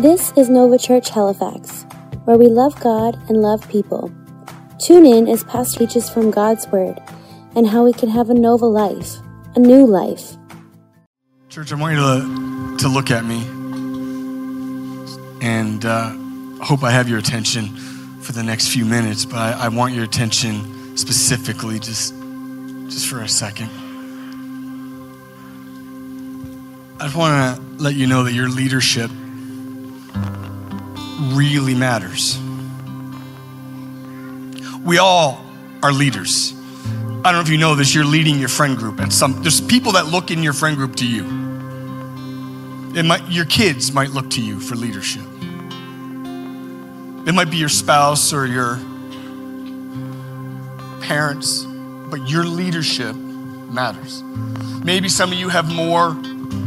This 0.00 0.32
is 0.34 0.48
Nova 0.48 0.78
Church 0.78 1.10
Halifax, 1.10 1.84
where 2.24 2.38
we 2.38 2.46
love 2.46 2.80
God 2.80 3.18
and 3.28 3.42
love 3.42 3.68
people. 3.68 4.10
Tune 4.78 5.04
in 5.04 5.28
as 5.28 5.44
Pastor 5.44 5.80
teaches 5.80 6.08
from 6.08 6.30
God's 6.30 6.66
Word 6.68 6.98
and 7.54 7.66
how 7.66 7.84
we 7.84 7.92
can 7.92 8.08
have 8.08 8.30
a 8.30 8.34
Nova 8.34 8.64
life, 8.64 9.16
a 9.56 9.58
new 9.58 9.84
life. 9.84 10.38
Church, 11.50 11.70
I 11.70 11.74
want 11.74 11.96
you 11.96 12.00
to, 12.00 12.76
to 12.78 12.88
look 12.88 13.10
at 13.10 13.26
me 13.26 13.42
and 15.46 15.84
uh, 15.84 16.16
hope 16.64 16.82
I 16.82 16.92
have 16.92 17.06
your 17.06 17.18
attention 17.18 17.76
for 18.22 18.32
the 18.32 18.42
next 18.42 18.68
few 18.68 18.86
minutes, 18.86 19.26
but 19.26 19.36
I, 19.36 19.66
I 19.66 19.68
want 19.68 19.92
your 19.92 20.04
attention 20.04 20.96
specifically 20.96 21.78
just, 21.78 22.14
just 22.88 23.06
for 23.06 23.20
a 23.20 23.28
second. 23.28 23.68
I 26.98 27.04
just 27.04 27.16
want 27.16 27.56
to 27.56 27.82
let 27.82 27.96
you 27.96 28.06
know 28.06 28.22
that 28.22 28.32
your 28.32 28.48
leadership 28.48 29.10
really 31.20 31.74
matters. 31.74 32.38
We 34.84 34.98
all 34.98 35.44
are 35.82 35.92
leaders. 35.92 36.54
I 37.22 37.32
don't 37.32 37.34
know 37.34 37.40
if 37.40 37.48
you 37.48 37.58
know 37.58 37.74
this, 37.74 37.94
you're 37.94 38.04
leading 38.04 38.38
your 38.38 38.48
friend 38.48 38.76
group. 38.76 38.98
And 38.98 39.12
some 39.12 39.42
there's 39.42 39.60
people 39.60 39.92
that 39.92 40.06
look 40.06 40.30
in 40.30 40.42
your 40.42 40.54
friend 40.54 40.76
group 40.76 40.96
to 40.96 41.06
you. 41.06 41.24
It 42.96 43.04
might, 43.04 43.28
your 43.28 43.44
kids 43.44 43.92
might 43.92 44.10
look 44.10 44.30
to 44.30 44.42
you 44.42 44.58
for 44.58 44.74
leadership. 44.74 45.22
It 47.26 47.34
might 47.34 47.50
be 47.50 47.58
your 47.58 47.68
spouse 47.68 48.32
or 48.32 48.46
your 48.46 48.76
parents, 51.02 51.64
but 52.10 52.28
your 52.28 52.44
leadership 52.44 53.14
matters. 53.14 54.22
Maybe 54.82 55.08
some 55.10 55.30
of 55.30 55.38
you 55.38 55.50
have 55.50 55.70
more 55.70 56.16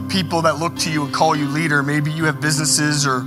people 0.10 0.44
that 0.44 0.60
look 0.60 0.78
to 0.78 0.92
you 0.92 1.04
and 1.06 1.14
call 1.14 1.36
you 1.36 1.48
leader. 1.48 1.82
Maybe 1.82 2.12
you 2.12 2.26
have 2.26 2.40
businesses 2.40 3.08
or 3.08 3.26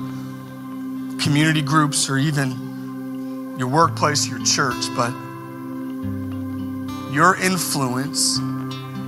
community 1.20 1.62
groups 1.62 2.08
or 2.08 2.18
even 2.18 3.56
your 3.58 3.68
workplace, 3.68 4.28
your 4.28 4.42
church, 4.44 4.86
but 4.94 5.12
your 7.12 7.36
influence 7.36 8.38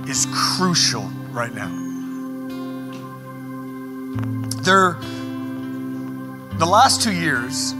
is 0.09 0.25
crucial 0.33 1.03
right 1.31 1.53
now. 1.53 1.69
There, 4.63 4.93
the 6.57 6.65
last 6.65 7.01
two 7.01 7.13
years, 7.13 7.73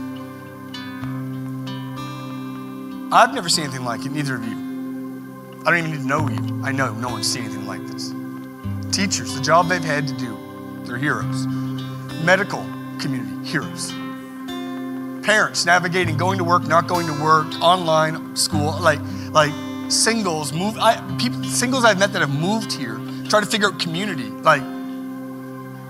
I've 3.12 3.34
never 3.34 3.48
seen 3.48 3.64
anything 3.64 3.84
like 3.84 4.06
it, 4.06 4.12
neither 4.12 4.36
of 4.36 4.44
you. 4.44 4.56
I 5.66 5.70
don't 5.70 5.78
even 5.78 5.90
need 5.90 5.98
to 5.98 6.06
know 6.06 6.28
you. 6.28 6.64
I 6.64 6.70
know 6.70 6.94
no 6.94 7.08
one's 7.08 7.30
seen 7.30 7.44
anything 7.44 7.66
like 7.66 7.84
this. 7.88 8.14
Teachers, 8.96 9.34
the 9.34 9.40
job 9.40 9.68
they've 9.68 9.82
had 9.82 10.06
to 10.06 10.14
do, 10.14 10.38
they're 10.84 10.96
heroes. 10.96 11.46
Medical 12.24 12.62
community, 13.00 13.48
heroes. 13.48 13.92
Parents 15.22 15.66
navigating 15.66 16.16
going 16.16 16.38
to 16.38 16.44
work, 16.44 16.66
not 16.66 16.86
going 16.86 17.06
to 17.06 17.22
work, 17.22 17.46
online, 17.60 18.34
school, 18.36 18.78
like 18.80 19.00
like 19.30 19.52
singles 19.90 20.52
move. 20.52 20.76
I, 20.78 20.96
people, 21.18 21.44
singles 21.44 21.84
I've 21.84 21.98
met 21.98 22.12
that 22.12 22.20
have 22.20 22.34
moved 22.34 22.72
here, 22.72 22.98
try 23.28 23.40
to 23.40 23.46
figure 23.46 23.68
out 23.68 23.78
community. 23.78 24.30
Like 24.30 24.62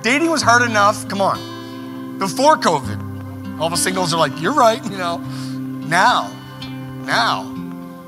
dating 0.03 0.31
was 0.31 0.42
hard 0.42 0.62
enough. 0.62 1.08
Come 1.08 1.20
on, 1.20 2.19
before 2.19 2.56
COVID, 2.56 3.61
all 3.61 3.70
the 3.70 3.77
singles 3.77 4.12
are 4.12 4.19
like, 4.19 4.41
"You're 4.41 4.55
right," 4.55 4.83
you 4.84 4.98
know. 4.98 5.19
Now, 5.19 6.31
now, 7.05 7.53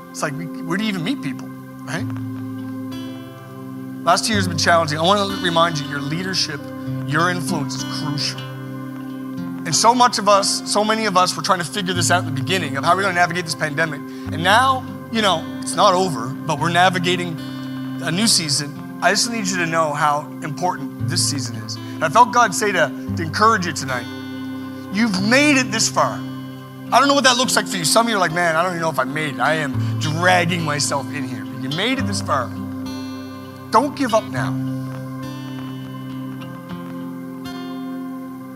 it's 0.09 0.21
like, 0.21 0.33
where 0.65 0.77
do 0.77 0.83
you 0.83 0.89
even 0.89 1.03
meet 1.03 1.21
people, 1.21 1.47
right? 1.47 2.05
Last 4.05 4.25
two 4.25 4.33
years 4.33 4.45
have 4.45 4.51
been 4.51 4.57
challenging. 4.57 4.99
I 4.99 5.01
want 5.01 5.31
to 5.31 5.43
remind 5.43 5.79
you 5.79 5.87
your 5.87 6.01
leadership, 6.01 6.59
your 7.07 7.29
influence 7.29 7.75
is 7.75 7.83
crucial. 7.99 8.52
And 9.65 9.73
so 9.73 9.95
much 9.95 10.19
of 10.19 10.27
us, 10.27 10.69
so 10.71 10.83
many 10.83 11.05
of 11.05 11.15
us 11.15 11.35
were 11.37 11.41
trying 11.41 11.59
to 11.59 11.65
figure 11.65 11.93
this 11.93 12.11
out 12.11 12.25
in 12.25 12.33
the 12.33 12.41
beginning 12.41 12.75
of 12.75 12.83
how 12.83 12.95
we're 12.95 13.03
going 13.03 13.15
to 13.15 13.19
navigate 13.19 13.45
this 13.45 13.55
pandemic. 13.55 14.01
And 14.01 14.43
now, 14.43 14.83
you 15.11 15.21
know, 15.21 15.43
it's 15.61 15.75
not 15.75 15.93
over, 15.93 16.29
but 16.29 16.59
we're 16.59 16.71
navigating 16.71 17.37
a 18.03 18.11
new 18.11 18.27
season. 18.27 18.77
I 19.01 19.11
just 19.11 19.31
need 19.31 19.47
you 19.47 19.57
to 19.57 19.65
know 19.65 19.93
how 19.93 20.27
important 20.43 21.07
this 21.07 21.29
season 21.29 21.55
is. 21.57 21.75
And 21.75 22.03
I 22.03 22.09
felt 22.09 22.33
God 22.33 22.53
say 22.53 22.71
to, 22.73 23.13
to 23.17 23.23
encourage 23.23 23.65
you 23.65 23.71
tonight. 23.71 24.05
You've 24.93 25.21
made 25.27 25.57
it 25.57 25.71
this 25.71 25.89
far. 25.89 26.19
I 26.91 26.99
don't 26.99 27.07
know 27.07 27.13
what 27.13 27.23
that 27.23 27.37
looks 27.37 27.55
like 27.55 27.67
for 27.67 27.77
you. 27.77 27.85
Some 27.85 28.05
of 28.05 28.09
you 28.11 28.17
are 28.17 28.19
like, 28.19 28.33
man, 28.33 28.55
I 28.55 28.63
don't 28.63 28.73
even 28.73 28.81
know 28.81 28.89
if 28.89 28.99
I 28.99 29.05
made 29.05 29.35
it. 29.35 29.39
I 29.39 29.55
am 29.55 29.99
dragging 29.99 30.61
myself 30.61 31.11
in 31.13 31.23
here. 31.23 31.43
But 31.43 31.63
You 31.63 31.69
made 31.75 31.99
it 31.99 32.05
this 32.05 32.21
far. 32.21 32.49
Don't 33.71 33.95
give 33.95 34.13
up 34.13 34.25
now. 34.25 34.51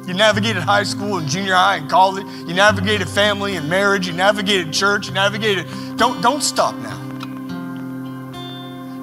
You 0.07 0.13
navigated 0.13 0.63
high 0.63 0.83
school 0.83 1.17
and 1.17 1.27
junior 1.27 1.53
high 1.53 1.75
and 1.75 1.89
college. 1.89 2.25
You 2.47 2.53
navigated 2.53 3.09
family 3.09 3.57
and 3.57 3.69
marriage. 3.69 4.07
You 4.07 4.13
navigated 4.13 4.71
church. 4.71 5.07
You 5.07 5.13
navigated. 5.13 5.67
Don't, 5.97 6.21
don't 6.21 6.41
stop 6.41 6.75
now. 6.75 7.03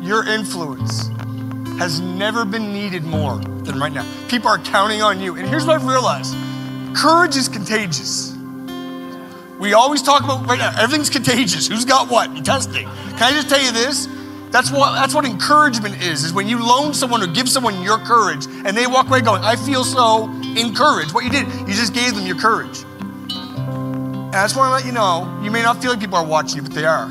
Your 0.01 0.27
influence 0.27 1.09
has 1.79 2.01
never 2.01 2.47
been 2.47 2.73
needed 2.73 3.05
more 3.05 3.37
than 3.37 3.79
right 3.79 3.93
now. 3.93 4.07
People 4.29 4.49
are 4.49 4.59
counting 4.59 5.03
on 5.03 5.21
you. 5.21 5.37
And 5.37 5.47
here's 5.47 5.67
what 5.67 5.75
I've 5.75 5.87
realized 5.87 6.35
courage 6.97 7.37
is 7.37 7.51
contagious. 7.51 8.35
We 9.59 9.75
always 9.75 10.01
talk 10.01 10.25
about 10.25 10.47
right 10.47 10.59
now, 10.59 10.73
everything's 10.81 11.11
contagious. 11.11 11.69
Who's 11.69 11.85
got 11.85 12.11
what? 12.11 12.35
You 12.35 12.43
testing. 12.43 12.87
Can 12.87 13.23
I 13.23 13.31
just 13.33 13.51
tell 13.51 13.63
you 13.63 13.73
this? 13.73 14.09
That's 14.55 14.71
what, 14.71 14.95
that's 14.95 15.13
what 15.13 15.25
encouragement 15.25 16.01
is, 16.01 16.23
is 16.23 16.33
when 16.33 16.47
you 16.47 16.65
loan 16.65 16.95
someone 16.95 17.21
or 17.25 17.27
give 17.27 17.49
someone 17.49 17.83
your 17.83 17.99
courage 17.99 18.47
and 18.47 18.77
they 18.77 18.87
walk 18.87 19.09
away 19.09 19.21
going, 19.21 19.43
I 19.43 19.57
feel 19.57 19.83
so 19.83 20.31
encouraged. 20.57 21.13
What 21.13 21.25
you 21.25 21.31
did, 21.31 21.49
you 21.67 21.75
just 21.75 21.93
gave 21.93 22.15
them 22.15 22.25
your 22.25 22.39
courage. 22.39 22.85
And 23.31 24.37
I 24.37 24.45
just 24.45 24.57
want 24.57 24.69
to 24.69 24.75
let 24.75 24.87
you 24.87 24.93
know, 24.93 25.41
you 25.43 25.51
may 25.51 25.61
not 25.61 25.83
feel 25.83 25.91
like 25.91 25.99
people 25.99 26.15
are 26.15 26.25
watching 26.25 26.59
you, 26.59 26.63
but 26.63 26.73
they 26.73 26.85
are. 26.85 27.07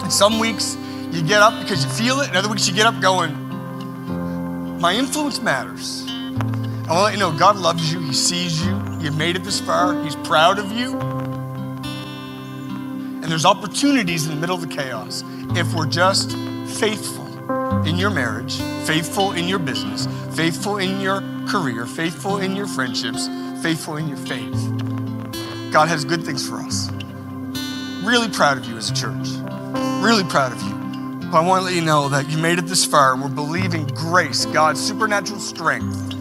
And 0.00 0.10
some 0.10 0.38
weeks 0.38 0.78
you 1.10 1.22
get 1.22 1.42
up 1.42 1.60
because 1.60 1.84
you 1.84 1.90
feel 1.90 2.20
it, 2.20 2.28
and 2.28 2.38
other 2.38 2.48
weeks 2.48 2.66
you 2.66 2.72
get 2.74 2.86
up 2.86 2.98
going, 3.02 3.34
my 4.80 4.94
influence 4.94 5.38
matters. 5.42 6.06
I 6.08 6.14
want 6.14 6.86
to 6.86 6.94
let 6.94 7.12
you 7.12 7.18
know 7.18 7.38
God 7.38 7.56
loves 7.56 7.92
you, 7.92 8.00
He 8.00 8.14
sees 8.14 8.64
you, 8.64 8.70
you've 9.00 9.18
made 9.18 9.36
it 9.36 9.44
this 9.44 9.60
far, 9.60 10.02
He's 10.02 10.16
proud 10.16 10.58
of 10.58 10.72
you. 10.72 11.19
And 13.30 13.32
there's 13.38 13.46
opportunities 13.46 14.26
in 14.26 14.34
the 14.34 14.40
middle 14.40 14.56
of 14.56 14.60
the 14.60 14.66
chaos 14.66 15.22
if 15.50 15.72
we're 15.72 15.86
just 15.86 16.32
faithful 16.80 17.28
in 17.86 17.96
your 17.96 18.10
marriage, 18.10 18.56
faithful 18.88 19.30
in 19.34 19.46
your 19.46 19.60
business, 19.60 20.08
faithful 20.34 20.78
in 20.78 21.00
your 21.00 21.22
career, 21.46 21.86
faithful 21.86 22.38
in 22.38 22.56
your 22.56 22.66
friendships, 22.66 23.28
faithful 23.62 23.98
in 23.98 24.08
your 24.08 24.16
faith. 24.16 24.52
God 25.70 25.86
has 25.86 26.04
good 26.04 26.24
things 26.24 26.48
for 26.48 26.56
us. 26.56 26.90
Really 28.02 28.28
proud 28.28 28.58
of 28.58 28.64
you 28.64 28.76
as 28.76 28.90
a 28.90 28.94
church. 28.94 29.28
Really 30.02 30.24
proud 30.24 30.50
of 30.50 30.60
you. 30.62 31.28
But 31.30 31.38
I 31.38 31.46
want 31.46 31.60
to 31.60 31.66
let 31.66 31.74
you 31.74 31.82
know 31.82 32.08
that 32.08 32.28
you 32.28 32.36
made 32.36 32.58
it 32.58 32.66
this 32.66 32.84
far 32.84 33.12
and 33.12 33.22
we're 33.22 33.28
believing 33.28 33.86
grace, 33.86 34.44
God's 34.46 34.80
supernatural 34.80 35.38
strength 35.38 36.14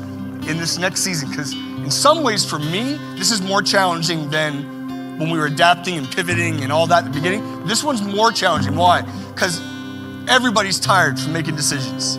in 0.48 0.60
this 0.60 0.78
next 0.78 1.02
season. 1.02 1.32
Because 1.32 1.54
in 1.54 1.90
some 1.90 2.22
ways, 2.22 2.48
for 2.48 2.60
me, 2.60 3.00
this 3.16 3.32
is 3.32 3.42
more 3.42 3.64
challenging 3.64 4.30
than 4.30 4.79
when 5.20 5.30
we 5.30 5.38
were 5.38 5.48
adapting 5.48 5.98
and 5.98 6.10
pivoting 6.10 6.64
and 6.64 6.72
all 6.72 6.88
that 6.88 7.04
at 7.04 7.14
the 7.14 7.20
beginning. 7.20 7.66
This 7.66 7.84
one's 7.84 8.02
more 8.02 8.32
challenging. 8.32 8.78
Why? 8.78 9.02
Because 9.34 9.60
everybody's 10.30 10.80
tired 10.80 11.20
from 11.20 11.34
making 11.34 11.58
decisions. 11.58 12.16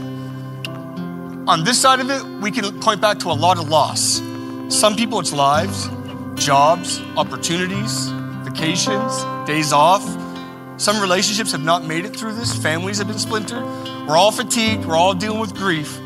On 1.49 1.65
this 1.65 1.81
side 1.81 1.99
of 1.99 2.11
it, 2.11 2.23
we 2.43 2.51
can 2.51 2.79
point 2.81 3.01
back 3.01 3.19
to 3.21 3.31
a 3.31 3.33
lot 3.33 3.59
of 3.59 3.71
loss. 3.71 4.21
Some 4.69 4.97
people, 4.97 5.19
it's 5.19 5.33
lives, 5.33 5.89
jobs, 6.35 7.01
opportunities, 7.17 8.09
vacations, 8.45 9.25
days 9.47 9.73
off. 9.73 10.05
Some 10.77 11.01
relationships 11.01 11.53
have 11.53 11.65
not 11.65 11.87
made 11.87 12.05
it 12.05 12.15
through 12.15 12.35
this. 12.35 12.55
Families 12.55 12.99
have 12.99 13.09
been 13.09 13.19
splintered. 13.19 13.65
We're 14.07 14.19
all 14.19 14.31
fatigued. 14.31 14.85
We're 14.85 14.97
all 14.97 15.15
dealing 15.15 15.41
with 15.41 15.55
grief. 15.55 15.99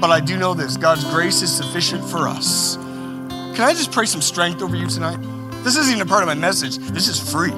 But 0.00 0.10
I 0.10 0.18
do 0.18 0.36
know 0.36 0.52
this 0.52 0.76
God's 0.76 1.04
grace 1.04 1.42
is 1.42 1.56
sufficient 1.56 2.04
for 2.04 2.26
us. 2.26 2.76
Can 2.76 3.60
I 3.60 3.72
just 3.72 3.92
pray 3.92 4.06
some 4.06 4.20
strength 4.20 4.62
over 4.62 4.74
you 4.74 4.88
tonight? 4.88 5.37
This 5.64 5.76
isn't 5.76 5.92
even 5.92 6.02
a 6.02 6.06
part 6.06 6.22
of 6.22 6.28
my 6.28 6.34
message. 6.34 6.78
This 6.78 7.08
is 7.08 7.18
free. 7.18 7.50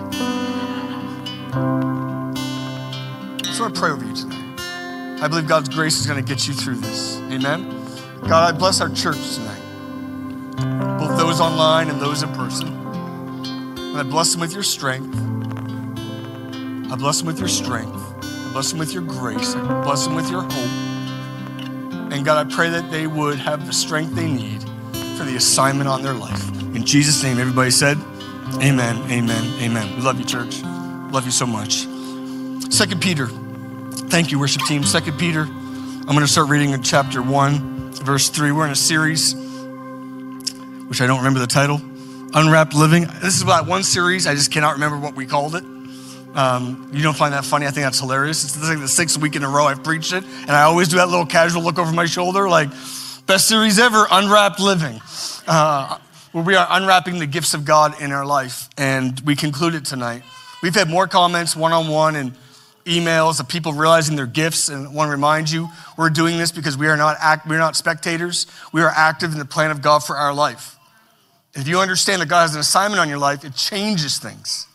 So 3.52 3.64
I 3.66 3.70
pray 3.74 3.90
over 3.90 4.04
you 4.04 4.14
tonight. 4.14 5.20
I 5.22 5.28
believe 5.28 5.46
God's 5.46 5.68
grace 5.68 6.00
is 6.00 6.06
going 6.06 6.24
to 6.24 6.26
get 6.26 6.48
you 6.48 6.54
through 6.54 6.76
this. 6.76 7.18
Amen. 7.30 7.68
God, 8.22 8.54
I 8.54 8.56
bless 8.56 8.80
our 8.80 8.88
church 8.88 9.34
tonight, 9.34 10.98
both 10.98 11.18
those 11.18 11.40
online 11.40 11.88
and 11.90 12.00
those 12.00 12.22
in 12.22 12.32
person. 12.32 12.68
And 12.68 13.98
I 13.98 14.02
bless 14.02 14.32
them 14.32 14.40
with 14.40 14.54
your 14.54 14.62
strength. 14.62 15.14
I 16.90 16.96
bless 16.96 17.18
them 17.18 17.26
with 17.26 17.38
your 17.38 17.48
strength. 17.48 17.96
I 18.24 18.50
bless 18.52 18.70
them 18.70 18.78
with 18.78 18.92
your 18.92 19.02
grace. 19.02 19.54
I 19.54 19.82
bless 19.82 20.04
them 20.06 20.14
with 20.14 20.30
your 20.30 20.42
hope. 20.42 20.52
And 22.12 22.24
God, 22.24 22.46
I 22.46 22.54
pray 22.54 22.70
that 22.70 22.90
they 22.90 23.06
would 23.06 23.38
have 23.38 23.66
the 23.66 23.72
strength 23.72 24.14
they 24.14 24.30
need 24.30 24.62
for 25.16 25.24
the 25.24 25.36
assignment 25.36 25.88
on 25.88 26.02
their 26.02 26.14
life. 26.14 26.59
In 26.80 26.86
Jesus' 26.86 27.22
name, 27.22 27.38
everybody 27.38 27.70
said, 27.70 27.98
Amen, 28.54 28.96
amen, 29.10 29.60
amen. 29.60 29.96
We 29.96 30.02
love 30.02 30.18
you, 30.18 30.24
church. 30.24 30.62
Love 31.12 31.26
you 31.26 31.30
so 31.30 31.44
much. 31.44 31.86
Second 32.72 33.02
Peter. 33.02 33.26
Thank 34.08 34.32
you, 34.32 34.38
worship 34.38 34.62
team. 34.62 34.82
Second 34.84 35.18
Peter. 35.18 35.42
I'm 35.42 36.06
going 36.06 36.20
to 36.20 36.26
start 36.26 36.48
reading 36.48 36.70
in 36.70 36.82
chapter 36.82 37.20
one. 37.20 37.92
verse 37.92 38.30
3. 38.30 38.52
We're 38.52 38.64
in 38.64 38.70
a 38.70 38.74
series, 38.74 39.34
which 40.88 41.02
I 41.02 41.06
don't 41.06 41.18
remember 41.18 41.38
the 41.38 41.46
title 41.46 41.82
Unwrapped 42.32 42.72
Living. 42.72 43.02
This 43.20 43.36
is 43.36 43.42
about 43.42 43.66
one 43.66 43.82
series. 43.82 44.26
I 44.26 44.34
just 44.34 44.50
cannot 44.50 44.72
remember 44.72 44.98
what 44.98 45.14
we 45.14 45.26
called 45.26 45.56
it. 45.56 45.64
Um, 46.34 46.90
you 46.94 47.02
don't 47.02 47.14
find 47.14 47.34
that 47.34 47.44
funny? 47.44 47.66
I 47.66 47.72
think 47.72 47.84
that's 47.84 48.00
hilarious. 48.00 48.42
It's 48.42 48.66
like 48.66 48.78
the 48.78 48.88
sixth 48.88 49.18
week 49.18 49.36
in 49.36 49.44
a 49.44 49.50
row 49.50 49.66
I've 49.66 49.84
preached 49.84 50.14
it, 50.14 50.24
and 50.24 50.52
I 50.52 50.62
always 50.62 50.88
do 50.88 50.96
that 50.96 51.10
little 51.10 51.26
casual 51.26 51.62
look 51.62 51.78
over 51.78 51.92
my 51.92 52.06
shoulder, 52.06 52.48
like, 52.48 52.70
best 53.26 53.48
series 53.48 53.78
ever, 53.78 54.06
Unwrapped 54.10 54.60
Living. 54.60 54.98
Uh, 55.46 55.98
where 56.32 56.44
we 56.44 56.54
are 56.54 56.66
unwrapping 56.70 57.18
the 57.18 57.26
gifts 57.26 57.54
of 57.54 57.64
God 57.64 58.00
in 58.00 58.12
our 58.12 58.24
life, 58.24 58.68
and 58.76 59.18
we 59.20 59.34
conclude 59.34 59.74
it 59.74 59.84
tonight. 59.84 60.22
We've 60.62 60.74
had 60.74 60.88
more 60.88 61.06
comments 61.08 61.56
one 61.56 61.72
on 61.72 61.88
one 61.88 62.16
and 62.16 62.34
emails 62.84 63.40
of 63.40 63.48
people 63.48 63.72
realizing 63.72 64.16
their 64.16 64.26
gifts, 64.26 64.68
and 64.68 64.88
I 64.88 64.90
want 64.90 65.08
to 65.08 65.12
remind 65.12 65.50
you 65.50 65.68
we're 65.96 66.10
doing 66.10 66.38
this 66.38 66.52
because 66.52 66.76
we 66.76 66.86
are 66.88 66.96
not 66.96 67.16
act, 67.20 67.46
we're 67.46 67.58
not 67.58 67.76
spectators. 67.76 68.46
We 68.72 68.82
are 68.82 68.90
active 68.90 69.32
in 69.32 69.38
the 69.38 69.44
plan 69.44 69.70
of 69.70 69.82
God 69.82 70.04
for 70.04 70.16
our 70.16 70.32
life. 70.32 70.76
If 71.54 71.66
you 71.66 71.80
understand 71.80 72.22
that 72.22 72.28
God 72.28 72.42
has 72.42 72.54
an 72.54 72.60
assignment 72.60 73.00
on 73.00 73.08
your 73.08 73.18
life, 73.18 73.44
it 73.44 73.54
changes 73.54 74.18
things. 74.18 74.66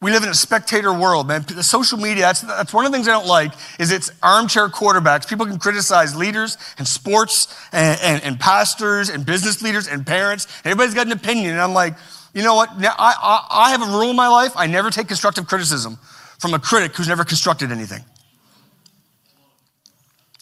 We 0.00 0.12
live 0.12 0.22
in 0.22 0.28
a 0.28 0.34
spectator 0.34 0.92
world, 0.92 1.26
man. 1.26 1.42
The 1.42 1.62
social 1.64 1.98
media, 1.98 2.22
that's, 2.22 2.42
that's 2.42 2.72
one 2.72 2.86
of 2.86 2.92
the 2.92 2.96
things 2.96 3.08
I 3.08 3.12
don't 3.12 3.26
like, 3.26 3.52
is 3.80 3.90
it's 3.90 4.12
armchair 4.22 4.68
quarterbacks. 4.68 5.28
People 5.28 5.46
can 5.46 5.58
criticize 5.58 6.14
leaders 6.14 6.56
and 6.78 6.86
sports 6.86 7.52
and, 7.72 7.98
and, 8.00 8.22
and 8.22 8.38
pastors 8.38 9.08
and 9.08 9.26
business 9.26 9.60
leaders 9.60 9.88
and 9.88 10.06
parents. 10.06 10.46
Everybody's 10.64 10.94
got 10.94 11.06
an 11.06 11.12
opinion. 11.12 11.50
And 11.50 11.60
I'm 11.60 11.74
like, 11.74 11.96
you 12.32 12.44
know 12.44 12.54
what? 12.54 12.78
Now, 12.78 12.94
I, 12.96 13.14
I, 13.20 13.46
I 13.66 13.70
have 13.70 13.82
a 13.82 13.86
rule 13.86 14.10
in 14.10 14.16
my 14.16 14.28
life. 14.28 14.52
I 14.54 14.68
never 14.68 14.90
take 14.90 15.08
constructive 15.08 15.48
criticism 15.48 15.98
from 16.38 16.54
a 16.54 16.60
critic 16.60 16.94
who's 16.94 17.08
never 17.08 17.24
constructed 17.24 17.72
anything. 17.72 18.04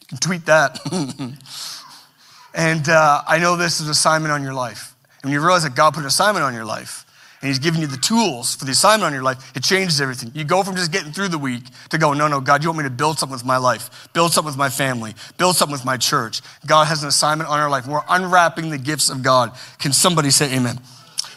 You 0.02 0.06
can 0.09 0.19
tweet 0.19 0.44
that. 0.47 0.79
and 2.55 2.88
uh, 2.91 3.23
I 3.26 3.38
know 3.38 3.56
this 3.56 3.81
is 3.81 3.87
an 3.87 3.93
assignment 3.93 4.32
on 4.32 4.43
your 4.43 4.52
life. 4.52 4.94
And 5.23 5.32
you 5.32 5.41
realize 5.41 5.62
that 5.62 5.75
God 5.75 5.94
put 5.94 6.00
an 6.00 6.06
assignment 6.06 6.44
on 6.44 6.52
your 6.52 6.67
life, 6.67 7.06
and 7.43 7.49
he's 7.49 7.59
giving 7.59 7.83
you 7.83 7.87
the 7.87 7.99
tools 7.99 8.55
for 8.55 8.65
the 8.65 8.73
assignment 8.73 9.05
on 9.05 9.12
your 9.12 9.23
life, 9.23 9.53
it 9.55 9.62
changes 9.62 10.00
everything. 10.00 10.33
You 10.35 10.44
go 10.44 10.62
from 10.62 10.75
just 10.75 10.91
getting 10.91 11.12
through 11.12 11.29
the 11.29 11.38
week 11.38 11.65
to 11.91 11.99
go, 11.99 12.15
no, 12.15 12.29
no, 12.29 12.41
God, 12.41 12.62
you 12.62 12.71
want 12.71 12.79
me 12.79 12.85
to 12.85 12.91
build 12.91 13.19
something 13.19 13.35
with 13.35 13.44
my 13.44 13.59
life, 13.59 14.09
build 14.15 14.33
something 14.33 14.49
with 14.49 14.56
my 14.56 14.71
family, 14.71 15.15
build 15.37 15.56
something 15.56 15.73
with 15.73 15.85
my 15.85 15.99
church. 15.99 16.41
God 16.67 16.87
has 16.87 17.03
an 17.03 17.09
assignment 17.09 17.50
on 17.50 17.61
our 17.61 17.69
life. 17.69 17.87
We're 17.87 18.00
unwrapping 18.09 18.71
the 18.71 18.79
gifts 18.79 19.11
of 19.11 19.23
God. 19.23 19.53
Can 19.79 19.93
somebody 19.93 20.31
say 20.31 20.56
amen? 20.56 20.79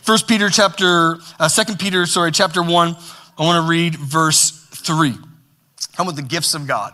First 0.02 0.28
Peter 0.28 0.50
chapter, 0.50 1.18
uh, 1.38 1.50
Second 1.50 1.80
Peter, 1.80 2.06
sorry, 2.06 2.32
chapter 2.32 2.64
one. 2.64 2.96
I 3.38 3.44
want 3.44 3.64
to 3.64 3.70
read 3.70 3.96
verse 3.96 4.52
three. 4.72 5.16
Come 5.96 6.08
with 6.08 6.16
the 6.16 6.22
gifts 6.22 6.54
of 6.54 6.66
God. 6.66 6.94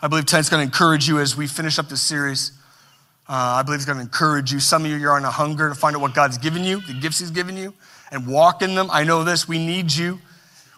I 0.00 0.08
believe 0.08 0.26
tonight's 0.26 0.48
going 0.48 0.60
to 0.60 0.64
encourage 0.64 1.06
you 1.06 1.20
as 1.20 1.36
we 1.36 1.46
finish 1.46 1.78
up 1.78 1.88
this 1.88 2.02
series. 2.02 2.52
Uh, 3.28 3.32
I 3.32 3.62
believe 3.62 3.76
it's 3.76 3.86
going 3.86 3.98
to 3.98 4.04
encourage 4.04 4.52
you. 4.52 4.60
Some 4.60 4.84
of 4.84 4.90
you, 4.90 4.96
you 4.96 5.08
are 5.08 5.16
on 5.16 5.24
a 5.24 5.30
hunger 5.30 5.68
to 5.68 5.74
find 5.74 5.94
out 5.94 6.02
what 6.02 6.14
God's 6.14 6.36
given 6.36 6.64
you, 6.64 6.80
the 6.80 6.94
gifts 6.94 7.20
He's 7.20 7.30
given 7.30 7.56
you 7.56 7.72
and 8.14 8.26
walk 8.26 8.62
in 8.62 8.74
them. 8.74 8.88
I 8.90 9.04
know 9.04 9.24
this, 9.24 9.46
we 9.46 9.58
need 9.58 9.92
you. 9.92 10.20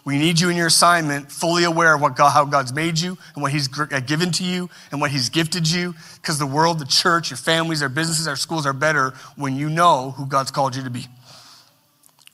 We 0.03 0.17
need 0.17 0.39
you 0.39 0.47
in 0.49 0.55
your 0.55 0.67
assignment, 0.67 1.29
fully 1.29 1.65
aware 1.65 1.93
of 1.93 1.99
what 1.99 2.15
God, 2.15 2.29
how 2.29 2.45
God's 2.45 2.71
made 2.71 2.97
you 2.97 3.17
and 3.33 3.43
what 3.43 3.51
He's 3.51 3.67
given 3.67 4.31
to 4.31 4.43
you 4.45 4.69
and 4.91 5.01
what 5.01 5.11
He's 5.11 5.27
gifted 5.27 5.69
you. 5.69 5.95
Because 6.15 6.39
the 6.39 6.45
world, 6.45 6.79
the 6.79 6.85
church, 6.85 7.29
your 7.29 7.37
families, 7.37 7.81
our 7.81 7.89
businesses, 7.89 8.25
our 8.25 8.37
schools 8.37 8.65
are 8.65 8.71
better 8.71 9.13
when 9.35 9.57
you 9.57 9.69
know 9.69 10.11
who 10.11 10.25
God's 10.25 10.49
called 10.49 10.77
you 10.77 10.83
to 10.83 10.89
be. 10.89 11.07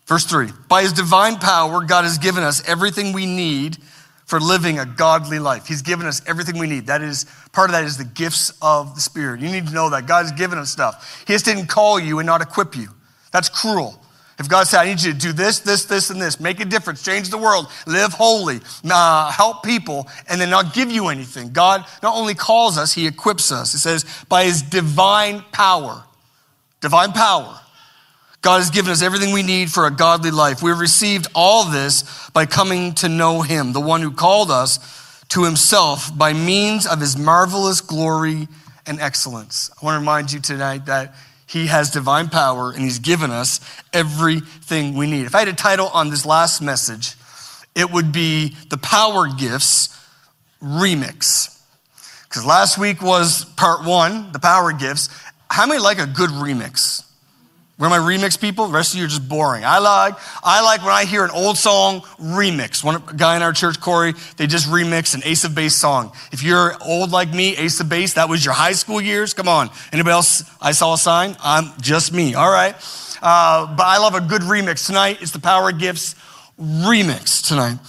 Verse 0.06 0.24
three 0.24 0.50
By 0.70 0.84
His 0.84 0.94
divine 0.94 1.38
power, 1.38 1.84
God 1.84 2.04
has 2.04 2.20
given 2.20 2.44
us 2.44 2.62
everything 2.68 3.12
we 3.12 3.26
need 3.26 3.78
for 4.26 4.40
living 4.40 4.78
a 4.78 4.86
godly 4.86 5.40
life. 5.40 5.66
He's 5.66 5.82
given 5.82 6.06
us 6.06 6.22
everything 6.28 6.60
we 6.60 6.68
need. 6.68 6.86
That 6.86 7.02
is 7.02 7.26
part 7.54 7.70
of 7.70 7.74
that 7.74 7.86
is 7.86 7.98
the 7.98 8.06
gifts 8.06 8.54
of 8.62 8.94
the 8.94 9.02
Spirit. 9.02 9.42
You 9.42 9.50
need 9.50 9.66
to 9.66 9.74
know 9.74 9.90
that 9.90 10.06
God 10.06 10.26
has 10.26 10.32
given 10.32 10.60
us 10.60 10.70
stuff. 10.70 11.24
He 11.26 11.34
just 11.34 11.46
didn't 11.46 11.68
call 11.68 12.00
you 12.00 12.20
and 12.20 12.28
not 12.28 12.42
equip 12.42 12.76
you. 12.76 12.90
That's 13.32 13.50
cruel. 13.50 14.00
If 14.40 14.50
God 14.50 14.68
said, 14.68 14.80
I 14.80 14.86
need 14.86 15.02
you 15.02 15.14
to 15.14 15.18
do 15.18 15.32
this, 15.32 15.60
this, 15.60 15.86
this, 15.86 16.10
and 16.10 16.20
this, 16.20 16.40
make 16.40 16.60
a 16.60 16.66
difference, 16.66 17.04
change 17.04 17.30
the 17.30 17.38
world, 17.38 17.68
live 17.86 18.14
holy, 18.14 18.62
uh, 18.90 19.32
help 19.32 19.64
people, 19.64 20.08
and 20.28 20.42
then 20.42 20.50
not 20.50 20.74
give 20.74 20.92
you 20.92 21.10
anything. 21.10 21.52
God 21.52 21.86
not 22.02 22.16
only 22.16 22.34
calls 22.34 22.78
us, 22.78 22.94
He 22.94 23.06
equips 23.06 23.52
us. 23.52 23.74
It 23.76 23.80
says, 23.80 24.06
by 24.30 24.46
His 24.46 24.64
divine 24.64 25.42
power. 25.52 26.04
Divine 26.82 27.12
power. 27.12 27.60
God 28.42 28.58
has 28.58 28.72
given 28.72 28.92
us 28.92 29.02
everything 29.02 29.34
we 29.34 29.44
need 29.44 29.72
for 29.72 29.86
a 29.86 29.92
godly 29.92 30.32
life. 30.32 30.62
We've 30.62 30.78
received 30.78 31.28
all 31.34 31.66
this 31.66 32.30
by 32.32 32.46
coming 32.46 32.94
to 32.96 33.08
know 33.08 33.42
Him, 33.42 33.72
the 33.72 33.80
one 33.80 34.02
who 34.02 34.12
called 34.12 34.50
us 34.50 35.24
to 35.30 35.44
Himself 35.44 36.16
by 36.18 36.34
means 36.34 36.86
of 36.86 37.00
His 37.00 37.16
marvelous 37.18 37.82
glory 37.82 38.48
and 38.86 39.00
excellence. 39.00 39.70
I 39.82 39.86
want 39.86 39.96
to 39.96 40.00
remind 40.00 40.32
you 40.32 40.40
tonight 40.40 40.88
that 40.88 41.16
he 41.54 41.68
has 41.68 41.92
divine 41.92 42.30
power 42.30 42.72
and 42.72 42.82
He's 42.82 42.98
given 42.98 43.30
us 43.30 43.60
everything 43.94 44.96
we 44.96 45.06
need. 45.06 45.28
If 45.28 45.36
I 45.36 45.40
had 45.40 45.48
a 45.48 45.54
title 45.54 45.88
on 45.88 46.10
this 46.10 46.26
last 46.26 46.62
message, 46.62 47.14
it 47.76 47.92
would 47.92 48.12
be 48.12 48.56
The 48.70 48.78
Power 48.78 49.28
Gifts 49.28 49.90
Remix. 50.62 51.62
Because 52.24 52.44
last 52.44 52.80
week 52.80 53.04
was 53.04 53.46
part 53.46 53.86
one, 53.86 54.32
the 54.32 54.40
power 54.40 54.74
gifts. 54.74 55.10
How 55.48 55.68
many 55.68 55.80
like 55.80 56.00
a 56.00 56.08
good 56.08 56.32
remix? 56.32 57.04
Where 57.78 57.90
my 57.90 57.98
remix 57.98 58.40
people? 58.40 58.68
The 58.68 58.74
rest 58.74 58.94
of 58.94 59.00
you 59.00 59.06
are 59.06 59.08
just 59.08 59.28
boring. 59.28 59.66
I 59.66 59.80
like, 59.80 60.14
I 60.44 60.62
like 60.62 60.82
when 60.82 60.92
I 60.92 61.06
hear 61.06 61.24
an 61.24 61.32
old 61.32 61.58
song 61.58 62.02
remix. 62.20 62.84
One 62.84 63.02
guy 63.18 63.36
in 63.36 63.42
our 63.42 63.52
church, 63.52 63.80
Corey, 63.82 64.14
they 64.38 64.46
just 64.46 64.70
remixed 64.70 65.16
an 65.16 65.22
Ace 65.26 65.44
of 65.44 65.56
Base 65.56 65.76
song. 65.76 66.12
If 66.32 66.44
you're 66.44 66.76
old 66.84 67.10
like 67.12 67.34
me, 67.34 67.58
Ace 67.58 67.80
of 67.80 67.90
Base, 67.90 68.14
that 68.14 68.30
was 68.30 68.46
your 68.46 68.54
high 68.54 68.74
school 68.74 69.02
years. 69.02 69.34
Come 69.34 69.48
on. 69.48 69.72
Anybody 69.92 70.14
else? 70.14 70.44
I 70.62 70.72
saw 70.72 70.94
a 70.94 70.98
sign. 70.98 71.36
I'm 71.44 71.72
just 71.82 72.14
me. 72.14 72.36
All 72.36 72.52
right. 72.52 72.76
Uh, 73.24 73.76
but 73.76 73.88
I 73.88 73.98
love 73.98 74.16
a 74.16 74.22
good 74.22 74.44
remix 74.44 74.86
tonight. 74.86 75.22
It's 75.22 75.32
the 75.32 75.40
Power 75.40 75.72
Gifts 75.72 76.16
remix 76.60 77.48
tonight. 77.48 77.80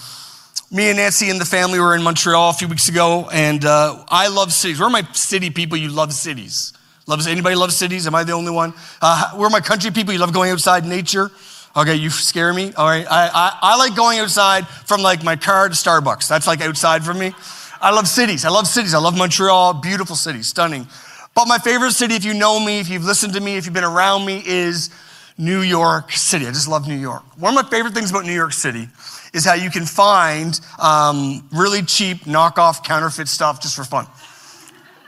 Me 0.70 0.88
and 0.88 0.96
Nancy 0.96 1.30
and 1.30 1.40
the 1.40 1.44
family 1.44 1.78
were 1.78 1.94
in 1.94 2.02
Montreal 2.02 2.50
a 2.50 2.52
few 2.52 2.66
weeks 2.66 2.88
ago, 2.88 3.28
and 3.32 3.64
uh, 3.64 4.04
I 4.08 4.28
love 4.28 4.52
cities. 4.52 4.80
Where 4.80 4.88
are 4.88 4.90
my 4.90 5.06
city 5.12 5.50
people? 5.50 5.78
You 5.78 5.88
love 5.88 6.12
cities. 6.12 6.72
Loves 7.06 7.26
anybody 7.26 7.54
love 7.54 7.72
cities? 7.72 8.06
Am 8.06 8.14
I 8.14 8.24
the 8.24 8.32
only 8.32 8.50
one? 8.50 8.72
Uh, 9.02 9.32
we're 9.36 9.50
my 9.50 9.60
country 9.60 9.90
people. 9.90 10.14
You 10.14 10.20
love 10.20 10.32
going 10.32 10.50
outside 10.50 10.84
nature. 10.86 11.30
Okay, 11.76 11.96
you 11.96 12.08
scare 12.08 12.54
me. 12.54 12.72
All 12.74 12.86
right, 12.86 13.06
I, 13.10 13.28
I, 13.28 13.58
I 13.60 13.76
like 13.76 13.96
going 13.96 14.20
outside 14.20 14.66
from 14.66 15.02
like 15.02 15.24
my 15.24 15.36
car 15.36 15.68
to 15.68 15.74
Starbucks. 15.74 16.28
That's 16.28 16.46
like 16.46 16.60
outside 16.60 17.04
for 17.04 17.12
me. 17.12 17.32
I 17.80 17.90
love 17.90 18.08
cities. 18.08 18.44
I 18.44 18.48
love 18.48 18.66
cities. 18.66 18.94
I 18.94 18.98
love 18.98 19.18
Montreal. 19.18 19.74
Beautiful 19.74 20.16
city, 20.16 20.42
stunning. 20.42 20.86
But 21.34 21.48
my 21.48 21.58
favorite 21.58 21.92
city, 21.92 22.14
if 22.14 22.24
you 22.24 22.32
know 22.32 22.64
me, 22.64 22.78
if 22.78 22.88
you've 22.88 23.04
listened 23.04 23.34
to 23.34 23.40
me, 23.40 23.56
if 23.56 23.66
you've 23.66 23.74
been 23.74 23.84
around 23.84 24.24
me, 24.24 24.42
is 24.46 24.88
New 25.36 25.60
York 25.60 26.12
City. 26.12 26.46
I 26.46 26.50
just 26.50 26.68
love 26.68 26.86
New 26.86 26.94
York. 26.94 27.24
One 27.38 27.56
of 27.58 27.64
my 27.64 27.68
favorite 27.68 27.92
things 27.92 28.10
about 28.10 28.24
New 28.24 28.32
York 28.32 28.52
City 28.52 28.88
is 29.32 29.44
how 29.44 29.54
you 29.54 29.68
can 29.68 29.84
find 29.84 30.58
um, 30.80 31.46
really 31.52 31.82
cheap 31.82 32.18
knockoff 32.20 32.84
counterfeit 32.84 33.26
stuff 33.26 33.60
just 33.60 33.74
for 33.74 33.84
fun. 33.84 34.06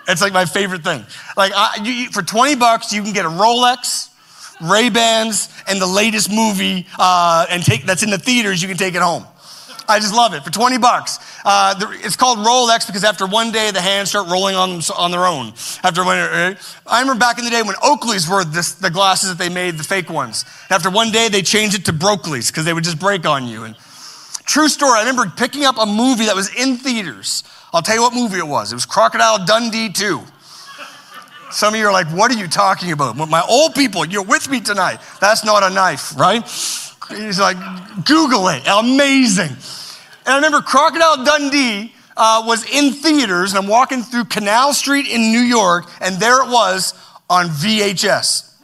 It's 0.09 0.21
like 0.21 0.33
my 0.33 0.45
favorite 0.45 0.85
thing. 0.85 1.05
Like 1.37 1.53
I, 1.55 1.79
you, 1.83 2.11
for 2.11 2.23
20 2.23 2.57
bucks, 2.57 2.93
you 2.93 3.03
can 3.03 3.13
get 3.13 3.25
a 3.25 3.29
Rolex, 3.29 4.11
Ray 4.61 4.89
Bans, 4.89 5.49
and 5.67 5.81
the 5.81 5.87
latest 5.87 6.31
movie, 6.31 6.87
uh, 6.99 7.47
and 7.51 7.63
take 7.63 7.85
that's 7.85 8.03
in 8.03 8.11
the 8.11 8.19
theaters. 8.19 8.63
You 8.63 8.69
can 8.69 8.77
take 8.77 8.95
it 8.95 9.03
home. 9.03 9.27
I 9.89 10.01
just 10.01 10.15
love 10.15 10.35
it 10.35 10.43
for 10.43 10.51
20 10.51 10.79
bucks. 10.79 11.19
Uh, 11.45 11.75
it's 12.05 12.17
called 12.17 12.39
Rolex 12.39 12.87
because 12.87 13.05
after 13.05 13.27
one 13.27 13.53
day, 13.53 13.71
the 13.71 13.81
hands 13.81 14.11
start 14.11 14.29
rolling 14.29 14.57
on, 14.57 14.81
on 14.97 15.11
their 15.11 15.25
own. 15.27 15.53
After 15.83 16.05
one, 16.05 16.19
uh, 16.19 16.55
I 16.87 17.01
remember 17.01 17.21
back 17.21 17.39
in 17.39 17.45
the 17.45 17.51
day 17.51 17.63
when 17.63 17.77
Oakley's 17.83 18.29
were 18.29 18.45
this, 18.45 18.73
the 18.73 18.91
glasses 18.91 19.29
that 19.29 19.39
they 19.39 19.49
made, 19.49 19.79
the 19.79 19.85
fake 19.85 20.11
ones. 20.11 20.45
After 20.71 20.91
one 20.91 21.13
day, 21.13 21.29
they 21.29 21.43
changed 21.43 21.79
it 21.79 21.85
to 21.85 21.93
Brokeley's 21.93 22.51
because 22.51 22.65
they 22.65 22.73
would 22.73 22.85
just 22.85 22.99
break 22.99 23.27
on 23.27 23.47
you. 23.47 23.63
And 23.63 23.77
true 24.45 24.69
story, 24.69 24.99
I 24.99 25.01
remember 25.01 25.33
picking 25.37 25.65
up 25.65 25.79
a 25.79 25.87
movie 25.87 26.27
that 26.27 26.35
was 26.35 26.53
in 26.55 26.77
theaters 26.79 27.45
I'll 27.73 27.83
tell 27.83 27.97
you 27.97 28.03
what 28.03 28.15
movie 28.15 28.39
it 28.39 28.47
was. 28.47 28.73
It 28.73 28.77
was 28.77 28.87
Crocodile 28.87 29.45
Dundee 29.45 29.91
2. 29.91 30.21
Some 31.51 31.75
of 31.75 31.81
you 31.81 31.87
are 31.87 31.93
like, 31.93 32.09
what 32.09 32.31
are 32.31 32.39
you 32.39 32.49
talking 32.49 32.93
about? 32.93 33.17
My 33.17 33.43
old 33.49 33.75
people, 33.75 34.05
you're 34.05 34.25
with 34.25 34.51
me 34.51 34.61
tonight. 34.61 34.99
That's 35.21 35.45
not 35.45 35.63
a 35.63 35.73
knife, 35.73 36.17
right? 36.19 36.43
He's 37.09 37.39
like, 37.39 37.57
Google 38.05 38.49
it. 38.49 38.63
Amazing. 38.67 39.51
And 39.51 40.33
I 40.33 40.37
remember 40.37 40.61
Crocodile 40.61 41.25
Dundee 41.25 41.93
uh, 42.17 42.43
was 42.47 42.65
in 42.71 42.93
theaters, 42.93 43.53
and 43.53 43.63
I'm 43.63 43.71
walking 43.71 44.03
through 44.03 44.25
Canal 44.25 44.73
Street 44.73 45.07
in 45.07 45.21
New 45.21 45.41
York, 45.41 45.87
and 46.01 46.17
there 46.17 46.43
it 46.43 46.51
was 46.51 46.95
on 47.31 47.47
VHS. 47.47 48.55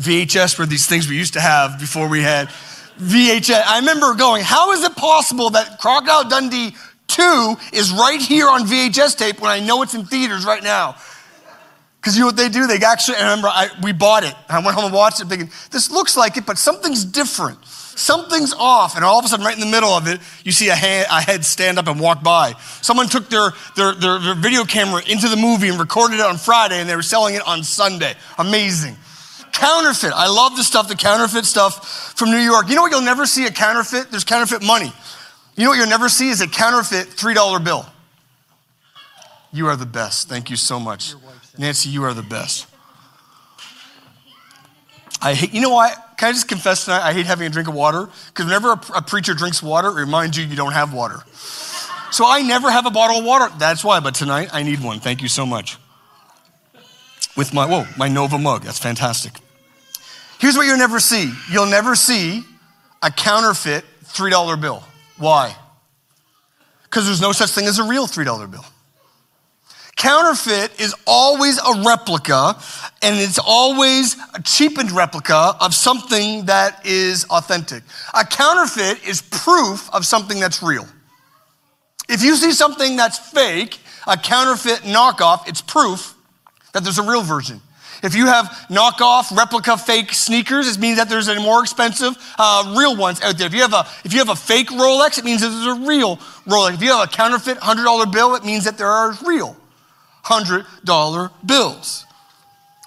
VHS 0.00 0.58
were 0.58 0.66
these 0.66 0.86
things 0.86 1.08
we 1.08 1.16
used 1.16 1.34
to 1.34 1.40
have 1.40 1.78
before 1.78 2.08
we 2.08 2.22
had 2.22 2.48
VHS. 2.98 3.62
I 3.66 3.80
remember 3.80 4.14
going, 4.14 4.42
how 4.42 4.72
is 4.72 4.82
it 4.82 4.96
possible 4.96 5.50
that 5.50 5.78
Crocodile 5.78 6.28
Dundee 6.28 6.74
Two 7.10 7.56
is 7.72 7.90
right 7.90 8.20
here 8.20 8.48
on 8.48 8.62
VHS 8.62 9.18
tape 9.18 9.40
when 9.40 9.50
I 9.50 9.58
know 9.58 9.82
it's 9.82 9.94
in 9.94 10.04
theaters 10.04 10.44
right 10.44 10.62
now. 10.62 10.94
Because 12.00 12.14
you 12.14 12.20
know 12.20 12.26
what 12.26 12.36
they 12.36 12.48
do? 12.48 12.68
They 12.68 12.76
actually, 12.76 13.16
I 13.16 13.22
remember 13.22 13.48
I, 13.48 13.68
we 13.82 13.92
bought 13.92 14.22
it. 14.22 14.34
I 14.48 14.60
went 14.60 14.76
home 14.76 14.86
and 14.86 14.94
watched 14.94 15.20
it 15.20 15.26
thinking, 15.26 15.50
this 15.72 15.90
looks 15.90 16.16
like 16.16 16.36
it, 16.36 16.46
but 16.46 16.56
something's 16.56 17.04
different. 17.04 17.58
something's 17.66 18.54
off. 18.54 18.94
And 18.94 19.04
all 19.04 19.18
of 19.18 19.24
a 19.24 19.28
sudden, 19.28 19.44
right 19.44 19.54
in 19.54 19.60
the 19.60 19.70
middle 19.70 19.90
of 19.90 20.06
it, 20.06 20.20
you 20.44 20.52
see 20.52 20.68
a, 20.68 20.74
hand, 20.74 21.08
a 21.10 21.20
head 21.20 21.44
stand 21.44 21.78
up 21.78 21.88
and 21.88 21.98
walk 21.98 22.22
by. 22.22 22.54
Someone 22.80 23.08
took 23.08 23.28
their, 23.28 23.50
their, 23.74 23.92
their, 23.94 24.18
their 24.20 24.34
video 24.36 24.64
camera 24.64 25.02
into 25.08 25.28
the 25.28 25.36
movie 25.36 25.68
and 25.68 25.80
recorded 25.80 26.20
it 26.20 26.24
on 26.24 26.38
Friday, 26.38 26.80
and 26.80 26.88
they 26.88 26.96
were 26.96 27.02
selling 27.02 27.34
it 27.34 27.46
on 27.46 27.64
Sunday. 27.64 28.14
Amazing. 28.38 28.96
Counterfeit. 29.52 30.12
I 30.14 30.28
love 30.28 30.56
the 30.56 30.64
stuff, 30.64 30.88
the 30.88 30.94
counterfeit 30.94 31.44
stuff 31.44 32.14
from 32.16 32.30
New 32.30 32.38
York. 32.38 32.68
You 32.68 32.76
know 32.76 32.82
what 32.82 32.92
you'll 32.92 33.02
never 33.02 33.26
see 33.26 33.46
a 33.46 33.50
counterfeit? 33.50 34.10
There's 34.10 34.24
counterfeit 34.24 34.62
money. 34.62 34.92
You 35.60 35.66
know 35.66 35.72
what 35.72 35.78
you'll 35.78 35.88
never 35.88 36.08
see 36.08 36.30
is 36.30 36.40
a 36.40 36.46
counterfeit 36.46 37.08
$3 37.08 37.62
bill. 37.62 37.84
You 39.52 39.66
are 39.66 39.76
the 39.76 39.84
best. 39.84 40.26
Thank 40.26 40.48
you 40.48 40.56
so 40.56 40.80
much. 40.80 41.12
Nancy, 41.58 41.90
you 41.90 42.02
are 42.04 42.14
the 42.14 42.22
best. 42.22 42.66
I 45.20 45.34
hate, 45.34 45.52
you 45.52 45.60
know 45.60 45.68
what? 45.68 45.92
Can 46.16 46.30
I 46.30 46.32
just 46.32 46.48
confess 46.48 46.86
tonight? 46.86 47.02
I 47.02 47.12
hate 47.12 47.26
having 47.26 47.46
a 47.46 47.50
drink 47.50 47.68
of 47.68 47.74
water 47.74 48.08
because 48.28 48.46
whenever 48.46 48.70
a, 48.70 48.80
a, 48.94 49.02
preacher 49.02 49.34
drinks 49.34 49.62
water, 49.62 49.88
it 49.88 50.00
reminds 50.00 50.38
you 50.38 50.44
you 50.44 50.56
don't 50.56 50.72
have 50.72 50.94
water. 50.94 51.18
So 52.10 52.24
I 52.26 52.40
never 52.40 52.70
have 52.70 52.86
a 52.86 52.90
bottle 52.90 53.18
of 53.18 53.26
water. 53.26 53.54
That's 53.58 53.84
why, 53.84 54.00
but 54.00 54.14
tonight 54.14 54.48
I 54.54 54.62
need 54.62 54.82
one. 54.82 54.98
Thank 54.98 55.20
you 55.20 55.28
so 55.28 55.44
much. 55.44 55.76
With 57.36 57.52
my, 57.52 57.66
whoa, 57.66 57.84
my 57.98 58.08
Nova 58.08 58.38
mug. 58.38 58.62
That's 58.62 58.78
fantastic. 58.78 59.34
Here's 60.38 60.56
what 60.56 60.64
you'll 60.64 60.78
never 60.78 61.00
see 61.00 61.30
you'll 61.50 61.66
never 61.66 61.94
see 61.96 62.44
a 63.02 63.10
counterfeit 63.10 63.84
$3 64.06 64.58
bill. 64.58 64.84
Why? 65.20 65.54
Because 66.84 67.06
there's 67.06 67.20
no 67.20 67.32
such 67.32 67.50
thing 67.50 67.66
as 67.66 67.78
a 67.78 67.84
real 67.84 68.06
$3 68.06 68.50
bill. 68.50 68.64
Counterfeit 69.96 70.80
is 70.80 70.94
always 71.06 71.58
a 71.58 71.82
replica, 71.86 72.56
and 73.02 73.20
it's 73.20 73.38
always 73.38 74.16
a 74.34 74.40
cheapened 74.42 74.90
replica 74.90 75.54
of 75.60 75.74
something 75.74 76.46
that 76.46 76.86
is 76.86 77.24
authentic. 77.24 77.82
A 78.14 78.24
counterfeit 78.24 79.06
is 79.06 79.20
proof 79.20 79.90
of 79.92 80.06
something 80.06 80.40
that's 80.40 80.62
real. 80.62 80.88
If 82.08 82.22
you 82.22 82.34
see 82.34 82.52
something 82.52 82.96
that's 82.96 83.18
fake, 83.18 83.78
a 84.06 84.16
counterfeit 84.16 84.80
knockoff, 84.80 85.46
it's 85.46 85.60
proof 85.60 86.14
that 86.72 86.82
there's 86.82 86.98
a 86.98 87.02
real 87.02 87.22
version. 87.22 87.60
If 88.02 88.14
you 88.14 88.26
have 88.26 88.46
knockoff, 88.70 89.36
replica, 89.36 89.76
fake 89.76 90.12
sneakers, 90.12 90.74
it 90.74 90.80
means 90.80 90.96
that 90.96 91.08
there's 91.08 91.28
a 91.28 91.38
more 91.38 91.62
expensive, 91.62 92.16
uh, 92.38 92.74
real 92.76 92.96
ones 92.96 93.20
out 93.20 93.36
there. 93.36 93.46
If 93.46 93.54
you 93.54 93.60
have 93.60 93.74
a 93.74 93.86
if 94.04 94.12
you 94.12 94.20
have 94.20 94.30
a 94.30 94.36
fake 94.36 94.68
Rolex, 94.68 95.18
it 95.18 95.24
means 95.24 95.42
that 95.42 95.50
there's 95.50 95.78
a 95.78 95.86
real 95.86 96.16
Rolex. 96.46 96.74
If 96.74 96.82
you 96.82 96.92
have 96.92 97.08
a 97.08 97.10
counterfeit 97.10 97.58
hundred 97.58 97.84
dollar 97.84 98.06
bill, 98.06 98.34
it 98.34 98.44
means 98.44 98.64
that 98.64 98.78
there 98.78 98.88
are 98.88 99.16
real 99.26 99.56
hundred 100.22 100.64
dollar 100.84 101.30
bills. 101.44 102.06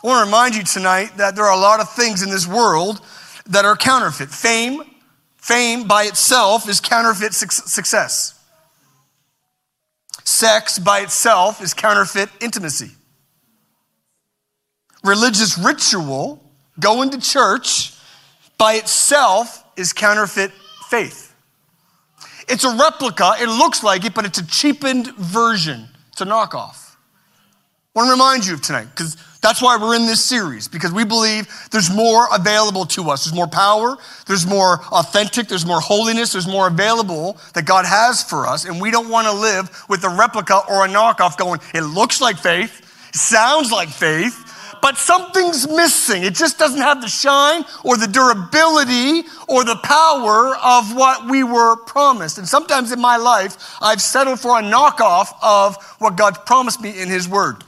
I 0.03 0.07
want 0.07 0.21
to 0.21 0.25
remind 0.25 0.55
you 0.55 0.63
tonight 0.63 1.17
that 1.17 1.35
there 1.35 1.45
are 1.45 1.57
a 1.57 1.61
lot 1.61 1.79
of 1.79 1.89
things 1.91 2.23
in 2.23 2.29
this 2.29 2.47
world 2.47 2.99
that 3.45 3.65
are 3.65 3.77
counterfeit. 3.77 4.29
Fame, 4.29 4.81
fame 5.37 5.87
by 5.87 6.03
itself 6.03 6.67
is 6.67 6.81
counterfeit 6.81 7.33
success. 7.33 8.39
Sex 10.25 10.79
by 10.79 11.01
itself 11.01 11.61
is 11.61 11.73
counterfeit 11.73 12.29
intimacy 12.41 12.91
religious 15.03 15.57
ritual, 15.57 16.41
going 16.79 17.09
to 17.11 17.19
church, 17.19 17.93
by 18.57 18.73
itself 18.75 19.63
is 19.75 19.93
counterfeit 19.93 20.51
faith. 20.89 21.33
It's 22.47 22.63
a 22.63 22.75
replica, 22.75 23.33
it 23.39 23.47
looks 23.47 23.83
like 23.83 24.05
it, 24.05 24.13
but 24.13 24.25
it's 24.25 24.39
a 24.39 24.47
cheapened 24.47 25.15
version. 25.15 25.87
It's 26.11 26.21
a 26.21 26.25
knockoff. 26.25 26.95
I 27.95 27.99
want 27.99 28.07
to 28.07 28.11
remind 28.11 28.45
you 28.45 28.55
of 28.55 28.61
tonight, 28.61 28.87
because 28.89 29.17
that's 29.41 29.61
why 29.61 29.77
we're 29.77 29.95
in 29.95 30.05
this 30.07 30.23
series, 30.23 30.67
because 30.67 30.91
we 30.91 31.03
believe 31.03 31.47
there's 31.71 31.93
more 31.93 32.27
available 32.33 32.85
to 32.87 33.09
us. 33.11 33.25
There's 33.25 33.35
more 33.35 33.47
power, 33.47 33.97
there's 34.25 34.47
more 34.47 34.83
authentic, 34.85 35.47
there's 35.47 35.65
more 35.65 35.79
holiness, 35.79 36.31
there's 36.31 36.47
more 36.47 36.67
available 36.67 37.37
that 37.53 37.65
God 37.65 37.85
has 37.85 38.23
for 38.23 38.47
us, 38.47 38.65
and 38.65 38.81
we 38.81 38.89
don't 38.89 39.09
want 39.09 39.27
to 39.27 39.33
live 39.33 39.69
with 39.89 40.03
a 40.05 40.09
replica 40.09 40.61
or 40.69 40.85
a 40.85 40.87
knockoff 40.87 41.37
going, 41.37 41.59
it 41.73 41.81
looks 41.81 42.19
like 42.19 42.37
faith, 42.37 42.81
sounds 43.13 43.71
like 43.71 43.89
faith, 43.89 44.49
but 44.83 44.97
something's 44.97 45.65
missing. 45.65 46.25
It 46.25 46.35
just 46.35 46.59
doesn't 46.59 46.81
have 46.81 46.99
the 46.99 47.07
shine 47.07 47.63
or 47.85 47.95
the 47.95 48.05
durability 48.05 49.23
or 49.47 49.63
the 49.63 49.77
power 49.77 50.57
of 50.57 50.93
what 50.93 51.29
we 51.29 51.41
were 51.41 51.77
promised. 51.77 52.37
And 52.37 52.45
sometimes 52.45 52.91
in 52.91 52.99
my 52.99 53.15
life, 53.15 53.77
I've 53.81 54.01
settled 54.01 54.41
for 54.41 54.59
a 54.59 54.61
knockoff 54.61 55.29
of 55.41 55.81
what 55.99 56.17
God 56.17 56.45
promised 56.45 56.81
me 56.81 57.01
in 57.01 57.07
His 57.07 57.29
Word. 57.29 57.63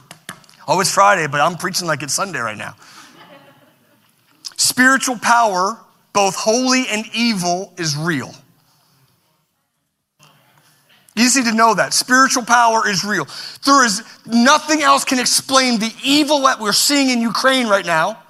Oh, 0.68 0.78
it's 0.78 0.92
Friday, 0.92 1.26
but 1.26 1.40
I'm 1.40 1.56
preaching 1.56 1.86
like 1.86 2.02
it's 2.02 2.12
Sunday 2.12 2.38
right 2.38 2.58
now. 2.58 2.76
Spiritual 4.58 5.16
power, 5.18 5.78
both 6.12 6.36
holy 6.36 6.84
and 6.90 7.06
evil, 7.14 7.72
is 7.78 7.96
real. 7.96 8.34
You 11.16 11.24
need 11.34 11.46
to 11.46 11.56
know 11.56 11.74
that. 11.74 11.94
Spiritual 11.94 12.44
power 12.44 12.86
is 12.86 13.02
real. 13.02 13.26
There 13.64 13.84
is 13.86 14.02
nothing 14.26 14.82
else 14.82 15.04
can 15.04 15.18
explain 15.18 15.78
the 15.78 15.90
evil 16.04 16.42
that 16.42 16.60
we're 16.60 16.74
seeing 16.74 17.08
in 17.08 17.22
Ukraine 17.22 17.68
right 17.68 17.86
now 17.86 18.22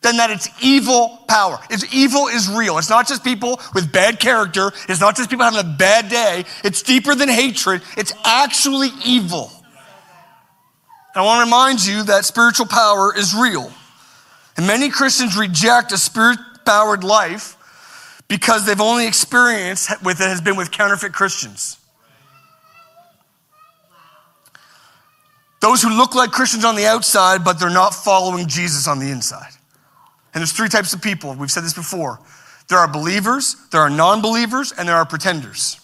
than 0.00 0.16
that 0.16 0.30
it's 0.30 0.48
evil 0.62 1.22
power. 1.28 1.58
It's 1.68 1.92
evil 1.94 2.28
is 2.28 2.48
real. 2.48 2.78
It's 2.78 2.88
not 2.88 3.06
just 3.06 3.22
people 3.22 3.60
with 3.74 3.92
bad 3.92 4.18
character. 4.18 4.72
It's 4.88 5.00
not 5.00 5.14
just 5.14 5.28
people 5.28 5.44
having 5.44 5.60
a 5.60 5.76
bad 5.76 6.08
day. 6.08 6.44
It's 6.64 6.82
deeper 6.82 7.14
than 7.14 7.28
hatred. 7.28 7.82
It's 7.98 8.14
actually 8.24 8.88
evil. 9.04 9.50
And 11.14 11.22
I 11.22 11.26
want 11.26 11.40
to 11.40 11.44
remind 11.44 11.84
you 11.84 12.02
that 12.04 12.24
spiritual 12.24 12.66
power 12.66 13.14
is 13.14 13.34
real. 13.34 13.70
And 14.56 14.66
many 14.66 14.88
Christians 14.88 15.36
reject 15.36 15.92
a 15.92 15.98
spirit 15.98 16.38
powered 16.64 17.04
life 17.04 17.56
because 18.28 18.64
they've 18.64 18.80
only 18.80 19.06
experienced 19.06 20.02
with 20.02 20.20
it 20.20 20.28
has 20.28 20.40
been 20.40 20.56
with 20.56 20.70
counterfeit 20.70 21.12
Christians. 21.12 21.78
Those 25.66 25.82
who 25.82 25.90
look 25.90 26.14
like 26.14 26.30
Christians 26.30 26.64
on 26.64 26.76
the 26.76 26.86
outside, 26.86 27.42
but 27.42 27.58
they're 27.58 27.68
not 27.68 27.92
following 27.92 28.46
Jesus 28.46 28.86
on 28.86 29.00
the 29.00 29.10
inside. 29.10 29.50
And 30.32 30.40
there's 30.40 30.52
three 30.52 30.68
types 30.68 30.92
of 30.92 31.02
people. 31.02 31.34
We've 31.34 31.50
said 31.50 31.64
this 31.64 31.72
before. 31.72 32.20
There 32.68 32.78
are 32.78 32.86
believers, 32.86 33.56
there 33.72 33.80
are 33.80 33.90
non 33.90 34.22
believers, 34.22 34.70
and 34.78 34.88
there 34.88 34.94
are 34.94 35.04
pretenders. 35.04 35.80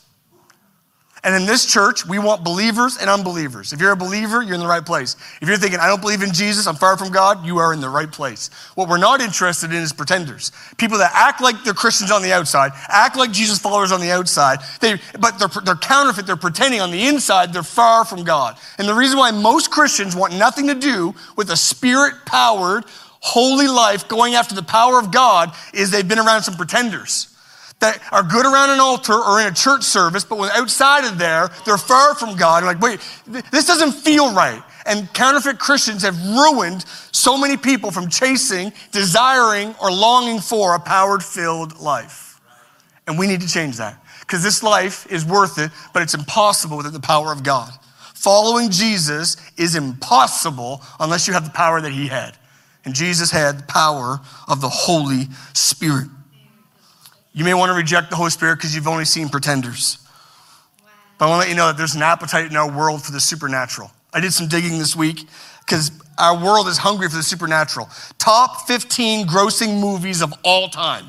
And 1.25 1.37
in 1.37 1.47
this 1.47 1.67
church, 1.67 2.05
we 2.05 2.19
want 2.19 2.43
believers 2.43 2.97
and 3.00 3.09
unbelievers. 3.09 3.73
If 3.73 3.81
you're 3.81 3.93
a 3.93 3.97
believer, 3.97 4.43
you're 4.43 4.55
in 4.55 4.61
the 4.61 4.67
right 4.67 4.85
place. 4.85 5.14
If 5.41 5.47
you're 5.47 5.57
thinking, 5.57 5.79
I 5.79 5.87
don't 5.87 6.00
believe 6.00 6.23
in 6.23 6.33
Jesus, 6.33 6.67
I'm 6.67 6.75
far 6.75 6.97
from 6.97 7.12
God, 7.12 7.47
you 7.47 7.59
are 7.59 7.73
in 7.73 7.81
the 7.81 7.88
right 7.88 8.11
place. 8.11 8.50
What 8.75 8.88
we're 8.88 8.99
not 8.99 9.21
interested 9.21 9.71
in 9.71 9.76
is 9.76 9.93
pretenders. 9.93 10.50
People 10.79 10.99
that 10.99 11.12
act 11.14 11.41
like 11.41 11.62
they're 11.62 11.75
Christians 11.75 12.11
on 12.11 12.23
the 12.23 12.33
outside, 12.33 12.73
act 12.88 13.17
like 13.17 13.31
Jesus 13.31 13.61
followers 13.61 13.93
on 13.93 14.00
the 14.00 14.11
outside, 14.11 14.59
they, 14.81 14.99
but 15.21 15.38
they're, 15.38 15.62
they're 15.62 15.76
counterfeit, 15.76 16.26
they're 16.26 16.35
pretending 16.35 16.81
on 16.81 16.91
the 16.91 17.07
inside, 17.07 17.52
they're 17.52 17.62
far 17.62 18.05
from 18.05 18.25
God. 18.25 18.59
And 18.79 18.88
the 18.88 18.95
reason 18.95 19.17
why 19.17 19.31
most 19.31 19.71
Christians 19.71 20.17
want 20.17 20.35
nothing 20.35 20.67
to 20.67 20.75
do 20.75 21.14
with 21.37 21.50
a 21.50 21.57
spirit 21.57 22.14
powered, 22.26 22.85
holy 23.21 23.69
life 23.69 24.09
going 24.09 24.35
after 24.35 24.57
the 24.57 24.62
power 24.64 24.99
of 24.99 25.12
God 25.12 25.55
is 25.73 25.93
they've 25.93 26.07
been 26.07 26.19
around 26.19 26.43
some 26.43 26.57
pretenders 26.57 27.32
that 27.83 28.01
are 28.12 28.23
good 28.23 28.47
around 28.47 28.71
an 28.71 28.81
altar 28.81 29.12
or 29.12 29.41
in 29.41 29.47
a 29.49 29.55
church 29.55 29.83
service, 29.83 30.25
but 30.25 30.39
when 30.39 30.51
outside 30.53 31.05
of 31.05 31.19
there, 31.19 31.51
they're 31.67 31.77
far 31.77 32.15
from 32.15 32.37
God. 32.37 32.62
They're 32.62 32.73
like, 32.73 32.81
wait, 32.81 33.01
this 33.51 33.67
doesn't 33.67 33.93
feel 33.93 34.33
right. 34.33 34.62
And 34.87 35.12
counterfeit 35.12 35.59
Christians 35.59 36.03
have 36.03 36.17
ruined 36.27 36.85
so 37.12 37.37
many 37.37 37.57
people 37.57 37.91
from 37.91 38.09
chasing, 38.09 38.73
desiring, 38.93 39.75
or 39.83 39.91
longing 39.91 40.41
for 40.41 40.75
a 40.75 40.81
power 40.81 41.21
filled 41.21 41.79
life. 41.81 42.41
And 43.07 43.19
we 43.19 43.27
need 43.27 43.41
to 43.41 43.49
change 43.49 43.77
that 43.79 44.03
because 44.21 44.43
this 44.43 44.62
life 44.62 45.11
is 45.11 45.25
worth 45.25 45.59
it, 45.59 45.71
but 45.93 46.03
it's 46.03 46.15
impossible 46.15 46.77
without 46.77 46.93
the 46.93 47.01
power 47.01 47.33
of 47.33 47.43
God. 47.43 47.73
Following 48.15 48.71
Jesus 48.71 49.37
is 49.57 49.75
impossible 49.75 50.81
unless 51.01 51.27
you 51.27 51.35
have 51.35 51.45
the 51.45 51.51
power 51.51 51.81
that 51.81 51.93
he 51.93 52.07
had. 52.07 52.37
And 52.85 52.95
Jesus 52.95 53.33
had 53.33 53.59
the 53.59 53.65
power 53.65 54.21
of 54.49 54.61
the 54.61 54.69
Holy 54.69 55.27
Spirit. 55.53 56.09
You 57.33 57.45
may 57.45 57.55
want 57.55 57.71
to 57.71 57.75
reject 57.75 58.11
the 58.11 58.17
Holy 58.17 58.31
Spirit 58.31 58.57
because 58.57 58.75
you've 58.75 58.89
only 58.89 59.05
seen 59.05 59.29
pretenders. 59.29 59.99
But 61.19 61.27
I 61.27 61.29
want 61.29 61.43
to 61.43 61.47
let 61.47 61.49
you 61.49 61.57
know 61.57 61.69
that 61.69 61.77
there's 61.77 61.95
an 61.95 62.03
appetite 62.03 62.51
in 62.51 62.57
our 62.57 62.71
world 62.71 63.03
for 63.03 63.12
the 63.12 63.21
supernatural. 63.21 63.91
I 64.12 64.21
did 64.21 64.33
some 64.33 64.49
digging 64.49 64.79
this 64.79 64.95
week 64.95 65.27
because 65.61 65.91
our 66.19 66.37
world 66.43 66.69
is 66.69 66.77
hungry 66.77 67.09
for 67.09 67.17
the 67.17 67.23
supernatural. 67.23 67.89
Top 68.19 68.67
15 68.67 69.27
grossing 69.27 69.81
movies 69.81 70.21
of 70.21 70.35
all 70.45 70.69
time. 70.69 71.07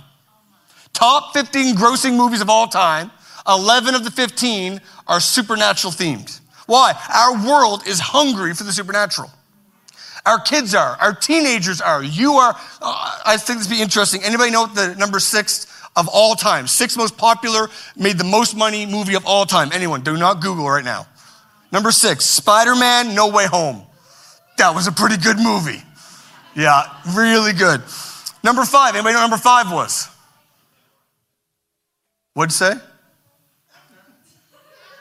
Top 0.93 1.33
15 1.33 1.75
grossing 1.75 2.15
movies 2.15 2.41
of 2.41 2.49
all 2.49 2.67
time. 2.67 3.11
11 3.47 3.95
of 3.95 4.05
the 4.05 4.11
15 4.11 4.79
are 5.07 5.19
supernatural 5.19 5.91
themed. 5.91 6.39
Why? 6.67 6.93
Our 7.13 7.45
world 7.45 7.85
is 7.85 7.99
hungry 7.99 8.53
for 8.53 8.63
the 8.63 8.71
supernatural. 8.71 9.29
Our 10.25 10.39
kids 10.39 10.73
are, 10.73 10.95
our 11.01 11.13
teenagers 11.13 11.81
are, 11.81 12.01
you 12.01 12.33
are. 12.33 12.55
Uh, 12.81 13.19
I 13.25 13.35
think 13.35 13.59
this 13.59 13.67
would 13.67 13.75
be 13.75 13.81
interesting. 13.81 14.23
Anybody 14.23 14.51
know 14.51 14.61
what 14.61 14.75
the 14.75 14.95
number 14.95 15.19
six 15.19 15.67
of 15.95 16.07
all 16.07 16.35
time. 16.35 16.67
Sixth 16.67 16.97
most 16.97 17.17
popular, 17.17 17.69
made 17.95 18.17
the 18.17 18.23
most 18.23 18.55
money 18.55 18.85
movie 18.85 19.15
of 19.15 19.25
all 19.25 19.45
time. 19.45 19.69
Anyone, 19.73 20.01
do 20.01 20.17
not 20.17 20.41
Google 20.41 20.69
right 20.69 20.83
now. 20.83 21.07
Number 21.71 21.91
six, 21.91 22.25
Spider 22.25 22.75
Man 22.75 23.15
No 23.15 23.29
Way 23.29 23.47
Home. 23.47 23.83
That 24.57 24.75
was 24.75 24.87
a 24.87 24.91
pretty 24.91 25.17
good 25.17 25.37
movie. 25.37 25.81
Yeah, 26.55 26.83
really 27.15 27.53
good. 27.53 27.81
Number 28.43 28.65
five, 28.65 28.95
anybody 28.95 29.15
know 29.15 29.21
number 29.21 29.37
five 29.37 29.71
was? 29.71 30.07
What'd 32.33 32.51
it 32.51 32.55
say? 32.55 32.73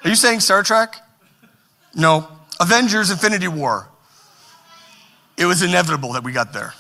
Are 0.05 0.09
you 0.09 0.17
saying 0.17 0.41
Star 0.41 0.63
Trek? 0.63 0.97
No. 1.95 2.29
Avengers 2.61 3.11
Infinity 3.11 3.49
War. 3.49 3.89
It 5.37 5.47
was 5.47 5.63
inevitable 5.63 6.13
that 6.13 6.25
we 6.25 6.33
got 6.33 6.53
there. 6.53 6.75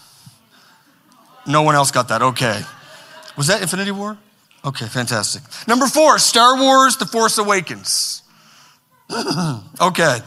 No 1.46 1.62
one 1.62 1.74
else 1.74 1.90
got 1.90 2.08
that. 2.08 2.22
Okay. 2.22 2.62
Was 3.42 3.48
that 3.48 3.60
Infinity 3.60 3.90
War? 3.90 4.16
Okay, 4.64 4.86
fantastic. 4.86 5.42
Number 5.66 5.88
four, 5.88 6.20
Star 6.20 6.60
Wars 6.60 6.96
The 6.96 7.06
Force 7.06 7.38
Awakens. 7.38 8.22
okay. 9.10 10.20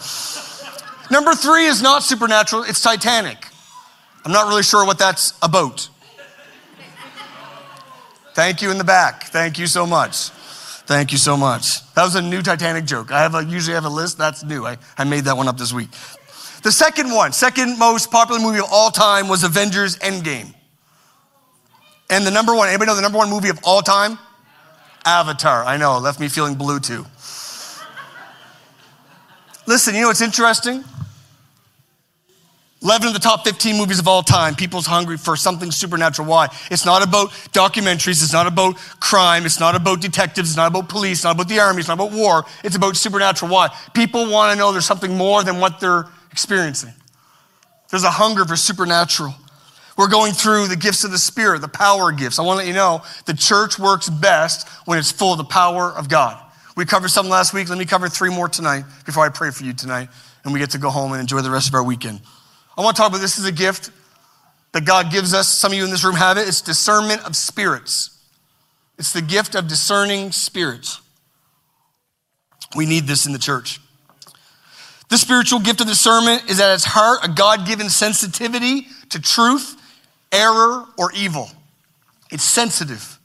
Number 1.09 1.33
three 1.33 1.67
is 1.67 1.81
not 1.81 2.03
supernatural, 2.03 2.63
it's 2.63 2.81
Titanic. 2.81 3.47
I'm 4.25 4.33
not 4.33 4.49
really 4.49 4.63
sure 4.63 4.85
what 4.85 4.99
that's 4.99 5.33
about. 5.41 5.87
Thank 8.33 8.61
you 8.61 8.69
in 8.69 8.77
the 8.77 8.83
back. 8.83 9.23
Thank 9.27 9.57
you 9.57 9.65
so 9.65 9.87
much. 9.87 10.27
Thank 10.87 11.13
you 11.13 11.17
so 11.17 11.37
much. 11.37 11.89
That 11.93 12.03
was 12.03 12.15
a 12.15 12.21
new 12.21 12.41
Titanic 12.41 12.83
joke. 12.83 13.13
I 13.13 13.21
have 13.21 13.33
a, 13.33 13.45
usually 13.45 13.75
have 13.75 13.85
a 13.85 13.89
list. 13.89 14.17
That's 14.17 14.43
new. 14.43 14.65
I, 14.65 14.75
I 14.97 15.05
made 15.05 15.23
that 15.23 15.37
one 15.37 15.47
up 15.47 15.57
this 15.57 15.71
week. 15.71 15.91
The 16.63 16.71
second 16.73 17.13
one, 17.13 17.31
second 17.31 17.79
most 17.79 18.11
popular 18.11 18.41
movie 18.41 18.59
of 18.59 18.65
all 18.69 18.91
time 18.91 19.29
was 19.29 19.45
Avengers 19.45 19.95
Endgame. 19.99 20.53
And 22.09 22.25
the 22.25 22.31
number 22.31 22.53
one, 22.55 22.67
anybody 22.67 22.87
know 22.87 22.95
the 22.95 23.01
number 23.01 23.17
one 23.17 23.29
movie 23.29 23.49
of 23.49 23.59
all 23.63 23.81
time? 23.81 24.19
Avatar. 25.05 25.63
I 25.63 25.77
know, 25.77 25.97
left 25.97 26.19
me 26.19 26.27
feeling 26.27 26.55
blue 26.55 26.79
too. 26.79 27.05
Listen, 29.67 29.95
you 29.95 30.01
know 30.01 30.07
what's 30.07 30.21
interesting? 30.21 30.83
11 32.83 33.07
of 33.07 33.13
the 33.15 33.19
top 33.19 33.43
15 33.43 33.77
movies 33.77 33.97
of 33.97 34.07
all 34.07 34.21
time. 34.21 34.53
People's 34.53 34.85
hungry 34.85 35.17
for 35.17 35.35
something 35.35 35.71
supernatural. 35.71 36.27
Why? 36.27 36.49
It's 36.69 36.85
not 36.85 37.03
about 37.03 37.31
documentaries. 37.51 38.21
It's 38.21 38.33
not 38.33 38.45
about 38.45 38.77
crime. 38.99 39.47
It's 39.47 39.59
not 39.59 39.75
about 39.75 40.01
detectives. 40.01 40.49
It's 40.49 40.57
not 40.57 40.67
about 40.67 40.87
police. 40.87 41.19
It's 41.19 41.23
not 41.23 41.33
about 41.33 41.47
the 41.47 41.59
army. 41.59 41.79
It's 41.79 41.87
not 41.87 41.95
about 41.95 42.11
war. 42.11 42.45
It's 42.63 42.75
about 42.75 42.95
supernatural. 42.95 43.51
Why? 43.51 43.75
People 43.95 44.29
want 44.29 44.53
to 44.53 44.59
know 44.59 44.71
there's 44.71 44.85
something 44.85 45.17
more 45.17 45.43
than 45.43 45.59
what 45.59 45.79
they're 45.79 46.05
experiencing. 46.31 46.93
There's 47.89 48.03
a 48.03 48.11
hunger 48.11 48.45
for 48.45 48.55
supernatural. 48.55 49.33
We're 49.97 50.09
going 50.09 50.33
through 50.33 50.67
the 50.67 50.75
gifts 50.75 51.03
of 51.03 51.11
the 51.11 51.17
Spirit, 51.17 51.61
the 51.61 51.67
power 51.67 52.11
gifts. 52.11 52.37
I 52.37 52.41
want 52.41 52.59
to 52.59 52.65
let 52.65 52.67
you 52.67 52.73
know 52.73 53.01
the 53.25 53.33
church 53.33 53.79
works 53.79 54.09
best 54.09 54.67
when 54.85 54.99
it's 54.99 55.11
full 55.11 55.31
of 55.31 55.37
the 55.37 55.45
power 55.45 55.91
of 55.91 56.09
God. 56.09 56.41
We 56.75 56.85
covered 56.85 57.09
some 57.09 57.29
last 57.29 57.53
week. 57.53 57.69
Let 57.69 57.77
me 57.77 57.85
cover 57.85 58.09
three 58.09 58.29
more 58.29 58.49
tonight 58.49 58.83
before 59.05 59.25
I 59.25 59.29
pray 59.29 59.51
for 59.51 59.63
you 59.63 59.73
tonight, 59.73 60.09
and 60.43 60.53
we 60.53 60.59
get 60.59 60.71
to 60.71 60.77
go 60.77 60.89
home 60.89 61.13
and 61.13 61.21
enjoy 61.21 61.41
the 61.41 61.51
rest 61.51 61.69
of 61.69 61.75
our 61.75 61.83
weekend. 61.83 62.19
I 62.77 62.81
want 62.81 62.97
to 62.97 63.01
talk 63.01 63.09
about 63.09 63.21
this 63.21 63.37
is 63.37 63.45
a 63.45 63.51
gift 63.51 63.91
that 64.73 64.83
God 64.83 65.09
gives 65.09 65.33
us. 65.33 65.47
Some 65.47 65.71
of 65.71 65.77
you 65.77 65.85
in 65.85 65.91
this 65.91 66.03
room 66.03 66.15
have 66.15 66.37
it. 66.37 66.47
It's 66.47 66.61
discernment 66.61 67.25
of 67.25 67.35
spirits. 67.37 68.11
It's 68.97 69.13
the 69.13 69.21
gift 69.21 69.55
of 69.55 69.69
discerning 69.69 70.33
spirits. 70.33 70.99
We 72.75 72.85
need 72.85 73.07
this 73.07 73.25
in 73.25 73.31
the 73.31 73.39
church. 73.39 73.79
The 75.09 75.17
spiritual 75.17 75.59
gift 75.59 75.79
of 75.81 75.87
discernment 75.87 76.49
is 76.49 76.59
at 76.59 76.73
its 76.73 76.83
heart 76.83 77.19
a 77.23 77.29
God 77.29 77.65
given 77.65 77.89
sensitivity 77.89 78.87
to 79.09 79.21
truth, 79.21 79.74
error, 80.31 80.85
or 80.97 81.11
evil. 81.13 81.49
It's 82.31 82.43
sensitive. 82.43 83.19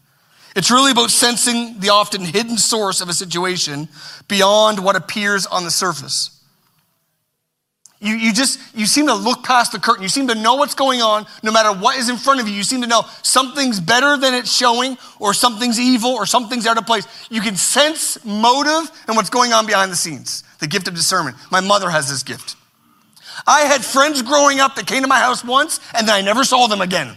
It's 0.57 0.71
really 0.71 0.93
about 0.93 1.11
sensing 1.11 1.79
the 1.81 1.91
often 1.91 2.23
hidden 2.25 2.59
source 2.59 3.01
of 3.01 3.09
a 3.09 3.13
situation 3.13 3.89
beyond 4.29 4.83
what 4.83 4.97
appears 4.97 5.47
on 5.47 5.65
the 5.65 5.71
surface. 5.71 6.37
You, 8.03 8.15
you 8.15 8.33
just, 8.33 8.59
you 8.75 8.87
seem 8.87 9.09
to 9.09 9.15
look 9.15 9.45
past 9.45 9.73
the 9.73 9.79
curtain. 9.79 10.03
You 10.03 10.09
seem 10.09 10.29
to 10.29 10.35
know 10.35 10.55
what's 10.55 10.75
going 10.75 11.03
on 11.03 11.27
no 11.43 11.53
matter 11.53 11.71
what 11.71 11.99
is 11.99 12.09
in 12.09 12.17
front 12.17 12.41
of 12.41 12.49
you. 12.49 12.55
You 12.55 12.63
seem 12.63 12.81
to 12.81 12.87
know 12.87 13.05
something's 13.23 13.79
better 13.79 14.17
than 14.17 14.33
it's 14.33 14.55
showing, 14.55 14.97
or 15.19 15.35
something's 15.35 15.79
evil, 15.79 16.11
or 16.11 16.25
something's 16.25 16.67
out 16.67 16.79
of 16.79 16.87
place. 16.87 17.07
You 17.31 17.43
can 17.43 17.57
sense 17.57 18.25
motive 18.25 18.91
and 19.07 19.17
what's 19.17 19.29
going 19.29 19.53
on 19.53 19.67
behind 19.67 19.93
the 19.93 19.97
scenes. 19.97 20.45
The 20.61 20.67
gift 20.67 20.89
of 20.89 20.95
discernment. 20.95 21.37
My 21.51 21.61
mother 21.61 21.91
has 21.91 22.09
this 22.09 22.23
gift. 22.23 22.57
I 23.47 23.63
had 23.63 23.85
friends 23.85 24.23
growing 24.23 24.61
up 24.61 24.77
that 24.77 24.87
came 24.87 25.03
to 25.03 25.09
my 25.09 25.19
house 25.19 25.45
once, 25.45 25.81
and 25.95 26.07
then 26.09 26.15
I 26.15 26.21
never 26.21 26.45
saw 26.45 26.67
them 26.67 26.81
again. 26.81 27.17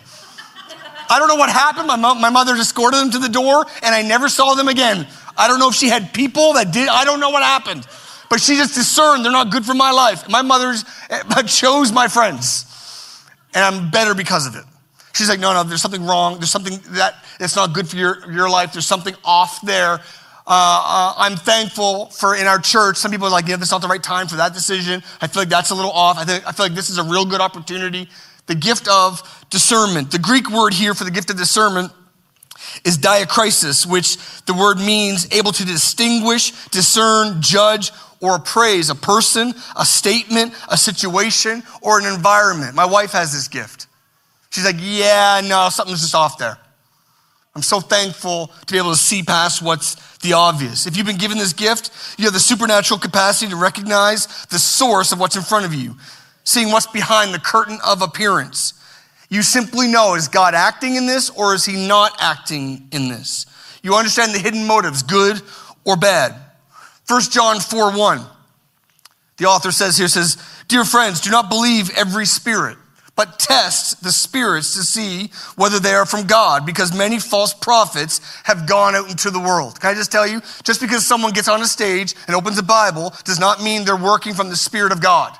I 1.10 1.20
don't 1.20 1.28
know 1.28 1.36
what 1.36 1.50
happened. 1.50 1.88
My, 1.88 1.96
my 1.96 2.30
mother 2.30 2.56
escorted 2.56 3.00
them 3.00 3.12
to 3.12 3.20
the 3.20 3.30
door, 3.30 3.66
and 3.84 3.94
I 3.94 4.02
never 4.02 4.30
saw 4.30 4.54
them 4.56 4.68
again. 4.68 5.08
I 5.38 5.48
don't 5.48 5.60
know 5.60 5.70
if 5.70 5.76
she 5.76 5.90
had 5.90 6.14
people 6.14 6.54
that 6.54 6.72
did, 6.72 6.88
I 6.88 7.06
don't 7.06 7.20
know 7.20 7.30
what 7.30 7.44
happened 7.44 7.86
but 8.34 8.42
she 8.42 8.56
just 8.56 8.74
discerned 8.74 9.24
they're 9.24 9.32
not 9.32 9.52
good 9.52 9.64
for 9.64 9.76
my 9.76 9.92
life. 9.92 10.28
My 10.28 10.42
mother's 10.42 10.84
chose 11.46 11.92
my 11.92 12.08
friends, 12.08 12.66
and 13.54 13.64
I'm 13.64 13.92
better 13.92 14.16
because 14.16 14.48
of 14.48 14.56
it. 14.56 14.64
She's 15.14 15.30
like, 15.30 15.40
no, 15.40 15.54
no, 15.54 15.62
there's 15.62 15.84
something 15.84 16.04
wrong. 16.04 16.40
There's 16.40 16.50
something 16.50 16.80
that 16.96 17.14
it's 17.40 17.56
not 17.56 17.74
good 17.74 17.88
for 17.88 17.96
your, 17.96 18.32
your 18.32 18.50
life. 18.50 18.74
There's 18.74 18.88
something 18.88 19.14
off 19.24 19.62
there. 19.62 20.00
Uh, 20.46 20.50
uh, 20.50 21.14
I'm 21.18 21.38
thankful 21.38 22.08
for 22.08 22.36
in 22.36 22.48
our 22.48 22.60
church. 22.60 22.98
Some 22.98 23.12
people 23.12 23.28
are 23.28 23.32
like, 23.32 23.48
yeah, 23.48 23.56
this 23.56 23.70
is 23.70 23.72
not 23.72 23.82
the 23.82 23.88
right 23.88 24.04
time 24.04 24.28
for 24.28 24.36
that 24.36 24.54
decision. 24.54 25.02
I 25.22 25.28
feel 25.28 25.42
like 25.42 25.50
that's 25.50 25.70
a 25.70 25.76
little 25.76 25.92
off. 25.92 26.18
I, 26.18 26.26
think, 26.26 26.46
I 26.46 26.52
feel 26.52 26.66
like 26.66 26.76
this 26.76 26.90
is 26.90 26.98
a 26.98 27.04
real 27.04 27.26
good 27.26 27.40
opportunity. 27.40 28.10
The 28.48 28.56
gift 28.56 28.90
of 28.90 29.46
discernment. 29.50 30.12
The 30.12 30.20
Greek 30.20 30.50
word 30.50 30.74
here 30.74 30.94
for 30.94 31.06
the 31.06 31.12
gift 31.12 31.30
of 31.30 31.38
discernment 31.38 31.94
is 32.84 32.98
diakrisis, 32.98 33.86
which 33.86 34.18
the 34.46 34.54
word 34.54 34.80
means 34.80 35.32
able 35.32 35.54
to 35.54 35.66
distinguish, 35.66 36.52
discern, 36.68 37.42
judge, 37.42 37.92
or 38.20 38.36
appraise 38.36 38.90
a 38.90 38.96
person, 38.96 39.54
a 39.78 39.86
statement, 39.86 40.54
a 40.70 40.78
situation, 40.78 41.64
or 41.82 42.00
an 42.00 42.06
environment. 42.06 42.76
My 42.76 42.86
wife 42.86 43.12
has 43.12 43.32
this 43.32 43.48
gift. 43.48 43.88
She's 44.50 44.66
like, 44.66 44.78
yeah, 44.80 45.42
no, 45.44 45.70
something's 45.70 46.02
just 46.02 46.16
off 46.16 46.38
there. 46.38 46.58
I'm 47.56 47.62
so 47.62 47.80
thankful 47.80 48.48
to 48.66 48.72
be 48.72 48.78
able 48.78 48.92
to 48.92 48.98
see 48.98 49.24
past 49.24 49.62
what's 49.62 49.96
the 50.24 50.34
obvious. 50.34 50.88
If 50.88 50.98
you've 50.98 51.06
been 51.06 51.18
given 51.18 51.38
this 51.38 51.54
gift, 51.54 51.92
you 52.18 52.26
have 52.26 52.34
the 52.34 52.40
supernatural 52.40 53.00
capacity 53.00 53.52
to 53.52 53.56
recognize 53.56 54.46
the 54.48 54.58
source 54.58 55.12
of 55.12 55.20
what's 55.20 55.36
in 55.36 55.44
front 55.44 55.66
of 55.66 55.74
you, 55.74 55.96
seeing 56.44 56.72
what's 56.72 56.88
behind 56.88 57.34
the 57.34 57.40
curtain 57.40 57.78
of 57.86 58.02
appearance. 58.02 58.74
You 59.30 59.44
simply 59.44 59.88
know 59.88 60.16
is 60.16 60.28
God 60.28 60.56
acting 60.56 60.96
in 60.96 61.06
this 61.06 61.30
or 61.30 61.54
is 61.54 61.66
he 61.66 61.88
not 61.88 62.16
acting 62.20 62.88
in 62.92 63.10
this? 63.10 63.46
You 63.84 63.96
understand 63.96 64.34
the 64.34 64.40
hidden 64.40 64.66
motives, 64.66 65.04
good 65.04 65.42
or 65.86 65.96
bad. 65.96 66.36
1 67.08 67.22
John 67.32 67.60
4 67.60 67.98
1. 67.98 68.22
The 69.38 69.46
author 69.46 69.72
says 69.72 69.98
here, 69.98 70.08
says, 70.08 70.38
Dear 70.68 70.86
friends, 70.86 71.20
do 71.20 71.30
not 71.30 71.50
believe 71.50 71.90
every 71.98 72.26
spirit, 72.26 72.78
but 73.16 73.38
test 73.38 74.04
the 74.04 74.12
spirits 74.12 74.74
to 74.74 74.84
see 74.84 75.32
whether 75.56 75.80
they 75.80 75.94
are 75.94 76.06
from 76.06 76.26
God, 76.26 76.66
because 76.66 76.98
many 76.98 77.20
false 77.20 77.54
prophets 77.54 78.22
have 78.44 78.68
gone 78.68 78.96
out 78.96 79.10
into 79.10 79.30
the 79.30 79.40
world. 79.40 79.80
Can 79.80 79.92
I 79.92 79.94
just 79.94 80.12
tell 80.12 80.26
you, 80.26 80.42
just 80.64 80.82
because 80.82 81.06
someone 81.06 81.32
gets 81.32 81.48
on 81.48 81.62
a 81.62 81.68
stage 81.68 82.16
and 82.28 82.36
opens 82.36 82.58
a 82.58 82.64
Bible 82.64 83.14
does 83.24 83.40
not 83.40 83.62
mean 83.62 83.86
they're 83.86 83.96
working 83.96 84.34
from 84.34 84.50
the 84.50 84.56
Spirit 84.56 84.92
of 84.92 85.02
God. 85.02 85.38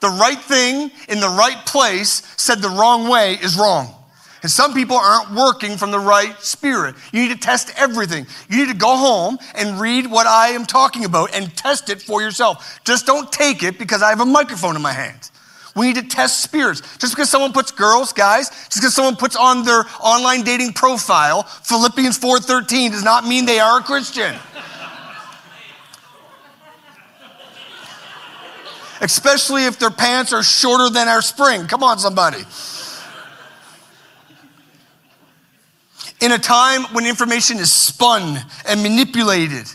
The 0.00 0.08
right 0.08 0.38
thing 0.38 0.92
in 1.08 1.18
the 1.20 1.28
right 1.28 1.66
place 1.66 2.22
said 2.36 2.60
the 2.60 2.68
wrong 2.68 3.08
way 3.08 3.34
is 3.34 3.56
wrong. 3.56 3.94
And 4.42 4.50
some 4.50 4.72
people 4.72 4.96
aren't 4.96 5.34
working 5.34 5.76
from 5.76 5.90
the 5.90 5.98
right 5.98 6.40
spirit. 6.40 6.94
You 7.12 7.22
need 7.22 7.34
to 7.34 7.40
test 7.40 7.72
everything. 7.76 8.24
You 8.48 8.58
need 8.58 8.72
to 8.72 8.78
go 8.78 8.96
home 8.96 9.38
and 9.56 9.80
read 9.80 10.08
what 10.08 10.28
I 10.28 10.50
am 10.50 10.64
talking 10.64 11.04
about 11.04 11.34
and 11.34 11.54
test 11.56 11.90
it 11.90 12.00
for 12.00 12.22
yourself. 12.22 12.78
Just 12.84 13.04
don't 13.04 13.32
take 13.32 13.64
it 13.64 13.80
because 13.80 14.00
I 14.00 14.10
have 14.10 14.20
a 14.20 14.26
microphone 14.26 14.76
in 14.76 14.82
my 14.82 14.92
hand. 14.92 15.30
We 15.78 15.86
need 15.86 15.94
to 15.96 16.02
test 16.02 16.42
spirits. 16.42 16.82
Just 16.98 17.14
because 17.14 17.30
someone 17.30 17.52
puts 17.52 17.70
girls, 17.70 18.12
guys, 18.12 18.50
just 18.50 18.74
because 18.76 18.94
someone 18.94 19.16
puts 19.16 19.36
on 19.36 19.64
their 19.64 19.84
online 20.00 20.42
dating 20.42 20.72
profile 20.72 21.44
Philippians 21.62 22.18
4:13 22.18 22.90
does 22.90 23.04
not 23.04 23.26
mean 23.26 23.46
they 23.46 23.60
are 23.60 23.78
a 23.78 23.82
Christian. 23.82 24.34
Especially 29.00 29.64
if 29.66 29.78
their 29.78 29.90
pants 29.90 30.32
are 30.32 30.42
shorter 30.42 30.90
than 30.90 31.06
our 31.06 31.22
spring. 31.22 31.68
Come 31.68 31.84
on, 31.84 31.98
somebody. 31.98 32.44
in 36.20 36.32
a 36.32 36.38
time 36.38 36.82
when 36.92 37.06
information 37.06 37.58
is 37.58 37.72
spun 37.72 38.44
and 38.66 38.82
manipulated. 38.82 39.66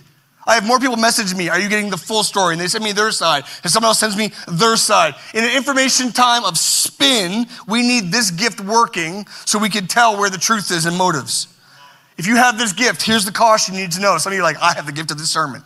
I 0.46 0.56
have 0.56 0.66
more 0.66 0.80
people 0.80 0.98
message 0.98 1.34
me, 1.36 1.50
Are 1.50 1.60
you 1.60 1.70
getting 1.70 1.90
the 1.90 1.98
full 1.98 2.24
story? 2.24 2.54
And 2.54 2.62
they 2.62 2.68
send 2.68 2.84
me 2.84 2.92
their 2.92 3.12
side, 3.12 3.44
and 3.64 3.72
someone 3.72 3.90
else 3.90 4.00
sends 4.00 4.18
me 4.18 4.32
their 4.48 4.76
side. 4.76 5.16
In 5.34 5.44
an 5.44 5.56
information 5.56 6.12
time 6.12 6.44
of 6.44 6.58
spin, 6.58 7.48
we 7.68 7.82
need 7.82 8.12
this 8.12 8.32
gift 8.32 8.60
working 8.60 9.26
so 9.46 9.58
we 9.58 9.70
can 9.70 9.88
tell 9.88 10.18
where 10.18 10.30
the 10.30 10.38
truth 10.38 10.72
is 10.72 10.86
and 10.86 10.98
motives. 10.98 11.48
If 12.18 12.28
you 12.28 12.36
have 12.36 12.58
this 12.58 12.74
gift, 12.74 13.02
here's 13.02 13.26
the 13.26 13.32
caution 13.32 13.76
you 13.76 13.82
need 13.82 13.92
to 13.94 14.02
know. 14.02 14.18
Some 14.18 14.34
of 14.34 14.36
you 14.36 14.42
are 14.42 14.46
like, 14.46 14.62
I 14.62 14.74
have 14.74 14.86
the 14.86 14.92
gift 14.92 15.12
of 15.12 15.18
discernment. 15.18 15.64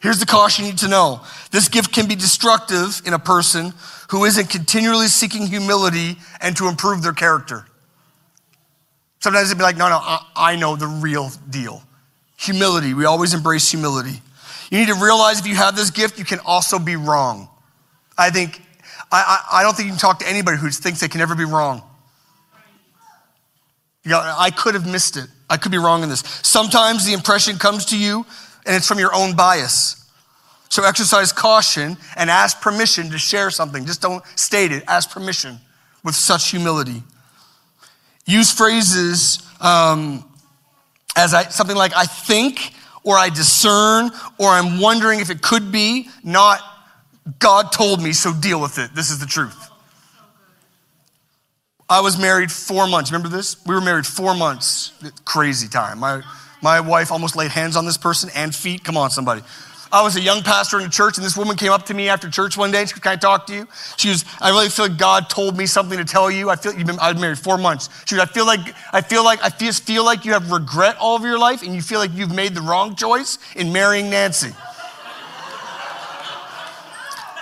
Here's 0.00 0.20
the 0.20 0.26
caution 0.26 0.66
you 0.66 0.72
need 0.72 0.80
to 0.80 0.88
know 0.88 1.22
this 1.50 1.68
gift 1.68 1.92
can 1.92 2.06
be 2.06 2.14
destructive 2.14 3.00
in 3.06 3.14
a 3.14 3.18
person 3.18 3.72
who 4.10 4.26
isn't 4.26 4.50
continually 4.50 5.06
seeking 5.06 5.46
humility 5.46 6.18
and 6.40 6.54
to 6.58 6.68
improve 6.68 7.02
their 7.02 7.14
character. 7.14 7.64
Sometimes 9.20 9.48
it'd 9.48 9.56
be 9.56 9.64
like, 9.64 9.78
no, 9.78 9.88
no, 9.88 10.18
I 10.36 10.56
know 10.56 10.76
the 10.76 10.86
real 10.86 11.30
deal. 11.48 11.82
Humility. 12.36 12.94
We 12.94 13.04
always 13.04 13.34
embrace 13.34 13.70
humility. 13.70 14.20
You 14.70 14.78
need 14.78 14.88
to 14.88 14.94
realize 14.94 15.40
if 15.40 15.46
you 15.46 15.54
have 15.54 15.76
this 15.76 15.90
gift, 15.90 16.18
you 16.18 16.24
can 16.24 16.40
also 16.44 16.78
be 16.78 16.96
wrong. 16.96 17.48
I 18.18 18.30
think, 18.30 18.60
I, 19.12 19.40
I, 19.52 19.60
I 19.60 19.62
don't 19.62 19.76
think 19.76 19.86
you 19.86 19.92
can 19.92 20.00
talk 20.00 20.18
to 20.20 20.28
anybody 20.28 20.58
who 20.58 20.70
thinks 20.70 21.00
they 21.00 21.08
can 21.08 21.18
never 21.18 21.34
be 21.34 21.44
wrong. 21.44 21.82
I 24.06 24.50
could 24.50 24.74
have 24.74 24.86
missed 24.86 25.16
it. 25.16 25.26
I 25.48 25.56
could 25.56 25.72
be 25.72 25.78
wrong 25.78 26.02
in 26.02 26.08
this. 26.08 26.20
Sometimes 26.42 27.06
the 27.06 27.12
impression 27.12 27.56
comes 27.58 27.86
to 27.86 27.98
you 27.98 28.26
and 28.66 28.76
it's 28.76 28.86
from 28.88 28.98
your 28.98 29.14
own 29.14 29.36
bias. 29.36 30.04
So 30.68 30.84
exercise 30.84 31.32
caution 31.32 31.96
and 32.16 32.30
ask 32.30 32.60
permission 32.60 33.10
to 33.10 33.18
share 33.18 33.50
something. 33.50 33.84
Just 33.84 34.02
don't 34.02 34.24
state 34.36 34.72
it. 34.72 34.82
Ask 34.88 35.10
permission 35.10 35.58
with 36.02 36.14
such 36.14 36.50
humility. 36.50 37.02
Use 38.26 38.50
phrases 38.52 39.46
um, 39.60 40.24
as 41.16 41.34
I, 41.34 41.44
something 41.44 41.76
like 41.76 41.92
I 41.94 42.04
think, 42.04 42.72
or 43.02 43.16
I 43.16 43.28
discern, 43.28 44.10
or 44.38 44.48
I'm 44.48 44.80
wondering 44.80 45.20
if 45.20 45.30
it 45.30 45.42
could 45.42 45.70
be, 45.70 46.08
not 46.22 46.60
God 47.38 47.72
told 47.72 48.02
me, 48.02 48.12
so 48.12 48.32
deal 48.32 48.60
with 48.60 48.78
it. 48.78 48.94
This 48.94 49.10
is 49.10 49.18
the 49.18 49.26
truth. 49.26 49.70
I 51.88 52.00
was 52.00 52.18
married 52.18 52.50
four 52.50 52.86
months. 52.86 53.10
Remember 53.12 53.34
this? 53.34 53.64
We 53.66 53.74
were 53.74 53.80
married 53.80 54.06
four 54.06 54.34
months. 54.34 54.92
Crazy 55.24 55.68
time. 55.68 55.98
My, 55.98 56.22
my 56.62 56.80
wife 56.80 57.12
almost 57.12 57.36
laid 57.36 57.50
hands 57.50 57.76
on 57.76 57.84
this 57.84 57.98
person 57.98 58.30
and 58.34 58.54
feet. 58.54 58.84
Come 58.84 58.96
on, 58.96 59.10
somebody. 59.10 59.42
I 59.94 60.02
was 60.02 60.16
a 60.16 60.20
young 60.20 60.42
pastor 60.42 60.80
in 60.80 60.86
a 60.86 60.90
church, 60.90 61.18
and 61.18 61.24
this 61.24 61.36
woman 61.36 61.56
came 61.56 61.70
up 61.70 61.86
to 61.86 61.94
me 61.94 62.08
after 62.08 62.28
church 62.28 62.56
one 62.56 62.72
day. 62.72 62.80
And 62.80 62.88
she 62.88 62.98
Can 62.98 63.12
I 63.12 63.16
talk 63.16 63.46
to 63.46 63.54
you? 63.54 63.68
She 63.96 64.08
was, 64.08 64.24
I 64.40 64.50
really 64.50 64.68
feel 64.68 64.88
like 64.88 64.98
God 64.98 65.30
told 65.30 65.56
me 65.56 65.66
something 65.66 65.96
to 65.96 66.04
tell 66.04 66.32
you. 66.32 66.50
I 66.50 66.56
feel 66.56 66.74
you've 66.74 66.88
been, 66.88 66.98
I've 66.98 67.14
been 67.14 67.20
married 67.22 67.38
four 67.38 67.58
months. 67.58 67.88
She 68.04 68.16
was, 68.16 68.22
I 68.22 68.26
feel 68.26 68.44
like, 68.44 68.74
I 68.92 69.02
feel 69.02 69.22
like, 69.22 69.40
I 69.40 69.50
just 69.50 69.84
feel 69.84 70.04
like 70.04 70.24
you 70.24 70.32
have 70.32 70.50
regret 70.50 70.96
all 70.98 71.14
of 71.14 71.22
your 71.22 71.38
life, 71.38 71.62
and 71.62 71.72
you 71.76 71.80
feel 71.80 72.00
like 72.00 72.12
you've 72.12 72.34
made 72.34 72.56
the 72.56 72.60
wrong 72.60 72.96
choice 72.96 73.38
in 73.54 73.72
marrying 73.72 74.10
Nancy. 74.10 74.50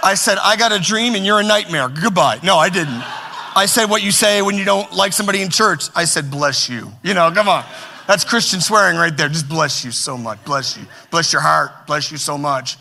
I 0.04 0.12
said, 0.14 0.36
I 0.36 0.56
got 0.56 0.72
a 0.72 0.78
dream 0.78 1.14
and 1.14 1.24
you're 1.24 1.40
a 1.40 1.44
nightmare. 1.44 1.88
Goodbye. 1.88 2.40
No, 2.42 2.58
I 2.58 2.68
didn't. 2.68 3.02
I 3.54 3.64
said 3.66 3.86
what 3.86 4.02
you 4.02 4.10
say 4.10 4.42
when 4.42 4.58
you 4.58 4.64
don't 4.66 4.92
like 4.92 5.14
somebody 5.14 5.40
in 5.40 5.48
church. 5.48 5.84
I 5.94 6.04
said, 6.04 6.30
bless 6.30 6.68
you. 6.68 6.92
You 7.02 7.14
know, 7.14 7.30
come 7.30 7.48
on. 7.48 7.64
That's 8.06 8.24
Christian 8.24 8.60
swearing 8.60 8.96
right 8.96 9.16
there. 9.16 9.28
Just 9.28 9.48
bless 9.48 9.84
you 9.84 9.90
so 9.90 10.16
much. 10.16 10.44
Bless 10.44 10.76
you. 10.76 10.84
Bless 11.10 11.32
your 11.32 11.42
heart. 11.42 11.86
Bless 11.86 12.10
you 12.10 12.18
so 12.18 12.36
much. 12.36 12.76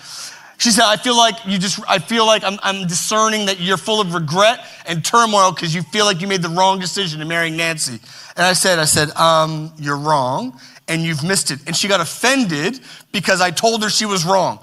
She 0.57 0.69
said, 0.69 0.83
I 0.85 0.95
feel 0.95 1.17
like 1.17 1.43
you 1.47 1.57
just, 1.57 1.79
I 1.89 1.97
feel 1.97 2.25
like 2.25 2.43
I'm, 2.43 2.59
I'm 2.61 2.85
discerning 2.85 3.47
that 3.47 3.59
you're 3.59 3.77
full 3.77 3.99
of 3.99 4.13
regret 4.13 4.63
and 4.85 5.03
turmoil 5.03 5.51
because 5.51 5.73
you 5.73 5.81
feel 5.81 6.05
like 6.05 6.21
you 6.21 6.27
made 6.27 6.43
the 6.43 6.49
wrong 6.49 6.79
decision 6.79 7.19
in 7.19 7.27
marrying 7.27 7.57
Nancy. 7.57 7.99
And 8.35 8.45
I 8.45 8.53
said, 8.53 8.77
I 8.77 8.85
said, 8.85 9.09
um, 9.15 9.73
you're 9.79 9.97
wrong 9.97 10.59
and 10.87 11.01
you've 11.01 11.23
missed 11.23 11.49
it. 11.49 11.59
And 11.65 11.75
she 11.75 11.87
got 11.87 11.99
offended 11.99 12.79
because 13.11 13.41
I 13.41 13.49
told 13.49 13.81
her 13.81 13.89
she 13.89 14.05
was 14.05 14.23
wrong. 14.23 14.59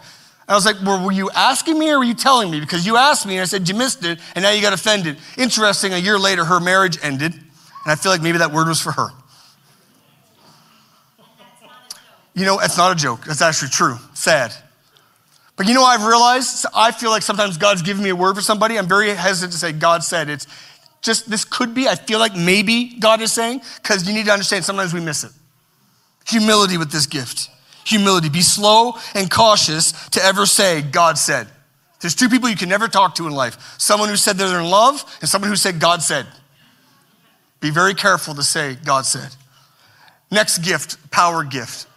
I 0.47 0.55
was 0.55 0.64
like, 0.64 0.77
well, 0.85 1.05
were 1.05 1.11
you 1.11 1.31
asking 1.33 1.79
me 1.79 1.90
or 1.90 1.99
were 1.99 2.05
you 2.05 2.14
telling 2.14 2.49
me? 2.51 2.61
Because 2.61 2.87
you 2.87 2.97
asked 2.97 3.27
me 3.27 3.35
and 3.35 3.42
I 3.42 3.47
said, 3.47 3.68
you 3.68 3.75
missed 3.75 4.05
it 4.05 4.21
and 4.37 4.44
now 4.44 4.51
you 4.51 4.62
got 4.62 4.73
offended. 4.73 5.18
Interesting, 5.37 5.94
a 5.94 5.99
year 5.99 6.18
later, 6.18 6.44
her 6.44 6.61
marriage 6.61 6.97
ended. 7.03 7.35
And 7.35 7.42
I 7.87 7.97
feel 7.97 8.12
like 8.12 8.23
maybe 8.23 8.38
that 8.38 8.53
word 8.53 8.68
was 8.68 8.81
for 8.81 8.92
her. 8.92 9.09
You 12.38 12.44
know, 12.44 12.61
it's 12.61 12.79
not 12.79 12.92
a 12.92 12.94
joke. 12.94 13.24
That's 13.24 13.42
actually 13.42 13.70
true. 13.70 13.96
Sad. 14.14 14.55
But 15.57 15.66
you 15.66 15.74
know 15.74 15.83
I've 15.83 16.05
realized? 16.05 16.66
I 16.72 16.92
feel 16.92 17.11
like 17.11 17.22
sometimes 17.22 17.59
God's 17.59 17.83
giving 17.83 18.05
me 18.05 18.11
a 18.11 18.16
word 18.16 18.37
for 18.37 18.42
somebody. 18.42 18.79
I'm 18.79 18.87
very 18.87 19.11
hesitant 19.11 19.53
to 19.53 19.59
say 19.59 19.72
God 19.72 20.05
said. 20.05 20.31
It's 20.31 20.46
just, 21.03 21.29
this 21.29 21.44
could 21.44 21.74
be. 21.74 21.88
I 21.88 21.96
feel 21.96 22.20
like 22.20 22.37
maybe 22.37 22.94
God 23.01 23.20
is 23.22 23.33
saying, 23.33 23.62
because 23.83 24.07
you 24.07 24.14
need 24.14 24.27
to 24.27 24.31
understand 24.31 24.64
sometimes 24.64 24.94
we 24.94 25.01
miss 25.01 25.24
it. 25.24 25.33
Humility 26.29 26.79
with 26.79 26.92
this 26.92 27.07
gift. 27.07 27.51
Humility. 27.87 28.29
Be 28.29 28.42
slow 28.42 28.92
and 29.16 29.29
cautious 29.29 29.90
to 30.11 30.22
ever 30.22 30.46
say, 30.46 30.81
God 30.81 31.18
said. 31.18 31.48
There's 32.01 32.14
two 32.14 32.29
people 32.29 32.48
you 32.48 32.55
can 32.55 32.68
never 32.68 32.87
talk 32.87 33.16
to 33.16 33.27
in 33.27 33.33
life 33.33 33.74
someone 33.79 34.09
who 34.09 34.16
said 34.16 34.37
they're 34.37 34.61
in 34.61 34.70
love 34.70 35.05
and 35.20 35.29
someone 35.29 35.51
who 35.51 35.57
said, 35.57 35.81
God 35.81 36.03
said. 36.03 36.27
Be 37.59 37.70
very 37.70 37.94
careful 37.94 38.37
to 38.37 38.44
say, 38.44 38.77
God 38.85 39.07
said. 39.07 39.35
Next 40.31 40.59
gift, 40.59 41.11
power 41.11 41.42
gift 41.42 41.88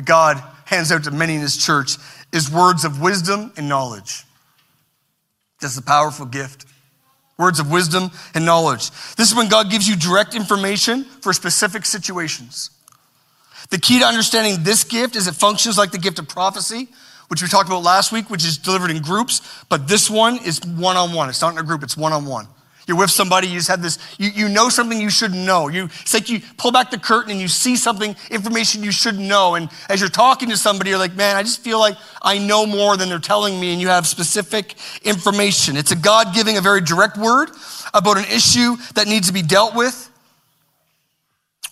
that 0.00 0.06
God 0.06 0.42
hands 0.64 0.90
out 0.90 1.04
to 1.04 1.10
many 1.10 1.34
in 1.34 1.42
his 1.42 1.58
church 1.58 1.96
is 2.32 2.50
words 2.50 2.86
of 2.86 3.02
wisdom 3.02 3.52
and 3.58 3.68
knowledge. 3.68 4.24
That's 5.60 5.76
a 5.76 5.82
powerful 5.82 6.24
gift. 6.24 6.64
Words 7.36 7.60
of 7.60 7.70
wisdom 7.70 8.10
and 8.34 8.46
knowledge. 8.46 8.90
This 9.16 9.30
is 9.30 9.34
when 9.34 9.48
God 9.48 9.70
gives 9.70 9.86
you 9.86 9.96
direct 9.96 10.34
information 10.34 11.04
for 11.04 11.34
specific 11.34 11.84
situations. 11.84 12.70
The 13.68 13.78
key 13.78 13.98
to 13.98 14.06
understanding 14.06 14.62
this 14.62 14.84
gift 14.84 15.16
is 15.16 15.26
it 15.26 15.34
functions 15.34 15.76
like 15.76 15.90
the 15.90 15.98
gift 15.98 16.18
of 16.18 16.28
prophecy, 16.28 16.88
which 17.28 17.42
we 17.42 17.48
talked 17.48 17.68
about 17.68 17.82
last 17.82 18.10
week, 18.10 18.30
which 18.30 18.44
is 18.44 18.56
delivered 18.56 18.90
in 18.90 19.02
groups, 19.02 19.42
but 19.68 19.86
this 19.86 20.08
one 20.08 20.38
is 20.44 20.60
one 20.64 20.96
on 20.96 21.12
one. 21.12 21.28
It's 21.28 21.42
not 21.42 21.52
in 21.52 21.58
a 21.58 21.62
group, 21.62 21.82
it's 21.82 21.96
one 21.96 22.14
on 22.14 22.24
one. 22.24 22.46
You're 22.90 22.98
with 22.98 23.12
somebody, 23.12 23.46
you 23.46 23.54
just 23.54 23.68
had 23.68 23.82
this, 23.82 24.00
you, 24.18 24.30
you 24.30 24.48
know 24.48 24.68
something 24.68 25.00
you 25.00 25.10
shouldn't 25.10 25.46
know. 25.46 25.68
You, 25.68 25.84
it's 25.84 26.12
like 26.12 26.28
you 26.28 26.40
pull 26.56 26.72
back 26.72 26.90
the 26.90 26.98
curtain 26.98 27.30
and 27.30 27.40
you 27.40 27.46
see 27.46 27.76
something, 27.76 28.16
information 28.32 28.82
you 28.82 28.90
shouldn't 28.90 29.22
know. 29.22 29.54
And 29.54 29.70
as 29.88 30.00
you're 30.00 30.10
talking 30.10 30.48
to 30.48 30.56
somebody, 30.56 30.90
you're 30.90 30.98
like, 30.98 31.14
man, 31.14 31.36
I 31.36 31.44
just 31.44 31.62
feel 31.62 31.78
like 31.78 31.96
I 32.20 32.38
know 32.38 32.66
more 32.66 32.96
than 32.96 33.08
they're 33.08 33.20
telling 33.20 33.60
me, 33.60 33.70
and 33.70 33.80
you 33.80 33.86
have 33.86 34.08
specific 34.08 34.74
information. 35.04 35.76
It's 35.76 35.92
a 35.92 35.96
God 35.96 36.34
giving 36.34 36.56
a 36.56 36.60
very 36.60 36.80
direct 36.80 37.16
word 37.16 37.50
about 37.94 38.18
an 38.18 38.24
issue 38.24 38.74
that 38.96 39.06
needs 39.06 39.28
to 39.28 39.32
be 39.32 39.42
dealt 39.42 39.76
with, 39.76 40.10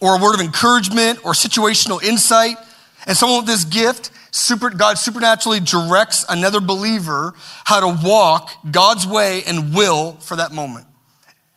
or 0.01 0.17
a 0.17 0.23
word 0.23 0.37
of 0.37 0.41
encouragement 0.41 1.19
or 1.25 1.33
situational 1.33 2.01
insight. 2.01 2.59
And 3.09 3.17
someone 3.17 3.39
with 3.41 3.49
this 3.49 3.65
gift, 3.65 4.13
super, 4.31 4.71
God 4.71 4.99
supernaturally 4.99 5.59
directs 5.59 6.25
another 6.29 6.61
believer 6.61 7.35
how 7.65 7.81
to 7.81 8.07
walk 8.07 8.51
God's 8.71 9.05
way 9.05 9.43
and 9.49 9.75
will 9.75 10.13
for 10.21 10.37
that 10.37 10.53
moment. 10.53 10.87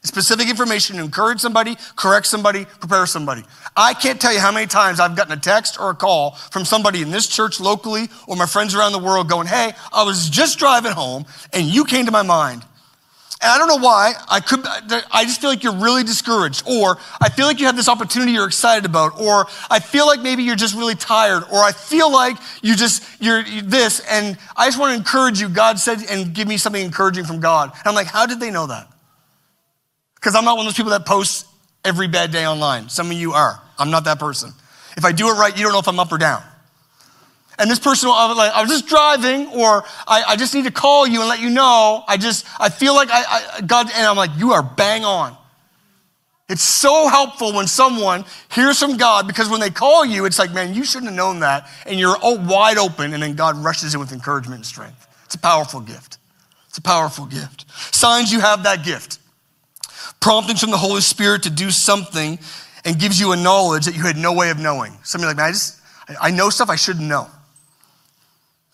Specific 0.04 0.50
information 0.50 0.96
to 0.98 1.04
encourage 1.04 1.40
somebody, 1.40 1.78
correct 1.96 2.26
somebody, 2.26 2.66
prepare 2.66 3.06
somebody. 3.06 3.44
I 3.78 3.94
can't 3.94 4.20
tell 4.20 4.34
you 4.34 4.40
how 4.40 4.52
many 4.52 4.66
times 4.66 5.00
I've 5.00 5.16
gotten 5.16 5.32
a 5.32 5.40
text 5.40 5.80
or 5.80 5.92
a 5.92 5.96
call 5.96 6.32
from 6.32 6.66
somebody 6.66 7.04
in 7.04 7.12
this 7.12 7.28
church 7.28 7.60
locally 7.60 8.10
or 8.28 8.36
my 8.36 8.48
friends 8.48 8.74
around 8.74 8.94
the 8.94 9.00
world 9.00 9.30
going, 9.30 9.46
Hey, 9.46 9.74
I 9.94 10.04
was 10.04 10.28
just 10.28 10.58
driving 10.58 10.94
home 10.94 11.26
and 11.54 11.68
you 11.68 11.86
came 11.86 12.08
to 12.08 12.12
my 12.12 12.24
mind. 12.24 12.64
And 13.44 13.52
I 13.52 13.60
don't 13.60 13.68
know 13.68 13.78
why. 13.78 14.14
I 14.28 14.40
could, 14.40 14.62
I 14.66 15.24
just 15.24 15.40
feel 15.40 15.52
like 15.52 15.64
you're 15.64 15.76
really 15.76 16.04
discouraged, 16.04 16.64
or 16.68 16.98
I 17.20 17.30
feel 17.30 17.48
like 17.48 17.60
you 17.60 17.66
have 17.66 17.76
this 17.76 17.90
opportunity 17.90 18.34
you're 18.34 18.46
excited 18.46 18.86
about, 18.86 19.20
or 19.20 19.48
I 19.68 19.80
feel 19.80 20.06
like 20.06 20.22
maybe 20.22 20.44
you're 20.44 20.56
just 20.56 20.76
really 20.76 20.94
tired, 20.94 21.44
or 21.52 21.58
I 21.58 21.72
feel 21.72 22.12
like 22.12 22.38
you 22.62 22.76
just, 22.76 23.04
you're 23.20 23.44
this, 23.64 24.00
and 24.02 24.38
I 24.56 24.68
just 24.68 24.80
want 24.80 24.92
to 24.92 24.98
encourage 24.98 25.42
you. 25.42 25.50
God 25.50 25.80
said, 25.80 26.04
and 26.08 26.36
give 26.36 26.48
me 26.48 26.58
something 26.58 26.86
encouraging 26.86 27.26
from 27.26 27.40
God. 27.40 27.72
And 27.72 27.88
I'm 27.88 27.96
like, 27.96 28.06
how 28.06 28.28
did 28.28 28.40
they 28.40 28.52
know 28.52 28.68
that? 28.68 28.88
Because 30.22 30.36
I'm 30.36 30.46
not 30.46 30.56
one 30.56 30.68
of 30.68 30.72
those 30.72 30.78
people 30.78 30.92
that 30.92 31.06
posts 31.06 31.46
every 31.84 32.08
bad 32.08 32.32
day 32.32 32.46
online. 32.46 32.90
Some 32.90 33.08
of 33.08 33.14
you 33.14 33.34
are. 33.34 33.60
I'm 33.80 33.90
not 33.90 34.04
that 34.04 34.20
person. 34.20 34.54
If 34.96 35.04
I 35.04 35.12
do 35.12 35.28
it 35.30 35.34
right, 35.34 35.56
you 35.58 35.64
don't 35.64 35.74
know 35.74 35.80
if 35.80 35.88
I'm 35.88 36.00
up 36.00 36.12
or 36.12 36.20
down. 36.20 36.44
And 37.58 37.70
this 37.70 37.80
person, 37.80 38.10
I 38.10 38.28
was 38.28 38.38
like, 38.38 38.52
I 38.54 38.62
was 38.62 38.70
just 38.70 38.88
driving, 38.88 39.48
or 39.48 39.84
I, 40.08 40.24
I, 40.30 40.36
just 40.36 40.56
need 40.56 40.66
to 40.66 40.72
call 40.72 41.06
you 41.06 41.20
and 41.20 41.30
let 41.30 41.40
you 41.40 41.50
know. 41.50 42.04
I 42.08 42.18
just, 42.18 42.46
I 42.60 42.70
feel 42.70 42.96
like 42.96 43.10
I, 43.12 43.24
I, 43.58 43.62
God, 43.62 43.88
and 43.94 44.06
I'm 44.06 44.16
like, 44.16 44.32
you 44.38 44.52
are 44.54 44.64
bang 44.64 45.04
on. 45.06 45.36
It's 46.50 46.64
so 46.64 47.08
helpful 47.08 47.54
when 47.54 47.68
someone 47.68 48.26
hears 48.52 48.80
from 48.80 48.98
God 48.98 49.28
because 49.28 49.50
when 49.50 49.60
they 49.60 49.70
call 49.70 50.06
you, 50.06 50.26
it's 50.26 50.40
like, 50.40 50.52
man, 50.54 50.74
you 50.74 50.84
shouldn't 50.84 51.10
have 51.12 51.16
known 51.16 51.40
that. 51.42 51.68
And 51.86 52.00
you're 52.00 52.16
wide 52.22 52.78
open, 52.78 53.14
and 53.14 53.22
then 53.22 53.36
God 53.36 53.58
rushes 53.58 53.94
in 53.94 54.00
with 54.00 54.12
encouragement 54.12 54.58
and 54.58 54.66
strength. 54.66 55.08
It's 55.26 55.36
a 55.36 55.40
powerful 55.40 55.82
gift. 55.82 56.18
It's 56.68 56.78
a 56.78 56.82
powerful 56.82 57.26
gift. 57.26 57.66
Signs 57.94 58.32
you 58.32 58.40
have 58.40 58.64
that 58.64 58.84
gift 58.84 59.20
promptings 60.22 60.62
from 60.62 60.72
the 60.72 60.78
Holy 60.78 61.02
Spirit 61.02 61.44
to 61.44 61.50
do 61.50 61.72
something 61.72 62.40
and 62.86 62.98
gives 63.00 63.20
you 63.20 63.34
a 63.34 63.36
knowledge 63.36 63.86
that 63.86 63.96
you 63.96 64.04
had 64.04 64.18
no 64.18 64.34
way 64.34 64.50
of 64.50 64.60
knowing. 64.60 64.98
Somebody 65.04 65.30
like, 65.30 65.38
man, 65.38 65.48
I 65.48 65.52
just, 65.52 65.82
I 66.22 66.32
know 66.32 66.50
stuff 66.50 66.70
I 66.70 66.76
shouldn't 66.76 67.08
know. 67.08 67.28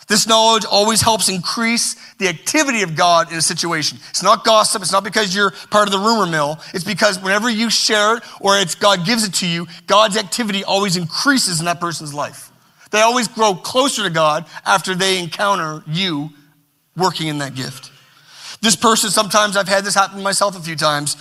This 0.08 0.26
knowledge 0.26 0.64
always 0.64 1.02
helps 1.02 1.28
increase 1.28 1.96
the 2.16 2.30
activity 2.30 2.82
of 2.82 2.96
God 2.96 3.30
in 3.30 3.38
a 3.38 3.42
situation. 3.42 3.98
It's 4.10 4.24
not 4.24 4.46
gossip. 4.46 4.82
It's 4.82 4.94
not 4.94 5.04
because 5.04 5.36
you're 5.36 5.52
part 5.70 5.88
of 5.88 5.92
the 5.92 6.00
rumor 6.00 6.26
mill. 6.26 6.60
It's 6.74 6.86
because 6.86 7.22
whenever 7.22 7.50
you 7.50 7.70
share 7.70 8.18
it 8.18 8.24
or 8.40 8.58
it's 8.58 8.76
God 8.76 9.06
gives 9.06 9.26
it 9.26 9.34
to 9.36 9.48
you, 9.48 9.68
God's 9.86 10.16
activity 10.16 10.64
always 10.64 10.96
increases 10.96 11.60
in 11.60 11.66
that 11.66 11.82
person's 11.82 12.14
life. 12.14 12.52
They 12.92 13.02
always 13.02 13.28
grow 13.28 13.54
closer 13.54 14.04
to 14.04 14.10
God 14.10 14.46
after 14.66 14.96
they 14.96 15.20
encounter 15.20 15.84
you 15.86 16.30
working 16.96 17.28
in 17.28 17.40
that 17.40 17.54
gift. 17.54 17.92
This 18.68 18.76
person, 18.76 19.10
sometimes 19.10 19.56
I've 19.56 19.70
had 19.70 19.86
this 19.86 19.96
happen 19.96 20.18
to 20.18 20.22
myself 20.22 20.60
a 20.60 20.62
few 20.62 20.76
times 20.76 21.16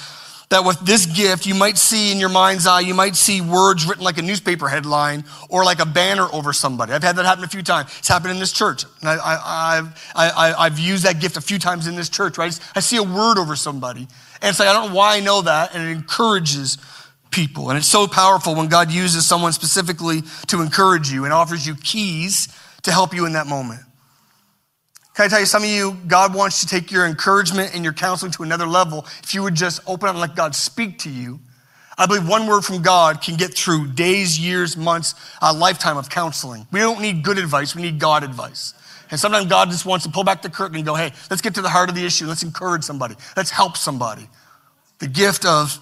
that 0.49 0.65
with 0.65 0.81
this 0.81 1.07
gift, 1.07 1.47
you 1.47 1.55
might 1.55 1.79
see 1.79 2.11
in 2.11 2.19
your 2.19 2.29
mind's 2.29 2.67
eye, 2.67 2.81
you 2.81 2.93
might 2.93 3.15
see 3.15 3.41
words 3.41 3.87
written 3.87 4.03
like 4.03 4.19
a 4.19 4.23
newspaper 4.23 4.67
headline 4.67 5.25
or 5.49 5.65
like 5.65 5.79
a 5.79 5.87
banner 5.87 6.27
over 6.33 6.53
somebody. 6.53 6.93
I've 6.93 7.05
had 7.05 7.15
that 7.15 7.25
happen 7.25 7.45
a 7.45 7.47
few 7.47 7.63
times. 7.63 7.95
It's 8.01 8.09
happened 8.09 8.33
in 8.33 8.41
this 8.41 8.51
church. 8.51 8.83
And 9.01 9.09
I, 9.09 9.89
have 10.17 10.77
used 10.81 11.05
that 11.05 11.21
gift 11.21 11.37
a 11.37 11.41
few 11.41 11.61
times 11.61 11.87
in 11.87 11.95
this 11.95 12.09
church, 12.09 12.37
right? 12.37 12.59
I 12.75 12.81
see 12.81 12.97
a 12.97 13.05
word 13.05 13.39
over 13.39 13.55
somebody. 13.55 14.09
And 14.43 14.51
it's 14.51 14.59
like, 14.59 14.69
I 14.69 14.73
don't 14.73 14.89
know 14.89 14.97
why 14.97 15.17
I 15.17 15.21
know 15.21 15.43
that. 15.43 15.73
And 15.73 15.89
it 15.89 15.93
encourages 15.93 16.79
people. 17.31 17.71
And 17.71 17.79
it's 17.79 17.87
so 17.87 18.09
powerful 18.09 18.57
when 18.57 18.67
God 18.67 18.91
uses 18.91 19.25
someone 19.25 19.53
specifically 19.53 20.23
to 20.49 20.63
encourage 20.63 21.13
you 21.13 21.23
and 21.23 21.33
offers 21.33 21.65
you 21.65 21.77
keys 21.77 22.49
to 22.83 22.91
help 22.91 23.15
you 23.15 23.25
in 23.25 23.35
that 23.35 23.47
moment. 23.47 23.83
Can 25.17 25.25
I 25.25 25.29
tell 25.29 25.41
you, 25.41 25.47
some 25.47 25.65
of 25.65 25.69
you, 25.69 25.97
God 26.07 26.35
wants 26.35 26.61
to 26.61 26.67
take 26.67 26.93
your 26.93 27.07
encouragement 27.07 27.75
and 27.75 27.83
your 27.83 27.95
counseling 27.95 28.31
to 28.33 28.43
another 28.45 28.67
level. 28.67 29.07
If 29.23 29.35
you 29.35 29.43
would 29.43 29.55
just 29.55 29.81
open 29.87 30.09
up 30.09 30.15
and 30.15 30.21
let 30.21 30.37
God 30.37 30.55
speak 30.55 30.99
to 31.01 31.11
you 31.11 31.41
I 31.99 32.07
believe 32.07 32.29
one 32.29 32.47
word 32.47 32.63
from 32.63 32.83
God 32.83 33.23
can 33.23 33.37
get 33.37 33.55
through 33.55 33.89
days, 33.89 34.39
years, 34.39 34.77
months, 34.77 35.15
a 35.41 35.53
lifetime 35.53 35.97
of 35.97 36.11
counseling. 36.11 36.67
We 36.71 36.81
don't 36.81 37.01
need 37.01 37.23
good 37.23 37.39
advice, 37.39 37.75
we 37.75 37.83
need 37.83 37.99
God 37.99 38.23
advice. 38.23 38.75
And 39.11 39.19
sometimes 39.19 39.47
God 39.47 39.71
just 39.71 39.87
wants 39.87 40.05
to 40.05 40.11
pull 40.11 40.25
back 40.25 40.43
the 40.43 40.51
curtain 40.51 40.77
and 40.77 40.85
go, 40.85 40.95
hey, 40.95 41.13
let's 41.31 41.41
get 41.41 41.55
to 41.55 41.63
the 41.63 41.69
heart 41.69 41.89
of 41.89 41.95
the 41.95 42.05
issue. 42.05 42.27
Let's 42.27 42.43
encourage 42.43 42.83
somebody. 42.83 43.15
Let's 43.37 43.51
help 43.51 43.77
somebody. 43.77 44.29
The 44.99 45.07
gift 45.07 45.47
of 45.47 45.79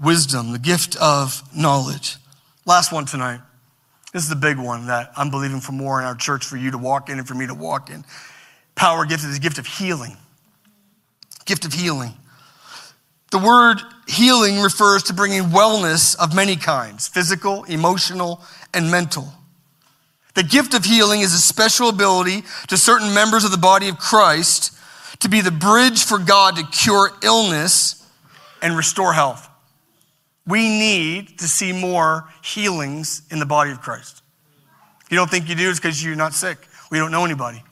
wisdom, 0.00 0.52
the 0.52 0.58
gift 0.58 0.96
of 0.96 1.42
knowledge. 1.54 2.16
Last 2.64 2.92
one 2.92 3.04
tonight. 3.04 3.40
This 4.12 4.22
is 4.22 4.28
the 4.28 4.36
big 4.36 4.58
one 4.58 4.86
that 4.86 5.10
I'm 5.16 5.30
believing 5.30 5.60
for 5.60 5.72
more 5.72 6.00
in 6.00 6.06
our 6.06 6.14
church 6.14 6.46
for 6.46 6.56
you 6.56 6.70
to 6.70 6.78
walk 6.78 7.10
in 7.10 7.18
and 7.18 7.26
for 7.26 7.34
me 7.34 7.46
to 7.48 7.54
walk 7.54 7.90
in. 7.90 8.04
Power 8.76 9.04
gift 9.06 9.24
is 9.24 9.34
the 9.34 9.40
gift 9.40 9.58
of 9.58 9.66
healing. 9.66 10.16
Gift 11.44 11.64
of 11.64 11.72
healing. 11.72 12.12
The 13.32 13.38
word 13.38 13.80
healing 14.06 14.60
refers 14.60 15.02
to 15.04 15.12
bringing 15.12 15.44
wellness 15.44 16.16
of 16.16 16.34
many 16.34 16.54
kinds 16.54 17.08
physical, 17.08 17.64
emotional, 17.64 18.40
and 18.72 18.90
mental. 18.90 19.32
The 20.34 20.42
gift 20.42 20.74
of 20.74 20.84
healing 20.84 21.22
is 21.22 21.32
a 21.32 21.38
special 21.38 21.88
ability 21.88 22.44
to 22.68 22.76
certain 22.76 23.14
members 23.14 23.44
of 23.44 23.50
the 23.50 23.58
body 23.58 23.88
of 23.88 23.98
Christ 23.98 24.72
to 25.20 25.28
be 25.28 25.40
the 25.40 25.50
bridge 25.50 26.04
for 26.04 26.18
God 26.18 26.56
to 26.56 26.62
cure 26.64 27.10
illness 27.22 28.06
and 28.60 28.76
restore 28.76 29.14
health. 29.14 29.48
We 30.46 30.68
need 30.68 31.38
to 31.38 31.48
see 31.48 31.72
more 31.72 32.28
healings 32.44 33.22
in 33.30 33.38
the 33.38 33.46
body 33.46 33.70
of 33.70 33.80
Christ. 33.80 34.22
If 35.04 35.10
you 35.10 35.16
don't 35.16 35.30
think 35.30 35.48
you 35.48 35.54
do, 35.54 35.70
it's 35.70 35.80
because 35.80 36.04
you're 36.04 36.14
not 36.16 36.34
sick. 36.34 36.58
We 36.90 36.98
don't 36.98 37.10
know 37.10 37.24
anybody. 37.24 37.62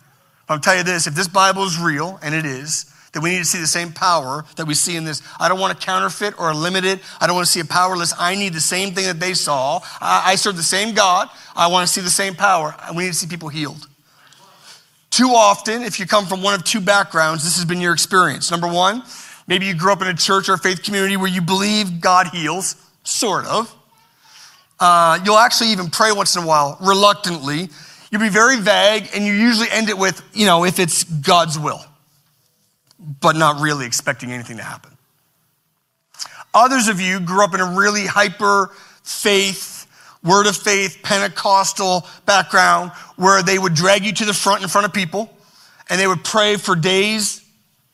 I'll 0.54 0.60
tell 0.60 0.76
you 0.76 0.84
this 0.84 1.08
if 1.08 1.14
this 1.14 1.26
Bible 1.26 1.64
is 1.64 1.78
real, 1.78 2.18
and 2.22 2.34
it 2.34 2.46
is, 2.46 2.86
then 3.12 3.22
we 3.22 3.30
need 3.30 3.38
to 3.38 3.44
see 3.44 3.60
the 3.60 3.66
same 3.66 3.92
power 3.92 4.44
that 4.56 4.66
we 4.66 4.74
see 4.74 4.96
in 4.96 5.04
this. 5.04 5.20
I 5.38 5.48
don't 5.48 5.58
want 5.58 5.78
to 5.78 5.84
counterfeit 5.84 6.38
or 6.38 6.54
limit 6.54 6.84
it. 6.84 7.00
I 7.20 7.26
don't 7.26 7.34
want 7.34 7.46
to 7.46 7.52
see 7.52 7.60
a 7.60 7.64
powerless. 7.64 8.14
I 8.18 8.36
need 8.36 8.54
the 8.54 8.60
same 8.60 8.94
thing 8.94 9.06
that 9.06 9.18
they 9.18 9.34
saw. 9.34 9.80
I, 10.00 10.32
I 10.32 10.34
serve 10.36 10.56
the 10.56 10.62
same 10.62 10.94
God. 10.94 11.28
I 11.56 11.66
want 11.66 11.86
to 11.86 11.92
see 11.92 12.00
the 12.00 12.10
same 12.10 12.34
power. 12.36 12.74
We 12.94 13.04
need 13.04 13.10
to 13.10 13.14
see 13.14 13.26
people 13.26 13.48
healed. 13.48 13.88
Too 15.10 15.28
often, 15.28 15.82
if 15.82 15.98
you 15.98 16.06
come 16.06 16.26
from 16.26 16.42
one 16.42 16.54
of 16.54 16.64
two 16.64 16.80
backgrounds, 16.80 17.44
this 17.44 17.56
has 17.56 17.64
been 17.64 17.80
your 17.80 17.94
experience. 17.94 18.50
Number 18.50 18.68
one, 18.68 19.02
maybe 19.46 19.66
you 19.66 19.74
grew 19.74 19.92
up 19.92 20.02
in 20.02 20.08
a 20.08 20.14
church 20.14 20.48
or 20.48 20.54
a 20.54 20.58
faith 20.58 20.82
community 20.82 21.16
where 21.16 21.30
you 21.30 21.40
believe 21.40 22.00
God 22.00 22.28
heals, 22.28 22.76
sort 23.04 23.46
of. 23.46 23.74
Uh, 24.80 25.20
you'll 25.24 25.38
actually 25.38 25.70
even 25.70 25.88
pray 25.88 26.10
once 26.10 26.34
in 26.36 26.42
a 26.42 26.46
while, 26.46 26.76
reluctantly. 26.80 27.70
You'll 28.14 28.22
be 28.22 28.28
very 28.28 28.60
vague, 28.60 29.08
and 29.12 29.26
you 29.26 29.32
usually 29.32 29.66
end 29.72 29.88
it 29.88 29.98
with, 29.98 30.22
you 30.32 30.46
know, 30.46 30.64
if 30.64 30.78
it's 30.78 31.02
God's 31.02 31.58
will 31.58 31.84
but 33.20 33.34
not 33.34 33.60
really 33.60 33.86
expecting 33.86 34.30
anything 34.30 34.56
to 34.58 34.62
happen. 34.62 34.96
Others 36.54 36.86
of 36.86 37.00
you 37.00 37.18
grew 37.18 37.42
up 37.42 37.54
in 37.54 37.60
a 37.60 37.76
really 37.76 38.06
hyper 38.06 38.70
faith, 39.02 39.86
word 40.22 40.46
of 40.46 40.56
faith, 40.56 41.00
Pentecostal 41.02 42.06
background 42.24 42.92
where 43.16 43.42
they 43.42 43.58
would 43.58 43.74
drag 43.74 44.04
you 44.04 44.12
to 44.12 44.24
the 44.24 44.32
front 44.32 44.62
in 44.62 44.68
front 44.68 44.86
of 44.86 44.92
people 44.92 45.36
and 45.90 46.00
they 46.00 46.06
would 46.06 46.22
pray 46.22 46.56
for 46.56 46.76
days, 46.76 47.44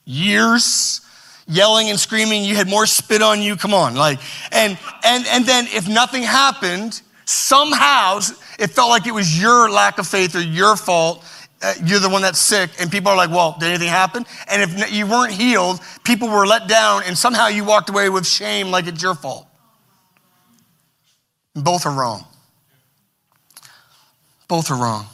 years, 0.04 1.00
yelling 1.48 1.88
and 1.88 1.98
screaming. 1.98 2.44
You 2.44 2.56
had 2.56 2.68
more 2.68 2.84
spit 2.84 3.22
on 3.22 3.40
you. 3.40 3.56
Come 3.56 3.72
on. 3.72 3.94
Like, 3.94 4.20
and, 4.52 4.78
and, 5.02 5.26
and 5.26 5.46
then 5.46 5.66
if 5.68 5.88
nothing 5.88 6.22
happened, 6.22 7.00
somehow 7.24 8.20
it 8.60 8.70
felt 8.70 8.90
like 8.90 9.06
it 9.06 9.14
was 9.14 9.40
your 9.40 9.70
lack 9.70 9.98
of 9.98 10.06
faith 10.06 10.36
or 10.36 10.40
your 10.40 10.76
fault 10.76 11.24
uh, 11.62 11.74
you're 11.84 11.98
the 11.98 12.08
one 12.08 12.22
that's 12.22 12.38
sick, 12.38 12.70
and 12.80 12.90
people 12.90 13.10
are 13.10 13.16
like, 13.16 13.30
well, 13.30 13.56
did 13.60 13.68
anything 13.68 13.88
happen? 13.88 14.24
And 14.48 14.62
if 14.62 14.92
you 14.92 15.06
weren't 15.06 15.32
healed, 15.32 15.80
people 16.04 16.28
were 16.28 16.46
let 16.46 16.68
down, 16.68 17.02
and 17.04 17.16
somehow 17.16 17.48
you 17.48 17.64
walked 17.64 17.90
away 17.90 18.08
with 18.08 18.26
shame 18.26 18.70
like 18.70 18.86
it's 18.86 19.02
your 19.02 19.14
fault. 19.14 19.46
Both 21.54 21.84
are 21.84 21.92
wrong. 21.92 22.24
Both 24.48 24.70
are 24.70 24.76
wrong. 24.76 25.06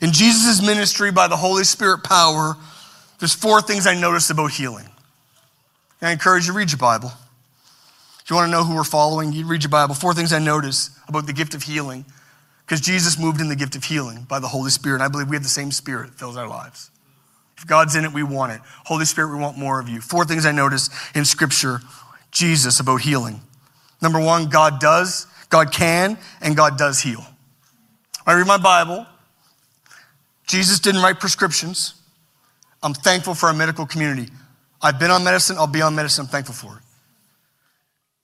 In 0.00 0.12
Jesus' 0.12 0.64
ministry 0.64 1.12
by 1.12 1.28
the 1.28 1.36
Holy 1.36 1.64
Spirit 1.64 2.02
power, 2.02 2.56
there's 3.18 3.34
four 3.34 3.60
things 3.60 3.86
I 3.86 3.98
noticed 3.98 4.30
about 4.30 4.52
healing. 4.52 4.86
And 6.00 6.08
I 6.08 6.12
encourage 6.12 6.46
you 6.46 6.52
to 6.52 6.58
read 6.58 6.70
your 6.70 6.78
Bible. 6.78 7.12
If 8.22 8.30
you 8.30 8.36
want 8.36 8.46
to 8.46 8.52
know 8.52 8.64
who 8.64 8.74
we're 8.74 8.84
following, 8.84 9.32
you 9.32 9.44
read 9.46 9.64
your 9.64 9.70
Bible. 9.70 9.94
Four 9.94 10.14
things 10.14 10.32
I 10.32 10.38
noticed 10.38 10.92
about 11.08 11.26
the 11.26 11.32
gift 11.32 11.54
of 11.54 11.64
healing 11.64 12.06
because 12.68 12.82
Jesus 12.82 13.18
moved 13.18 13.40
in 13.40 13.48
the 13.48 13.56
gift 13.56 13.76
of 13.76 13.84
healing 13.84 14.26
by 14.28 14.38
the 14.38 14.46
Holy 14.46 14.68
Spirit. 14.68 14.96
And 14.96 15.04
I 15.04 15.08
believe 15.08 15.30
we 15.30 15.36
have 15.36 15.42
the 15.42 15.48
same 15.48 15.72
spirit 15.72 16.08
that 16.08 16.18
fills 16.18 16.36
our 16.36 16.46
lives. 16.46 16.90
If 17.56 17.66
God's 17.66 17.96
in 17.96 18.04
it, 18.04 18.12
we 18.12 18.22
want 18.22 18.52
it. 18.52 18.60
Holy 18.84 19.06
Spirit, 19.06 19.34
we 19.34 19.40
want 19.40 19.56
more 19.56 19.80
of 19.80 19.88
you. 19.88 20.02
Four 20.02 20.26
things 20.26 20.44
I 20.44 20.52
noticed 20.52 20.92
in 21.14 21.24
Scripture, 21.24 21.80
Jesus, 22.30 22.78
about 22.78 23.00
healing. 23.00 23.40
Number 24.02 24.20
one, 24.20 24.50
God 24.50 24.80
does, 24.80 25.26
God 25.48 25.72
can, 25.72 26.18
and 26.42 26.54
God 26.54 26.76
does 26.76 27.00
heal. 27.00 27.24
I 28.26 28.34
read 28.34 28.46
my 28.46 28.58
Bible. 28.58 29.06
Jesus 30.46 30.78
didn't 30.78 31.00
write 31.00 31.20
prescriptions. 31.20 31.94
I'm 32.82 32.92
thankful 32.92 33.34
for 33.34 33.46
our 33.46 33.54
medical 33.54 33.86
community. 33.86 34.30
I've 34.82 35.00
been 35.00 35.10
on 35.10 35.24
medicine, 35.24 35.56
I'll 35.56 35.66
be 35.66 35.80
on 35.80 35.94
medicine, 35.94 36.26
I'm 36.26 36.30
thankful 36.30 36.54
for 36.54 36.76
it. 36.76 36.82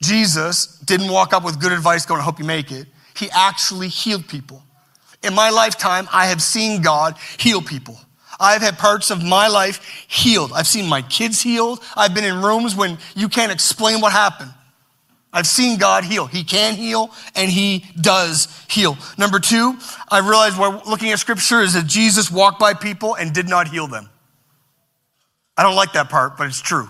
Jesus 0.03 0.79
didn't 0.81 1.11
walk 1.11 1.33
up 1.33 1.45
with 1.45 1.59
good 1.59 1.73
advice 1.73 2.05
going, 2.05 2.21
I 2.21 2.25
hope 2.25 2.39
you 2.39 2.45
make 2.45 2.71
it. 2.71 2.87
He 3.17 3.31
actually 3.31 3.89
healed 3.89 4.29
people. 4.29 4.63
In 5.23 5.35
my 5.35 5.51
lifetime, 5.51 6.09
I 6.13 6.27
have 6.27 6.43
seen 6.43 6.83
God 6.83 7.17
heal 7.39 7.63
people. 7.63 7.99
I've 8.39 8.63
had 8.63 8.79
parts 8.79 9.11
of 9.11 9.23
my 9.23 9.49
life 9.49 10.05
healed. 10.09 10.53
I've 10.53 10.67
seen 10.67 10.89
my 10.89 11.03
kids 11.03 11.41
healed. 11.41 11.83
I've 11.97 12.15
been 12.15 12.25
in 12.25 12.43
rooms 12.43 12.75
when 12.75 12.99
you 13.15 13.29
can't 13.29 13.53
explain 13.53 14.01
what 14.01 14.13
happened. 14.13 14.53
I've 15.33 15.47
seen 15.49 15.79
God 15.79 16.05
heal. 16.05 16.27
He 16.27 16.45
can 16.45 16.75
heal 16.75 17.11
and 17.35 17.51
he 17.51 17.85
does 18.01 18.47
heal. 18.69 18.97
Number 19.19 19.41
two, 19.41 19.77
I 20.09 20.21
realized 20.21 20.57
while 20.57 20.83
looking 20.87 21.11
at 21.11 21.19
scripture 21.19 21.61
is 21.61 21.75
that 21.75 21.87
Jesus 21.87 22.31
walked 22.31 22.61
by 22.61 22.75
people 22.75 23.15
and 23.15 23.33
did 23.33 23.49
not 23.49 23.67
heal 23.67 23.89
them. 23.89 24.09
I 25.57 25.65
don't 25.65 25.75
like 25.75 25.93
that 25.93 26.09
part, 26.09 26.37
but 26.37 26.47
it's 26.47 26.61
true. 26.61 26.89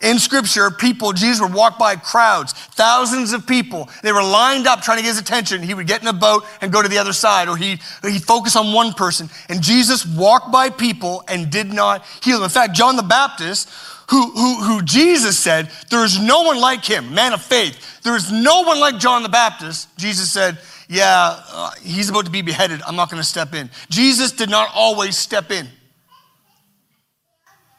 In 0.00 0.18
scripture, 0.18 0.70
people, 0.70 1.12
Jesus 1.12 1.42
would 1.42 1.52
walk 1.52 1.78
by 1.78 1.94
crowds, 1.94 2.54
thousands 2.54 3.34
of 3.34 3.46
people. 3.46 3.88
They 4.02 4.12
were 4.12 4.22
lined 4.22 4.66
up 4.66 4.80
trying 4.80 4.96
to 4.96 5.02
get 5.02 5.10
his 5.10 5.20
attention. 5.20 5.62
He 5.62 5.74
would 5.74 5.86
get 5.86 6.00
in 6.00 6.08
a 6.08 6.14
boat 6.14 6.44
and 6.62 6.72
go 6.72 6.80
to 6.80 6.88
the 6.88 6.96
other 6.96 7.12
side, 7.12 7.48
or 7.48 7.56
he'd, 7.58 7.80
he'd 8.02 8.24
focus 8.24 8.56
on 8.56 8.72
one 8.72 8.94
person. 8.94 9.28
And 9.50 9.60
Jesus 9.60 10.06
walked 10.06 10.50
by 10.50 10.70
people 10.70 11.22
and 11.28 11.50
did 11.50 11.70
not 11.70 12.04
heal 12.22 12.38
them. 12.38 12.44
In 12.44 12.50
fact, 12.50 12.74
John 12.74 12.96
the 12.96 13.02
Baptist, 13.02 13.68
who, 14.08 14.30
who, 14.30 14.62
who 14.62 14.82
Jesus 14.82 15.38
said, 15.38 15.70
there 15.90 16.02
is 16.02 16.18
no 16.18 16.44
one 16.44 16.58
like 16.58 16.82
him, 16.82 17.12
man 17.12 17.34
of 17.34 17.42
faith. 17.42 18.00
There 18.02 18.16
is 18.16 18.32
no 18.32 18.62
one 18.62 18.80
like 18.80 18.98
John 18.98 19.22
the 19.22 19.28
Baptist. 19.28 19.94
Jesus 19.98 20.32
said, 20.32 20.58
yeah, 20.88 21.40
uh, 21.52 21.72
he's 21.82 22.08
about 22.08 22.24
to 22.24 22.30
be 22.30 22.40
beheaded. 22.40 22.80
I'm 22.86 22.96
not 22.96 23.10
going 23.10 23.22
to 23.22 23.28
step 23.28 23.52
in. 23.52 23.68
Jesus 23.90 24.32
did 24.32 24.48
not 24.48 24.70
always 24.74 25.18
step 25.18 25.50
in. 25.50 25.68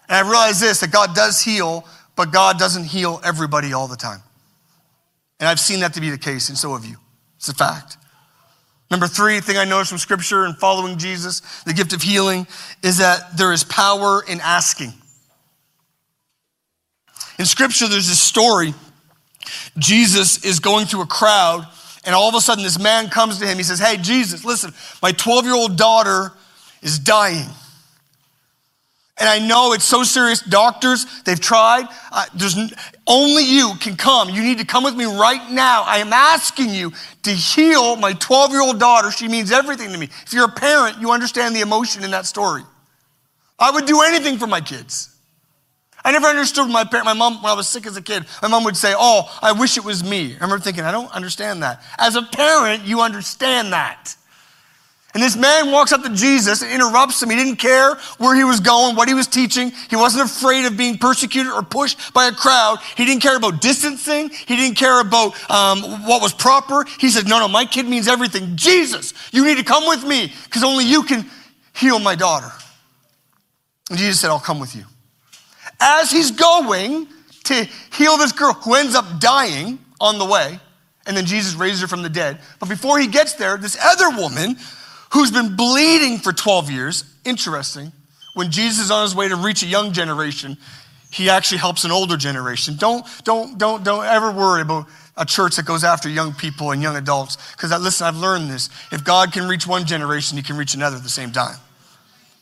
And 0.07 0.17
I 0.17 0.21
realize 0.21 0.60
this, 0.60 0.81
that 0.81 0.91
God 0.91 1.15
does 1.15 1.41
heal 1.41 1.84
but 2.15 2.32
God 2.32 2.60
doesn't 2.60 2.86
heal 2.86 3.21
everybody 3.24 3.74
all 3.74 3.88
the 3.88 3.95
time. 3.95 4.21
And 5.39 5.47
I've 5.47 5.60
seen 5.60 5.80
that 5.80 5.93
to 5.95 6.02
be 6.02 6.10
the 6.10 6.17
case, 6.17 6.50
and 6.50 6.58
so 6.58 6.74
have 6.74 6.86
you. 6.86 6.97
It's 7.38 7.50
a 7.50 7.54
fact. 7.54 7.97
Number 8.91 9.08
three 9.08 9.39
thing 9.39 9.58
I 9.58 9.63
noticed 9.63 9.89
from 9.89 9.97
scripture 10.00 10.43
and 10.43 10.56
following 10.58 10.97
Jesus, 10.97 11.41
the 11.63 11.74
gift 11.74 11.93
of 11.93 12.02
healing, 12.02 12.45
is 12.84 12.97
that 12.97 13.38
there 13.38 13.54
is 13.54 13.63
power 13.63 14.21
in 14.28 14.39
asking. 14.41 14.93
In 17.39 17.45
scripture, 17.45 17.88
there's 17.88 18.10
this 18.10 18.21
story. 18.21 18.74
Jesus 19.78 20.43
is 20.43 20.60
going 20.60 20.86
through 20.86 21.02
a 21.02 21.08
crowd, 21.08 21.65
and 22.06 22.13
all 22.13 22.28
of 22.28 22.36
a 22.36 22.41
sudden, 22.41 22.63
this 22.63 22.80
man 22.80 23.10
comes 23.10 23.39
to 23.39 23.47
him. 23.47 23.58
He 23.58 23.63
says, 23.63 23.80
Hey, 23.80 23.97
Jesus, 23.97 24.43
listen, 24.43 24.74
my 25.02 25.12
12 25.12 25.45
year 25.45 25.56
old 25.56 25.78
daughter 25.78 26.34
is 26.82 27.00
dying. 27.00 27.47
And 29.21 29.29
I 29.29 29.38
know 29.38 29.73
it's 29.73 29.86
so 29.86 30.01
serious. 30.01 30.41
Doctors, 30.41 31.05
they've 31.25 31.39
tried. 31.39 31.86
Uh, 32.12 32.25
there's 32.34 32.57
only 33.05 33.43
you 33.43 33.73
can 33.79 33.95
come. 33.95 34.31
You 34.31 34.41
need 34.41 34.57
to 34.57 34.65
come 34.65 34.84
with 34.84 34.95
me 34.95 35.05
right 35.05 35.51
now. 35.51 35.84
I 35.84 35.97
am 35.97 36.12
asking 36.12 36.71
you 36.71 36.91
to 37.21 37.29
heal 37.29 37.97
my 37.97 38.13
12 38.13 38.49
year 38.49 38.62
old 38.62 38.79
daughter. 38.79 39.12
She 39.12 39.27
means 39.27 39.51
everything 39.51 39.91
to 39.91 39.97
me. 39.99 40.10
If 40.25 40.34
you're 40.34 40.45
a 40.45 40.51
parent, 40.51 40.99
you 40.99 41.12
understand 41.12 41.55
the 41.55 41.62
emotion 41.62 42.03
in 42.03 42.10
that 42.10 42.25
story. 42.25 42.63
I 43.60 43.69
would 43.69 43.86
do 43.86 44.01
anything 44.01 44.39
for 44.39 44.47
my 44.47 44.60
kids. 44.60 45.15
I 46.03 46.12
never 46.12 46.25
understood 46.25 46.67
my 46.67 46.84
parent, 46.84 47.05
my 47.05 47.13
mom, 47.13 47.43
when 47.43 47.51
I 47.51 47.53
was 47.53 47.69
sick 47.69 47.86
as 47.86 47.95
a 47.95 48.01
kid, 48.01 48.25
my 48.41 48.47
mom 48.47 48.63
would 48.63 48.75
say, 48.75 48.95
Oh, 48.97 49.38
I 49.39 49.51
wish 49.51 49.77
it 49.77 49.84
was 49.84 50.03
me. 50.03 50.31
I 50.31 50.43
remember 50.45 50.57
thinking, 50.57 50.84
I 50.84 50.91
don't 50.91 51.12
understand 51.12 51.62
that. 51.62 51.84
As 51.99 52.15
a 52.15 52.23
parent, 52.23 52.86
you 52.86 53.01
understand 53.01 53.71
that. 53.71 54.15
And 55.13 55.21
this 55.21 55.36
man 55.36 55.71
walks 55.71 55.91
up 55.91 56.04
to 56.04 56.13
Jesus 56.13 56.62
and 56.62 56.71
interrupts 56.71 57.21
him. 57.21 57.30
He 57.30 57.36
didn't 57.36 57.58
care 57.58 57.95
where 58.17 58.34
he 58.34 58.45
was 58.45 58.62
going, 58.62 58.95
what 58.95 59.10
he 59.10 59.13
was 59.13 59.28
teaching. 59.28 59.71
He 59.89 59.97
wasn't 59.97 60.30
afraid 60.30 60.65
of 60.65 60.78
being 60.78 60.97
persecuted 60.97 61.52
or 61.52 61.63
pushed 61.63 62.13
by 62.13 62.28
a 62.28 62.32
crowd. 62.32 62.80
He 62.95 63.06
didn't 63.06 63.21
care 63.21 63.36
about 63.36 63.60
distancing. 63.60 64.30
He 64.30 64.56
didn't 64.56 64.76
care 64.76 65.02
about 65.02 65.34
um, 65.52 66.06
what 66.06 66.21
was 66.21 66.34
proper. 66.34 66.86
He 67.00 67.10
said, 67.10 67.28
No, 67.28 67.39
no, 67.39 67.50
my 67.50 67.65
kid 67.65 67.88
means 67.88 68.08
everything. 68.08 68.56
Jesus, 68.56 69.13
you 69.34 69.45
need 69.45 69.58
to 69.58 69.65
come 69.65 69.86
with 69.86 70.06
me 70.06 70.32
because 70.45 70.63
only 70.63 70.86
you 70.86 71.04
can 71.04 71.26
heal 71.74 72.00
my 72.00 72.15
daughter. 72.15 72.52
And 73.89 74.00
Jesus 74.00 74.21
said, 74.21 74.30
I'll 74.30 74.39
come 74.39 74.60
with 74.60 74.76
you. 74.76 74.86
As 75.82 76.10
he's 76.10 76.32
going 76.32 77.08
to 77.45 77.67
heal 77.93 78.17
this 78.17 78.32
girl 78.32 78.54
who 78.54 78.76
ends 78.76 78.95
up 78.95 79.19
dying 79.19 79.80
on 80.00 80.19
the 80.19 80.26
way. 80.26 80.60
And 81.06 81.17
then 81.17 81.26
Jesus 81.26 81.56
raises 81.56 81.82
her 81.82 81.88
from 81.88 82.04
the 82.04 82.10
dead. 82.10 82.39
But 82.60 82.69
before 82.69 83.00
he 83.00 83.08
gets 83.08 83.34
there, 83.34 83.58
this 83.58 83.78
other 83.84 84.10
woman 84.12 84.56
who's 85.13 85.32
been 85.32 85.56
bleeding 85.56 86.17
for 86.17 86.34
12 86.34 86.71
years, 86.71 87.04
interesting, 87.26 87.91
when 88.34 88.52
Jesus 88.52 88.86
is 88.86 88.91
on 88.91 89.04
his 89.04 89.15
way 89.15 89.28
to 89.28 89.36
reach 89.36 89.63
a 89.63 89.67
young 89.67 89.91
generation, 89.91 90.58
he 91.12 91.30
actually 91.30 91.58
helps 91.58 91.84
an 91.84 91.91
older 91.91 92.15
generation. 92.15 92.76
Don't, 92.78 93.06
don't, 93.24 93.58
don't, 93.58 93.84
don't 93.84 94.06
ever 94.06 94.32
worry 94.32 94.62
about 94.62 94.88
a 95.17 95.26
church 95.26 95.58
that 95.58 95.65
goes 95.65 95.84
after 95.84 96.10
young 96.10 96.34
people 96.34 96.71
and 96.71 96.82
young 96.82 96.95
adults. 96.95 97.38
Because 97.52 97.71
listen, 97.82 98.08
I've 98.08 98.15
learned 98.15 98.50
this. 98.50 98.69
If 98.91 99.04
God 99.04 99.34
can 99.34 99.47
reach 99.47 99.67
one 99.67 99.86
generation, 99.86 100.38
he 100.38 100.43
can 100.43 100.58
reach 100.58 100.74
another 100.74 100.95
at 100.95 101.04
the 101.04 101.10
same 101.10 101.32
time. 101.32 101.58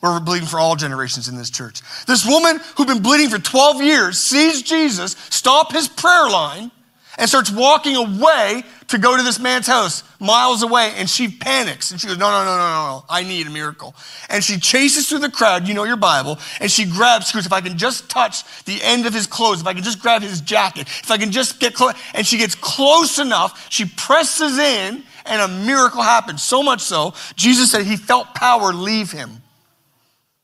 We're 0.02 0.20
bleeding 0.20 0.48
for 0.48 0.60
all 0.60 0.76
generations 0.76 1.28
in 1.28 1.36
this 1.36 1.50
church. 1.50 1.82
This 2.06 2.26
woman 2.26 2.62
who'd 2.78 2.88
been 2.88 3.02
bleeding 3.02 3.30
for 3.30 3.40
12 3.40 3.82
years 3.82 4.18
sees 4.18 4.62
Jesus 4.62 5.16
stop 5.30 5.74
his 5.74 5.90
prayer 5.90 6.30
line 6.30 6.72
and 7.20 7.28
starts 7.28 7.52
walking 7.52 7.98
away 7.98 8.64
to 8.88 8.98
go 8.98 9.16
to 9.16 9.22
this 9.22 9.40
man's 9.40 9.68
house 9.68 10.04
miles 10.22 10.64
away. 10.64 10.94
And 10.96 11.10
she 11.10 11.28
panics 11.28 11.92
and 11.92 12.00
she 12.00 12.08
goes, 12.08 12.18
No, 12.18 12.32
no, 12.32 12.46
no, 12.46 12.52
no, 12.52 12.58
no, 12.58 12.98
no, 12.98 13.06
I 13.10 13.24
need 13.24 13.46
a 13.46 13.50
miracle. 13.50 13.94
And 14.30 14.44
she 14.44 14.58
chases 14.58 15.10
through 15.10 15.20
the 15.20 15.30
crowd, 15.30 15.68
you 15.68 15.74
know 15.74 15.84
your 15.84 15.98
Bible, 15.98 16.40
and 16.62 16.72
she 16.72 16.86
grabs, 16.86 17.28
she 17.28 17.36
goes, 17.36 17.46
If 17.46 17.54
I 17.54 17.62
can 17.62 17.78
just 17.78 18.10
touch 18.10 18.64
the 18.64 18.80
end 18.82 19.06
of 19.06 19.14
his 19.14 19.28
clothes, 19.28 19.62
if 19.62 19.68
I 19.68 19.74
can 19.74 19.84
just 19.84 20.02
grab 20.02 20.22
his 20.22 20.40
jacket, 20.42 20.88
if 20.88 21.12
I 21.12 21.18
can 21.18 21.32
just 21.32 21.60
get 21.60 21.74
close. 21.74 21.94
And 22.14 22.26
she 22.26 22.38
gets 22.38 22.56
close 22.56 23.20
enough, 23.20 23.70
she 23.70 23.86
presses 23.86 24.58
in, 24.58 25.04
and 25.26 25.42
a 25.42 25.48
miracle 25.66 26.02
happens. 26.02 26.42
So 26.42 26.64
much 26.64 26.82
so, 26.82 27.14
Jesus 27.36 27.70
said 27.70 27.86
he 27.86 27.98
felt 27.98 28.34
power 28.34 28.74
leave 28.74 29.12
him. 29.12 29.44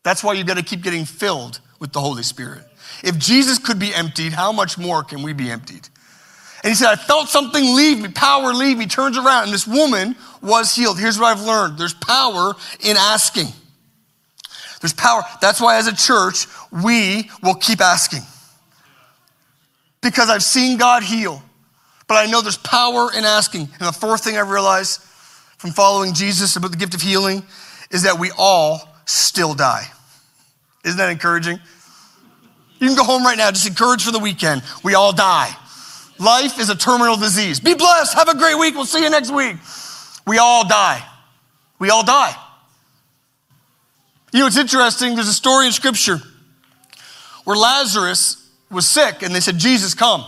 That's 0.04 0.24
why 0.24 0.34
you've 0.34 0.46
got 0.46 0.58
to 0.58 0.64
keep 0.64 0.84
getting 0.84 1.06
filled 1.06 1.62
with 1.80 1.94
the 1.94 2.02
Holy 2.02 2.22
Spirit. 2.22 2.64
If 3.02 3.18
Jesus 3.18 3.60
could 3.60 3.80
be 3.80 3.94
emptied, 3.94 4.34
how 4.34 4.52
much 4.52 4.78
more 4.78 5.04
can 5.04 5.24
we 5.24 5.34
be 5.34 5.50
emptied? 5.50 5.88
And 6.65 6.71
he 6.71 6.75
said, 6.75 6.88
I 6.88 6.95
felt 6.95 7.30
something 7.30 7.63
leave 7.75 8.01
me, 8.01 8.10
power 8.10 8.51
leave 8.51 8.80
me, 8.80 8.88
turns 8.88 9.19
around, 9.19 9.43
and 9.43 9.54
this 9.54 9.67
woman 9.67 10.15
was 10.41 10.75
healed. 10.75 10.97
Here's 10.97 11.19
what 11.19 11.28
I've 11.28 11.45
learned 11.45 11.78
there's 11.78 11.93
power 11.93 12.56
in 12.80 12.97
asking. 12.97 13.49
There's 14.82 14.91
power. 14.91 15.21
That's 15.41 15.62
why, 15.62 15.78
as 15.78 15.86
a 15.86 15.95
church, 15.95 16.47
we 16.71 17.30
will 17.43 17.54
keep 17.54 17.82
asking. 17.82 18.21
Because 20.01 20.32
I've 20.32 20.41
seen 20.41 20.80
God 20.80 21.04
heal, 21.04 21.43
but 22.08 22.15
I 22.15 22.25
know 22.25 22.41
there's 22.41 22.58
power 22.58 23.12
in 23.15 23.25
asking. 23.25 23.69
And 23.80 23.88
the 23.88 23.91
fourth 23.91 24.23
thing 24.23 24.36
I 24.36 24.39
realized 24.39 25.04
from 25.60 25.69
following 25.69 26.15
Jesus 26.15 26.56
about 26.56 26.71
the 26.71 26.78
gift 26.78 26.95
of 26.95 27.01
healing 27.01 27.43
is 27.91 28.01
that 28.01 28.17
we 28.17 28.32
all 28.39 28.89
still 29.06 29.54
die. 29.54 29.86
Isn't 30.84 30.97
that 30.97 31.12
encouraging? 31.12 31.60
You 32.80 32.88
can 32.88 32.95
go 32.95 33.04
home 33.04 33.23
right 33.23 33.38
now, 33.38 33.51
just 33.51 33.67
encourage 33.67 34.04
for 34.04 34.12
the 34.12 34.17
weekend. 34.17 34.63
We 34.84 34.95
all 34.95 35.13
die. 35.13 35.56
Life 36.17 36.60
is 36.60 36.69
a 36.69 36.75
terminal 36.75 37.17
disease. 37.17 37.60
Be 37.60 37.73
blessed. 37.73 38.13
Have 38.15 38.30
a 38.30 38.38
great 38.38 38.58
week. 38.58 38.75
We'll 38.75 38.86
see 38.86 39.04
you 39.04 39.10
next 39.10 39.32
week. 39.32 39.58
We 40.25 40.38
all 40.38 40.67
die. 40.67 41.04
We 41.80 41.89
all 41.89 42.06
die. 42.06 42.36
You 44.32 44.39
know, 44.41 44.47
it's 44.47 44.58
interesting. 44.58 45.15
There's 45.15 45.28
a 45.28 45.34
story 45.34 45.65
in 45.65 45.71
Scripture 45.71 46.19
where 47.43 47.58
Lazarus 47.58 48.49
was 48.71 48.88
sick 48.88 49.21
and 49.21 49.34
they 49.34 49.39
said, 49.39 49.58
Jesus, 49.58 49.93
come, 49.93 50.25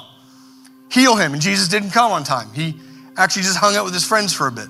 heal 0.91 1.15
him. 1.15 1.33
And 1.33 1.41
Jesus 1.41 1.67
didn't 1.67 1.91
come 1.91 2.11
on 2.11 2.23
time. 2.23 2.53
He 2.53 2.75
actually 3.17 3.43
just 3.43 3.57
hung 3.57 3.75
out 3.75 3.85
with 3.85 3.93
his 3.93 4.05
friends 4.05 4.33
for 4.33 4.47
a 4.47 4.51
bit. 4.51 4.67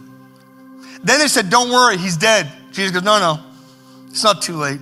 Then 1.04 1.20
they 1.20 1.28
said, 1.28 1.50
Don't 1.50 1.70
worry, 1.70 1.98
he's 1.98 2.18
dead. 2.18 2.52
Jesus 2.72 2.92
goes, 2.92 3.04
No, 3.04 3.20
no, 3.20 3.44
it's 4.08 4.24
not 4.24 4.42
too 4.42 4.56
late. 4.56 4.80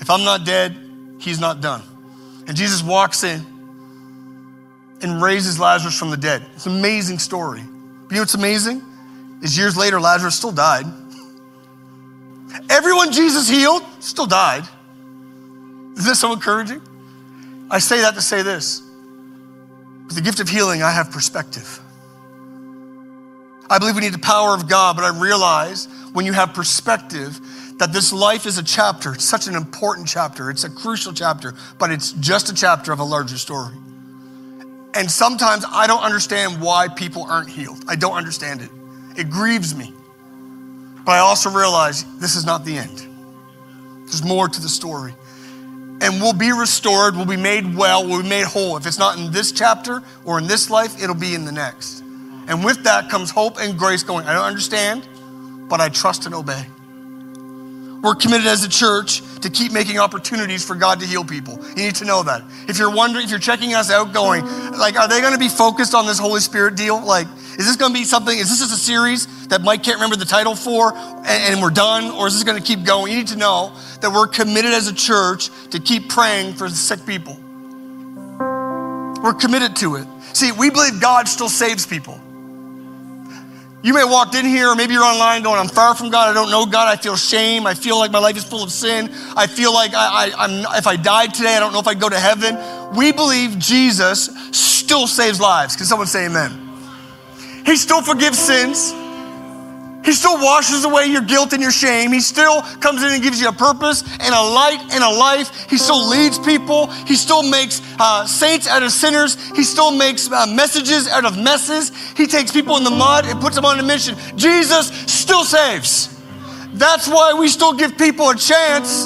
If 0.00 0.10
I'm 0.10 0.24
not 0.24 0.44
dead, 0.44 0.76
he's 1.18 1.40
not 1.40 1.60
done. 1.60 1.82
And 2.46 2.56
Jesus 2.56 2.82
walks 2.82 3.24
in 3.24 3.44
and 5.02 5.22
raises 5.22 5.58
Lazarus 5.58 5.98
from 5.98 6.10
the 6.10 6.16
dead. 6.16 6.42
It's 6.54 6.66
an 6.66 6.76
amazing 6.78 7.18
story. 7.18 7.62
But 7.62 8.10
you 8.10 8.16
know 8.16 8.22
what's 8.22 8.34
amazing? 8.34 8.82
Is 9.42 9.56
years 9.56 9.76
later, 9.76 10.00
Lazarus 10.00 10.34
still 10.34 10.52
died. 10.52 10.86
Everyone 12.70 13.12
Jesus 13.12 13.48
healed 13.48 13.82
still 14.00 14.26
died. 14.26 14.64
Is 15.96 16.04
this 16.04 16.20
so 16.20 16.32
encouraging? 16.32 16.80
I 17.70 17.78
say 17.78 18.00
that 18.00 18.14
to 18.14 18.22
say 18.22 18.42
this. 18.42 18.82
With 20.06 20.16
the 20.16 20.22
gift 20.22 20.40
of 20.40 20.48
healing, 20.48 20.82
I 20.82 20.90
have 20.90 21.10
perspective. 21.10 21.80
I 23.70 23.78
believe 23.78 23.96
we 23.96 24.00
need 24.00 24.14
the 24.14 24.18
power 24.18 24.54
of 24.54 24.68
God, 24.68 24.96
but 24.96 25.04
I 25.04 25.20
realize 25.20 25.86
when 26.12 26.24
you 26.24 26.32
have 26.32 26.54
perspective, 26.54 27.38
that 27.78 27.92
this 27.92 28.12
life 28.12 28.46
is 28.46 28.58
a 28.58 28.62
chapter. 28.62 29.14
It's 29.14 29.24
such 29.24 29.46
an 29.46 29.54
important 29.54 30.08
chapter. 30.08 30.50
It's 30.50 30.64
a 30.64 30.70
crucial 30.70 31.12
chapter, 31.12 31.54
but 31.78 31.90
it's 31.90 32.12
just 32.12 32.48
a 32.48 32.54
chapter 32.54 32.92
of 32.92 32.98
a 32.98 33.04
larger 33.04 33.38
story. 33.38 33.74
And 34.94 35.10
sometimes 35.10 35.64
I 35.68 35.86
don't 35.86 36.02
understand 36.02 36.60
why 36.60 36.88
people 36.88 37.24
aren't 37.24 37.48
healed. 37.48 37.84
I 37.86 37.96
don't 37.96 38.14
understand 38.14 38.62
it. 38.62 38.70
It 39.16 39.30
grieves 39.30 39.74
me. 39.74 39.92
But 41.04 41.12
I 41.12 41.18
also 41.18 41.50
realize 41.50 42.04
this 42.18 42.36
is 42.36 42.44
not 42.44 42.64
the 42.64 42.76
end. 42.76 43.06
There's 44.04 44.24
more 44.24 44.48
to 44.48 44.60
the 44.60 44.68
story. 44.68 45.14
And 46.00 46.20
we'll 46.22 46.32
be 46.32 46.52
restored, 46.52 47.16
we'll 47.16 47.26
be 47.26 47.36
made 47.36 47.76
well, 47.76 48.06
we'll 48.06 48.22
be 48.22 48.28
made 48.28 48.44
whole. 48.44 48.76
If 48.76 48.86
it's 48.86 48.98
not 48.98 49.18
in 49.18 49.32
this 49.32 49.50
chapter 49.50 50.02
or 50.24 50.38
in 50.38 50.46
this 50.46 50.70
life, 50.70 51.02
it'll 51.02 51.14
be 51.14 51.34
in 51.34 51.44
the 51.44 51.52
next. 51.52 52.00
And 52.46 52.64
with 52.64 52.84
that 52.84 53.10
comes 53.10 53.30
hope 53.30 53.58
and 53.60 53.78
grace 53.78 54.02
going, 54.02 54.26
I 54.26 54.32
don't 54.32 54.44
understand, 54.44 55.08
but 55.68 55.80
I 55.80 55.88
trust 55.88 56.24
and 56.26 56.34
obey. 56.34 56.66
We're 58.02 58.14
committed 58.14 58.46
as 58.46 58.64
a 58.64 58.68
church 58.68 59.22
to 59.40 59.50
keep 59.50 59.72
making 59.72 59.98
opportunities 59.98 60.64
for 60.64 60.76
God 60.76 61.00
to 61.00 61.06
heal 61.06 61.24
people. 61.24 61.58
You 61.70 61.84
need 61.84 61.96
to 61.96 62.04
know 62.04 62.22
that. 62.22 62.42
If 62.68 62.78
you're 62.78 62.94
wondering, 62.94 63.24
if 63.24 63.30
you're 63.30 63.40
checking 63.40 63.74
us 63.74 63.90
out, 63.90 64.12
going, 64.12 64.44
like, 64.78 64.96
are 64.96 65.08
they 65.08 65.20
going 65.20 65.32
to 65.32 65.38
be 65.38 65.48
focused 65.48 65.94
on 65.94 66.06
this 66.06 66.18
Holy 66.18 66.40
Spirit 66.40 66.76
deal? 66.76 67.00
Like, 67.00 67.26
is 67.58 67.66
this 67.66 67.76
going 67.76 67.92
to 67.92 67.98
be 67.98 68.04
something? 68.04 68.36
Is 68.38 68.50
this 68.50 68.60
just 68.60 68.72
a 68.72 68.76
series 68.76 69.48
that 69.48 69.62
Mike 69.62 69.82
can't 69.82 69.96
remember 69.96 70.16
the 70.16 70.24
title 70.24 70.54
for 70.54 70.94
and, 70.94 71.26
and 71.26 71.62
we're 71.62 71.70
done? 71.70 72.12
Or 72.12 72.28
is 72.28 72.34
this 72.34 72.44
going 72.44 72.60
to 72.60 72.64
keep 72.64 72.84
going? 72.84 73.10
You 73.10 73.18
need 73.18 73.28
to 73.28 73.36
know 73.36 73.76
that 74.00 74.12
we're 74.12 74.28
committed 74.28 74.72
as 74.72 74.86
a 74.86 74.94
church 74.94 75.50
to 75.70 75.80
keep 75.80 76.08
praying 76.08 76.54
for 76.54 76.68
sick 76.68 77.04
people. 77.04 77.36
We're 79.22 79.34
committed 79.34 79.74
to 79.76 79.96
it. 79.96 80.06
See, 80.34 80.52
we 80.52 80.70
believe 80.70 81.00
God 81.00 81.26
still 81.26 81.48
saves 81.48 81.84
people. 81.84 82.20
You 83.88 83.94
may 83.94 84.00
have 84.00 84.10
walked 84.10 84.34
in 84.34 84.44
here, 84.44 84.68
or 84.68 84.76
maybe 84.76 84.92
you're 84.92 85.02
online 85.02 85.42
going, 85.42 85.58
I'm 85.58 85.66
far 85.66 85.94
from 85.94 86.10
God. 86.10 86.28
I 86.28 86.34
don't 86.34 86.50
know 86.50 86.66
God. 86.66 86.88
I 86.88 87.00
feel 87.00 87.16
shame. 87.16 87.66
I 87.66 87.72
feel 87.72 87.98
like 87.98 88.10
my 88.10 88.18
life 88.18 88.36
is 88.36 88.44
full 88.44 88.62
of 88.62 88.70
sin. 88.70 89.08
I 89.34 89.46
feel 89.46 89.72
like 89.72 89.94
I, 89.94 90.30
I, 90.36 90.76
if 90.76 90.86
I 90.86 90.96
died 90.96 91.32
today, 91.32 91.56
I 91.56 91.58
don't 91.58 91.72
know 91.72 91.78
if 91.78 91.88
I'd 91.88 91.98
go 91.98 92.10
to 92.10 92.20
heaven. 92.20 92.58
We 92.94 93.12
believe 93.12 93.58
Jesus 93.58 94.28
still 94.52 95.06
saves 95.06 95.40
lives. 95.40 95.74
Can 95.74 95.86
someone 95.86 96.06
say 96.06 96.26
amen? 96.26 96.68
He 97.64 97.76
still 97.76 98.02
forgives 98.02 98.38
sins. 98.38 98.92
He 100.04 100.12
still 100.12 100.38
washes 100.38 100.84
away 100.84 101.06
your 101.06 101.22
guilt 101.22 101.52
and 101.52 101.60
your 101.60 101.72
shame. 101.72 102.12
He 102.12 102.20
still 102.20 102.62
comes 102.80 103.02
in 103.02 103.10
and 103.10 103.22
gives 103.22 103.40
you 103.40 103.48
a 103.48 103.52
purpose 103.52 104.02
and 104.20 104.34
a 104.34 104.40
light 104.40 104.80
and 104.92 105.04
a 105.04 105.10
life. 105.10 105.68
He 105.68 105.76
still 105.76 106.08
leads 106.08 106.38
people. 106.38 106.86
He 106.86 107.14
still 107.14 107.42
makes 107.42 107.82
uh, 107.98 108.26
saints 108.26 108.66
out 108.66 108.82
of 108.82 108.92
sinners. 108.92 109.36
He 109.50 109.64
still 109.64 109.90
makes 109.90 110.30
uh, 110.30 110.46
messages 110.46 111.08
out 111.08 111.24
of 111.24 111.36
messes. 111.36 111.92
He 112.16 112.26
takes 112.26 112.52
people 112.52 112.76
in 112.76 112.84
the 112.84 112.90
mud 112.90 113.26
and 113.26 113.40
puts 113.40 113.56
them 113.56 113.64
on 113.64 113.78
a 113.78 113.82
mission. 113.82 114.16
Jesus 114.36 114.88
still 115.12 115.44
saves. 115.44 116.14
That's 116.74 117.08
why 117.08 117.34
we 117.34 117.48
still 117.48 117.72
give 117.72 117.98
people 117.98 118.30
a 118.30 118.36
chance 118.36 119.04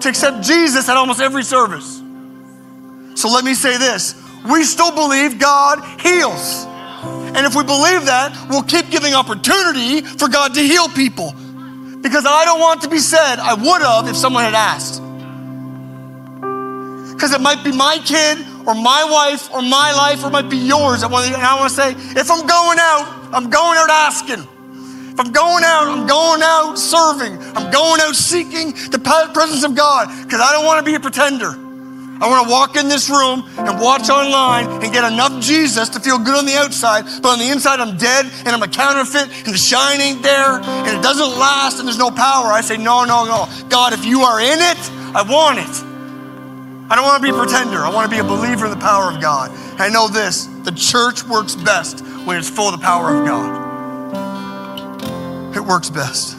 to 0.00 0.08
accept 0.08 0.42
Jesus 0.42 0.88
at 0.88 0.96
almost 0.96 1.20
every 1.20 1.44
service. 1.44 2.02
So 3.14 3.30
let 3.30 3.44
me 3.44 3.54
say 3.54 3.78
this 3.78 4.14
we 4.44 4.62
still 4.64 4.92
believe 4.92 5.38
God 5.38 5.82
heals. 6.00 6.66
And 7.36 7.44
if 7.44 7.54
we 7.54 7.64
believe 7.64 8.06
that, 8.06 8.32
we'll 8.48 8.62
keep 8.62 8.88
giving 8.88 9.12
opportunity 9.12 10.00
for 10.00 10.26
God 10.26 10.54
to 10.54 10.60
heal 10.60 10.88
people. 10.88 11.32
Because 12.00 12.24
I 12.24 12.46
don't 12.46 12.60
want 12.60 12.80
to 12.82 12.88
be 12.88 12.98
said, 12.98 13.36
I 13.36 13.52
would 13.52 13.82
have 13.82 14.08
if 14.08 14.16
someone 14.16 14.44
had 14.44 14.54
asked. 14.54 15.02
Because 17.12 17.34
it 17.34 17.42
might 17.42 17.62
be 17.62 17.72
my 17.72 17.98
kid 18.04 18.38
or 18.66 18.74
my 18.74 19.04
wife 19.04 19.52
or 19.52 19.60
my 19.60 19.92
life 19.92 20.24
or 20.24 20.28
it 20.28 20.30
might 20.30 20.48
be 20.48 20.56
yours. 20.56 21.02
And 21.02 21.12
I 21.14 21.56
want 21.58 21.68
to 21.68 21.76
say, 21.76 21.90
if 21.92 22.30
I'm 22.30 22.46
going 22.46 22.78
out, 22.80 23.30
I'm 23.34 23.50
going 23.50 23.76
out 23.76 23.90
asking. 23.90 24.40
If 25.12 25.20
I'm 25.20 25.32
going 25.32 25.64
out, 25.64 25.88
I'm 25.88 26.06
going 26.06 26.40
out 26.42 26.78
serving. 26.78 27.36
I'm 27.54 27.70
going 27.70 28.00
out 28.00 28.14
seeking 28.14 28.72
the 28.90 28.98
presence 28.98 29.62
of 29.62 29.74
God 29.74 30.08
because 30.24 30.40
I 30.40 30.52
don't 30.52 30.64
want 30.64 30.84
to 30.84 30.90
be 30.90 30.94
a 30.94 31.00
pretender. 31.00 31.65
I 32.18 32.28
want 32.28 32.46
to 32.46 32.50
walk 32.50 32.76
in 32.76 32.88
this 32.88 33.10
room 33.10 33.44
and 33.58 33.78
watch 33.78 34.08
online 34.08 34.82
and 34.82 34.92
get 34.92 35.04
enough 35.04 35.38
Jesus 35.40 35.90
to 35.90 36.00
feel 36.00 36.18
good 36.18 36.34
on 36.34 36.46
the 36.46 36.56
outside, 36.56 37.04
but 37.20 37.28
on 37.28 37.38
the 37.38 37.50
inside 37.50 37.78
I'm 37.78 37.98
dead 37.98 38.24
and 38.24 38.48
I'm 38.48 38.62
a 38.62 38.68
counterfeit 38.68 39.28
and 39.44 39.52
the 39.52 39.58
shine 39.58 40.00
ain't 40.00 40.22
there 40.22 40.60
and 40.60 40.96
it 40.96 41.02
doesn't 41.02 41.38
last 41.38 41.78
and 41.78 41.86
there's 41.86 41.98
no 41.98 42.10
power. 42.10 42.46
I 42.46 42.62
say, 42.62 42.78
no, 42.78 43.04
no, 43.04 43.26
no. 43.26 43.46
God, 43.68 43.92
if 43.92 44.06
you 44.06 44.22
are 44.22 44.40
in 44.40 44.58
it, 44.58 44.78
I 45.14 45.22
want 45.28 45.58
it. 45.58 45.84
I 46.88 46.94
don't 46.94 47.04
want 47.04 47.22
to 47.22 47.30
be 47.30 47.36
a 47.36 47.38
pretender. 47.38 47.84
I 47.84 47.92
want 47.92 48.10
to 48.10 48.16
be 48.16 48.20
a 48.20 48.24
believer 48.24 48.64
in 48.64 48.70
the 48.70 48.78
power 48.78 49.12
of 49.12 49.20
God. 49.20 49.50
And 49.50 49.80
I 49.82 49.88
know 49.88 50.08
this 50.08 50.46
the 50.64 50.72
church 50.72 51.22
works 51.24 51.54
best 51.54 52.00
when 52.24 52.38
it's 52.38 52.48
full 52.48 52.68
of 52.68 52.80
the 52.80 52.84
power 52.84 53.14
of 53.14 53.26
God. 53.26 53.66
It 55.54 55.60
works 55.60 55.90
best. 55.90 56.32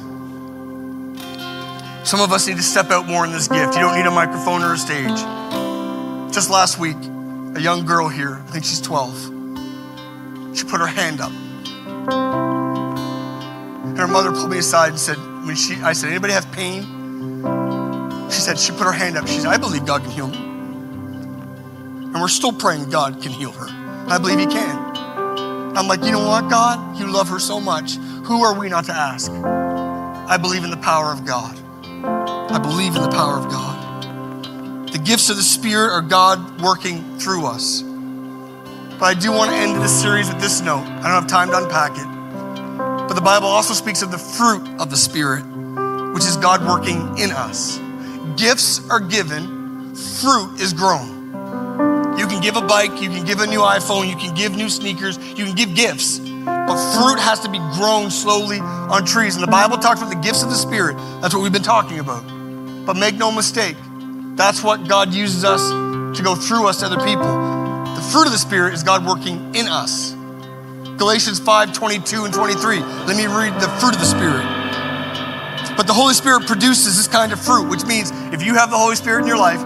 Some 2.08 2.22
of 2.22 2.32
us 2.32 2.48
need 2.48 2.58
to 2.58 2.64
step 2.64 2.90
out 2.90 3.06
more 3.06 3.26
in 3.26 3.32
this 3.32 3.48
gift. 3.48 3.76
You 3.76 3.82
don't 3.82 3.96
need 3.96 4.06
a 4.06 4.12
microphone 4.12 4.64
or 4.64 4.74
a 4.74 4.78
stage. 4.78 5.37
Just 6.38 6.52
last 6.52 6.78
week, 6.78 6.98
a 7.56 7.60
young 7.60 7.84
girl 7.84 8.08
here, 8.08 8.36
I 8.36 8.52
think 8.52 8.64
she's 8.64 8.80
12. 8.80 10.56
She 10.56 10.66
put 10.66 10.80
her 10.80 10.86
hand 10.86 11.20
up. 11.20 11.32
And 13.82 13.98
her 13.98 14.06
mother 14.06 14.32
pulled 14.32 14.52
me 14.52 14.60
aside 14.60 14.90
and 14.90 15.00
said, 15.00 15.18
when 15.18 15.56
she, 15.56 15.82
I 15.82 15.94
said, 15.94 16.12
anybody 16.12 16.34
have 16.34 16.52
pain? 16.52 16.84
She 18.30 18.40
said, 18.40 18.60
she 18.60 18.72
put 18.72 18.84
her 18.84 18.92
hand 18.92 19.18
up. 19.18 19.26
She 19.28 19.40
said, 19.40 19.48
I 19.48 19.58
believe 19.58 19.88
God 19.88 20.04
can 20.04 20.12
heal 20.12 20.28
me. 20.28 20.38
And 20.38 22.14
we're 22.14 22.28
still 22.28 22.54
praying 22.54 22.92
God 22.92 23.20
can 23.20 23.32
heal 23.32 23.52
her. 23.54 23.66
I 24.08 24.20
believe 24.20 24.38
He 24.38 24.46
can. 24.46 24.78
I'm 25.76 25.88
like, 25.88 26.04
you 26.04 26.12
know 26.12 26.28
what, 26.28 26.52
God? 26.52 27.00
You 27.00 27.12
love 27.12 27.30
her 27.30 27.40
so 27.40 27.60
much. 27.60 27.96
Who 27.96 28.44
are 28.44 28.54
we 28.54 28.70
not 28.70 28.86
to 28.86 28.94
ask? 28.94 29.32
I 29.32 30.38
believe 30.38 30.64
in 30.64 30.70
the 30.70 30.78
power 30.78 31.12
of 31.12 31.26
God. 31.26 31.58
I 31.82 32.60
believe 32.60 32.96
in 32.96 33.02
the 33.02 33.10
power 33.10 33.40
of 33.40 33.50
God. 33.50 33.77
The 34.98 35.04
gifts 35.04 35.30
of 35.30 35.38
the 35.38 35.44
Spirit 35.44 35.92
are 35.92 36.02
God 36.02 36.60
working 36.60 37.20
through 37.20 37.46
us. 37.46 37.84
But 37.84 39.04
I 39.04 39.14
do 39.14 39.32
want 39.32 39.52
to 39.52 39.56
end 39.56 39.80
this 39.80 40.02
series 40.02 40.28
with 40.28 40.42
this 40.42 40.62
note. 40.62 40.80
I 40.80 41.04
don't 41.04 41.22
have 41.22 41.28
time 41.28 41.50
to 41.52 41.58
unpack 41.58 41.92
it. 41.92 43.08
But 43.08 43.14
the 43.14 43.22
Bible 43.22 43.46
also 43.46 43.76
speaks 43.76 44.02
of 44.02 44.10
the 44.10 44.18
fruit 44.18 44.68
of 44.80 44.90
the 44.90 44.98
Spirit, 44.98 45.44
which 46.16 46.24
is 46.24 46.36
God 46.36 46.68
working 46.68 47.16
in 47.20 47.30
us. 47.30 47.78
Gifts 48.38 48.90
are 48.90 49.00
given, 49.00 49.94
fruit 49.94 50.60
is 50.60 50.74
grown. 50.74 52.18
You 52.18 52.26
can 52.26 52.42
give 52.42 52.56
a 52.56 52.62
bike, 52.62 53.00
you 53.00 53.10
can 53.10 53.24
give 53.24 53.40
a 53.40 53.46
new 53.46 53.60
iPhone, 53.60 54.10
you 54.10 54.16
can 54.16 54.34
give 54.34 54.56
new 54.56 54.68
sneakers, 54.68 55.20
you 55.38 55.46
can 55.46 55.54
give 55.54 55.76
gifts. 55.76 56.18
But 56.18 56.96
fruit 56.96 57.20
has 57.20 57.40
to 57.42 57.52
be 57.52 57.60
grown 57.76 58.10
slowly 58.10 58.62
on 58.62 59.06
trees. 59.06 59.36
And 59.36 59.44
the 59.44 59.52
Bible 59.52 59.78
talks 59.78 60.02
about 60.02 60.10
the 60.10 60.22
gifts 60.22 60.42
of 60.42 60.50
the 60.50 60.56
Spirit. 60.56 60.98
That's 61.22 61.36
what 61.36 61.44
we've 61.44 61.54
been 61.54 61.62
talking 61.62 62.00
about. 62.00 62.24
But 62.88 62.96
make 62.96 63.14
no 63.14 63.32
mistake, 63.32 63.78
that's 64.38 64.64
what 64.64 64.88
God 64.88 65.14
uses 65.14 65.44
us 65.44 65.68
to 66.18 66.24
go 66.24 66.36
through 66.36 66.68
us 66.68 66.80
to 66.80 66.86
other 66.86 67.04
people. 67.04 67.26
The 67.96 68.10
fruit 68.12 68.28
of 68.28 68.32
the 68.32 68.38
Spirit 68.38 68.74
is 68.76 68.84
God 68.84 69.06
working 69.06 69.56
in 69.56 69.68
us. 69.68 70.14
Galatians 70.98 71.40
5 71.40 71.74
22 71.74 72.26
and 72.26 72.34
23. 72.34 72.80
Let 72.80 73.18
me 73.18 73.26
read 73.26 73.54
the 73.56 73.68
fruit 73.80 73.94
of 73.94 74.00
the 74.00 74.06
Spirit. 74.06 74.46
But 75.76 75.86
the 75.86 75.94
Holy 75.94 76.14
Spirit 76.14 76.48
produces 76.48 76.98
this 76.98 77.08
kind 77.08 77.32
of 77.32 77.40
fruit, 77.40 77.70
which 77.70 77.86
means 77.86 78.12
if 78.34 78.44
you 78.44 78.56
have 78.56 78.72
the 78.72 78.78
Holy 78.78 78.96
Spirit 78.96 79.22
in 79.22 79.28
your 79.28 79.38
life, 79.38 79.60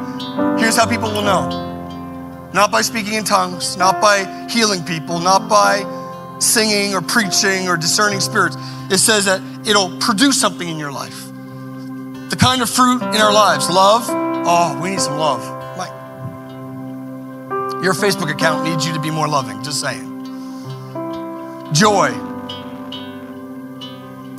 here's 0.59 0.75
how 0.75 0.85
people 0.85 1.11
will 1.11 1.21
know. 1.21 2.49
Not 2.53 2.69
by 2.71 2.81
speaking 2.81 3.13
in 3.13 3.23
tongues, 3.23 3.77
not 3.77 4.01
by 4.01 4.47
healing 4.49 4.83
people, 4.83 5.19
not 5.19 5.47
by 5.47 5.83
singing 6.39 6.93
or 6.93 7.01
preaching 7.01 7.69
or 7.69 7.77
discerning 7.77 8.19
spirits. 8.19 8.57
It 8.89 8.97
says 8.97 9.25
that 9.25 9.41
it'll 9.65 9.97
produce 9.99 10.39
something 10.39 10.67
in 10.67 10.77
your 10.77 10.91
life. 10.91 11.30
The 12.31 12.37
kind 12.37 12.61
of 12.61 12.69
fruit 12.69 13.01
in 13.01 13.17
our 13.17 13.33
lives 13.33 13.69
love, 13.69 14.05
Oh, 14.07 14.79
we 14.81 14.91
need 14.91 15.01
some 15.01 15.17
love. 15.17 15.43
Like, 15.77 15.91
your 17.83 17.93
Facebook 17.93 18.31
account 18.31 18.63
needs 18.63 18.87
you 18.87 18.93
to 18.93 19.01
be 19.01 19.11
more 19.11 19.27
loving, 19.27 19.61
just 19.61 19.81
saying. 19.81 20.07
Joy. 21.73 22.11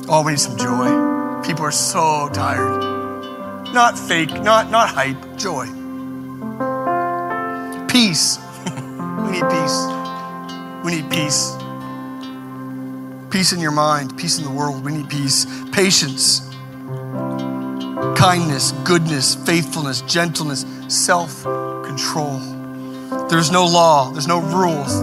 Oh, 0.09 0.23
we 0.25 0.31
need 0.31 0.39
some 0.39 0.57
joy. 0.57 1.43
People 1.45 1.65
are 1.65 1.71
so 1.71 2.29
tired. 2.33 2.81
Not 3.71 3.97
fake, 3.97 4.41
not, 4.41 4.71
not 4.71 4.89
hype, 4.89 5.37
joy. 5.37 5.67
Peace. 7.87 8.39
we 9.23 9.31
need 9.33 9.49
peace. 9.51 9.87
We 10.83 10.95
need 10.95 11.11
peace. 11.11 11.55
Peace 13.29 13.53
in 13.53 13.59
your 13.59 13.71
mind, 13.71 14.17
peace 14.17 14.39
in 14.39 14.43
the 14.43 14.51
world. 14.51 14.83
We 14.83 14.93
need 14.93 15.09
peace. 15.09 15.45
Patience 15.71 16.52
kindness, 18.15 18.71
goodness, 18.83 19.35
faithfulness, 19.35 20.01
gentleness, 20.01 20.65
self 20.87 21.43
control. 21.43 22.39
There's 23.29 23.51
no 23.51 23.65
law, 23.65 24.11
there's 24.11 24.27
no 24.27 24.41
rules 24.41 25.01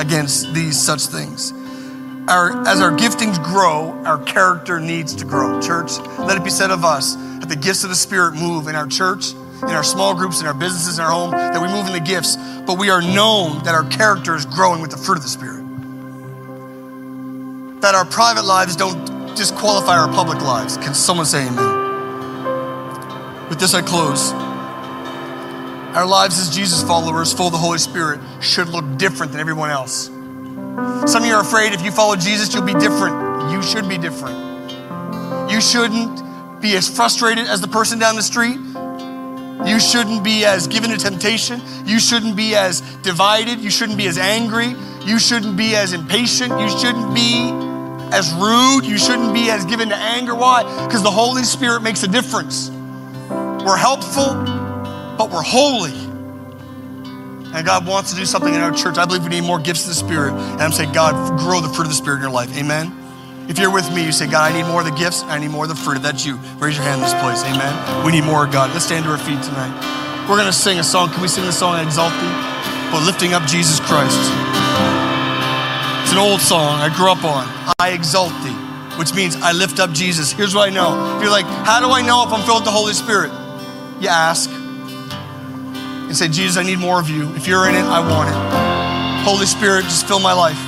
against 0.00 0.52
these 0.54 0.80
such 0.80 1.06
things. 1.06 1.52
Our, 2.28 2.66
as 2.66 2.80
our 2.80 2.92
giftings 2.92 3.42
grow, 3.42 3.90
our 4.04 4.22
character 4.22 4.78
needs 4.78 5.14
to 5.16 5.24
grow. 5.24 5.60
Church, 5.60 5.98
let 6.18 6.36
it 6.36 6.44
be 6.44 6.50
said 6.50 6.70
of 6.70 6.84
us 6.84 7.16
that 7.16 7.48
the 7.48 7.56
gifts 7.56 7.82
of 7.82 7.90
the 7.90 7.96
Spirit 7.96 8.34
move 8.34 8.68
in 8.68 8.76
our 8.76 8.86
church, 8.86 9.32
in 9.32 9.70
our 9.70 9.82
small 9.82 10.14
groups, 10.14 10.40
in 10.40 10.46
our 10.46 10.54
businesses, 10.54 10.98
in 10.98 11.04
our 11.04 11.10
home, 11.10 11.32
that 11.32 11.60
we 11.60 11.68
move 11.68 11.86
in 11.86 11.92
the 11.92 12.00
gifts, 12.00 12.36
but 12.66 12.78
we 12.78 12.88
are 12.88 13.02
known 13.02 13.62
that 13.64 13.74
our 13.74 13.84
character 13.88 14.36
is 14.36 14.46
growing 14.46 14.80
with 14.80 14.90
the 14.90 14.96
fruit 14.96 15.16
of 15.16 15.22
the 15.22 15.28
Spirit. 15.28 15.64
That 17.80 17.94
our 17.94 18.04
private 18.04 18.44
lives 18.44 18.76
don't 18.76 19.34
disqualify 19.34 19.98
our 19.98 20.08
public 20.08 20.40
lives. 20.40 20.76
Can 20.76 20.94
someone 20.94 21.26
say 21.26 21.46
amen? 21.46 21.79
This, 23.60 23.74
I 23.74 23.82
close. 23.82 24.32
Our 25.94 26.06
lives 26.06 26.40
as 26.40 26.48
Jesus 26.56 26.82
followers, 26.82 27.30
full 27.34 27.48
of 27.48 27.52
the 27.52 27.58
Holy 27.58 27.76
Spirit, 27.76 28.18
should 28.40 28.68
look 28.68 28.96
different 28.96 29.32
than 29.32 29.40
everyone 29.42 29.68
else. 29.68 30.06
Some 30.06 31.22
of 31.22 31.26
you 31.26 31.34
are 31.34 31.42
afraid 31.42 31.74
if 31.74 31.82
you 31.82 31.90
follow 31.90 32.16
Jesus, 32.16 32.54
you'll 32.54 32.64
be 32.64 32.72
different. 32.72 33.52
You 33.52 33.62
should 33.62 33.86
be 33.86 33.98
different. 33.98 35.50
You 35.50 35.60
shouldn't 35.60 36.62
be 36.62 36.74
as 36.74 36.88
frustrated 36.88 37.48
as 37.48 37.60
the 37.60 37.68
person 37.68 37.98
down 37.98 38.16
the 38.16 38.22
street. 38.22 38.56
You 39.68 39.78
shouldn't 39.78 40.24
be 40.24 40.46
as 40.46 40.66
given 40.66 40.88
to 40.92 40.96
temptation. 40.96 41.60
You 41.84 42.00
shouldn't 42.00 42.36
be 42.36 42.54
as 42.54 42.80
divided. 43.02 43.60
You 43.60 43.68
shouldn't 43.68 43.98
be 43.98 44.06
as 44.06 44.16
angry. 44.16 44.74
You 45.04 45.18
shouldn't 45.18 45.58
be 45.58 45.76
as 45.76 45.92
impatient. 45.92 46.58
You 46.58 46.70
shouldn't 46.70 47.14
be 47.14 47.50
as 48.10 48.32
rude. 48.32 48.86
You 48.86 48.96
shouldn't 48.96 49.34
be 49.34 49.50
as 49.50 49.66
given 49.66 49.90
to 49.90 49.96
anger. 49.96 50.34
Why? 50.34 50.62
Because 50.86 51.02
the 51.02 51.10
Holy 51.10 51.42
Spirit 51.42 51.82
makes 51.82 52.02
a 52.04 52.08
difference. 52.08 52.70
We're 53.64 53.76
helpful, 53.76 54.34
but 55.16 55.30
we're 55.30 55.42
holy. 55.42 55.92
And 57.52 57.66
God 57.66 57.86
wants 57.86 58.10
to 58.10 58.16
do 58.16 58.24
something 58.24 58.54
in 58.54 58.60
our 58.60 58.72
church. 58.72 58.96
I 58.96 59.06
believe 59.06 59.24
we 59.24 59.28
need 59.30 59.42
more 59.42 59.58
gifts 59.58 59.82
of 59.82 59.88
the 59.88 59.94
Spirit. 59.94 60.32
And 60.32 60.62
I'm 60.62 60.72
saying, 60.72 60.92
God, 60.92 61.38
grow 61.38 61.60
the 61.60 61.68
fruit 61.68 61.84
of 61.84 61.88
the 61.88 61.94
Spirit 61.94 62.16
in 62.16 62.22
your 62.22 62.30
life. 62.30 62.56
Amen. 62.56 62.96
If 63.48 63.58
you're 63.58 63.72
with 63.72 63.92
me, 63.92 64.04
you 64.04 64.12
say, 64.12 64.26
God, 64.30 64.52
I 64.52 64.56
need 64.56 64.68
more 64.68 64.80
of 64.80 64.86
the 64.86 64.94
gifts. 64.94 65.24
I 65.24 65.38
need 65.38 65.50
more 65.50 65.64
of 65.64 65.68
the 65.68 65.74
fruit. 65.74 66.00
That's 66.02 66.24
you, 66.24 66.36
raise 66.58 66.76
your 66.76 66.84
hand 66.84 67.02
in 67.02 67.08
this 67.08 67.14
place. 67.18 67.42
Amen. 67.42 68.06
We 68.06 68.12
need 68.12 68.22
more 68.24 68.44
of 68.44 68.52
God. 68.52 68.70
Let's 68.70 68.84
stand 68.84 69.04
to 69.06 69.10
our 69.10 69.18
feet 69.18 69.42
tonight. 69.42 69.74
We're 70.28 70.36
going 70.36 70.46
to 70.46 70.52
sing 70.52 70.78
a 70.78 70.84
song. 70.84 71.10
Can 71.10 71.20
we 71.22 71.28
sing 71.28 71.44
the 71.44 71.52
song, 71.52 71.84
Exalt 71.84 72.12
Thee? 72.12 72.34
But 72.92 73.04
lifting 73.04 73.34
up 73.34 73.42
Jesus 73.46 73.80
Christ. 73.80 74.18
It's 76.02 76.12
an 76.12 76.18
old 76.18 76.40
song 76.40 76.78
I 76.80 76.94
grew 76.94 77.10
up 77.10 77.24
on. 77.24 77.46
I 77.78 77.90
exalt 77.90 78.32
thee, 78.42 78.54
which 78.98 79.14
means 79.14 79.36
I 79.36 79.52
lift 79.52 79.80
up 79.80 79.92
Jesus. 79.92 80.32
Here's 80.32 80.54
what 80.54 80.68
I 80.68 80.72
know. 80.72 81.16
If 81.16 81.22
you're 81.22 81.30
like, 81.30 81.46
how 81.46 81.80
do 81.80 81.90
I 81.90 82.02
know 82.02 82.24
if 82.26 82.32
I'm 82.32 82.44
filled 82.44 82.62
with 82.62 82.64
the 82.64 82.70
Holy 82.70 82.94
Spirit? 82.94 83.30
You 84.00 84.08
ask 84.08 84.50
and 84.50 86.16
say, 86.16 86.28
Jesus, 86.28 86.56
I 86.56 86.62
need 86.62 86.78
more 86.78 86.98
of 86.98 87.08
you. 87.08 87.32
If 87.36 87.46
you're 87.46 87.68
in 87.68 87.74
it, 87.74 87.84
I 87.84 88.00
want 88.00 88.28
it. 88.28 89.24
Holy 89.24 89.46
Spirit, 89.46 89.84
just 89.84 90.08
fill 90.08 90.18
my 90.18 90.32
life. 90.32 90.58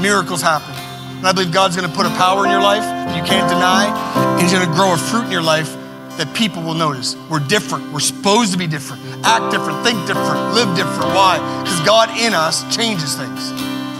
Miracles 0.00 0.42
happen. 0.42 0.74
And 1.16 1.26
I 1.26 1.32
believe 1.32 1.52
God's 1.52 1.74
gonna 1.74 1.88
put 1.88 2.06
a 2.06 2.10
power 2.10 2.44
in 2.44 2.50
your 2.50 2.60
life 2.60 2.82
that 2.82 3.16
you 3.16 3.22
can't 3.24 3.48
deny, 3.48 3.88
and 4.14 4.40
He's 4.40 4.52
gonna 4.52 4.72
grow 4.72 4.92
a 4.92 4.96
fruit 4.96 5.24
in 5.24 5.32
your 5.32 5.42
life 5.42 5.74
that 6.18 6.32
people 6.34 6.62
will 6.62 6.74
notice. 6.74 7.16
We're 7.28 7.40
different. 7.40 7.92
We're 7.92 8.00
supposed 8.00 8.52
to 8.52 8.58
be 8.58 8.66
different, 8.66 9.02
act 9.24 9.50
different, 9.50 9.82
think 9.82 10.06
different, 10.06 10.54
live 10.54 10.76
different. 10.76 11.14
Why? 11.16 11.38
Because 11.64 11.80
God 11.80 12.10
in 12.20 12.34
us 12.34 12.62
changes 12.74 13.16
things. 13.16 13.50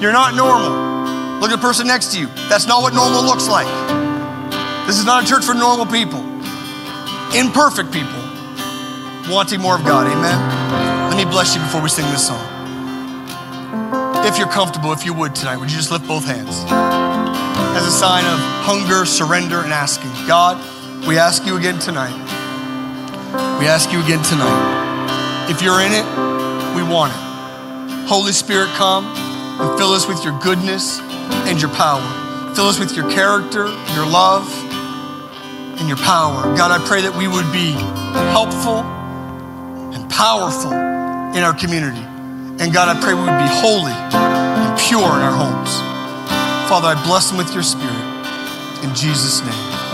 You're 0.00 0.12
not 0.12 0.34
normal. 0.34 1.40
Look 1.40 1.50
at 1.50 1.56
the 1.56 1.66
person 1.66 1.86
next 1.86 2.12
to 2.12 2.20
you. 2.20 2.26
That's 2.48 2.66
not 2.66 2.82
what 2.82 2.94
normal 2.94 3.24
looks 3.24 3.48
like. 3.48 3.66
This 4.86 4.98
is 4.98 5.04
not 5.04 5.24
a 5.24 5.26
church 5.26 5.44
for 5.44 5.54
normal 5.54 5.86
people, 5.86 6.20
imperfect 7.34 7.90
people 7.90 8.25
wanting 9.28 9.60
more 9.60 9.76
of 9.76 9.84
God. 9.84 10.06
Amen. 10.06 11.10
Let 11.10 11.16
me 11.16 11.30
bless 11.30 11.54
you 11.54 11.60
before 11.60 11.82
we 11.82 11.88
sing 11.88 12.06
this 12.06 12.26
song. 12.26 12.44
If 14.24 14.38
you're 14.38 14.48
comfortable, 14.48 14.92
if 14.92 15.04
you 15.04 15.14
would 15.14 15.34
tonight, 15.34 15.56
would 15.56 15.70
you 15.70 15.76
just 15.76 15.90
lift 15.90 16.06
both 16.06 16.24
hands 16.24 16.64
as 16.68 17.86
a 17.86 17.90
sign 17.90 18.24
of 18.24 18.38
hunger, 18.64 19.04
surrender, 19.06 19.60
and 19.60 19.72
asking? 19.72 20.10
God, 20.26 20.56
we 21.06 21.18
ask 21.18 21.46
you 21.46 21.56
again 21.56 21.78
tonight. 21.78 22.16
We 23.58 23.66
ask 23.66 23.92
you 23.92 24.02
again 24.02 24.22
tonight. 24.22 25.48
If 25.50 25.62
you're 25.62 25.80
in 25.80 25.92
it, 25.92 26.04
we 26.74 26.82
want 26.82 27.12
it. 27.12 28.08
Holy 28.08 28.32
Spirit, 28.32 28.68
come 28.70 29.06
and 29.06 29.78
fill 29.78 29.92
us 29.92 30.06
with 30.06 30.24
your 30.24 30.38
goodness 30.40 31.00
and 31.48 31.60
your 31.60 31.70
power. 31.70 32.02
Fill 32.54 32.66
us 32.66 32.78
with 32.78 32.96
your 32.96 33.10
character, 33.10 33.66
your 33.94 34.06
love, 34.06 34.48
and 35.78 35.88
your 35.88 35.98
power. 35.98 36.56
God, 36.56 36.70
I 36.70 36.84
pray 36.86 37.02
that 37.02 37.14
we 37.14 37.28
would 37.28 37.50
be 37.52 37.72
helpful 38.32 38.95
powerful 40.10 40.72
in 40.72 41.42
our 41.42 41.54
community. 41.54 42.02
And 42.58 42.72
God, 42.72 42.88
I 42.88 43.00
pray 43.00 43.14
we 43.14 43.20
would 43.20 43.38
be 43.38 43.52
holy 43.60 43.92
and 43.92 44.78
pure 44.78 45.00
in 45.00 45.22
our 45.22 45.32
homes. 45.32 45.76
Father, 46.68 46.88
I 46.88 46.94
bless 47.06 47.28
them 47.28 47.38
with 47.38 47.52
your 47.54 47.62
spirit. 47.62 47.92
In 48.82 48.94
Jesus' 48.94 49.40
name. 49.40 49.85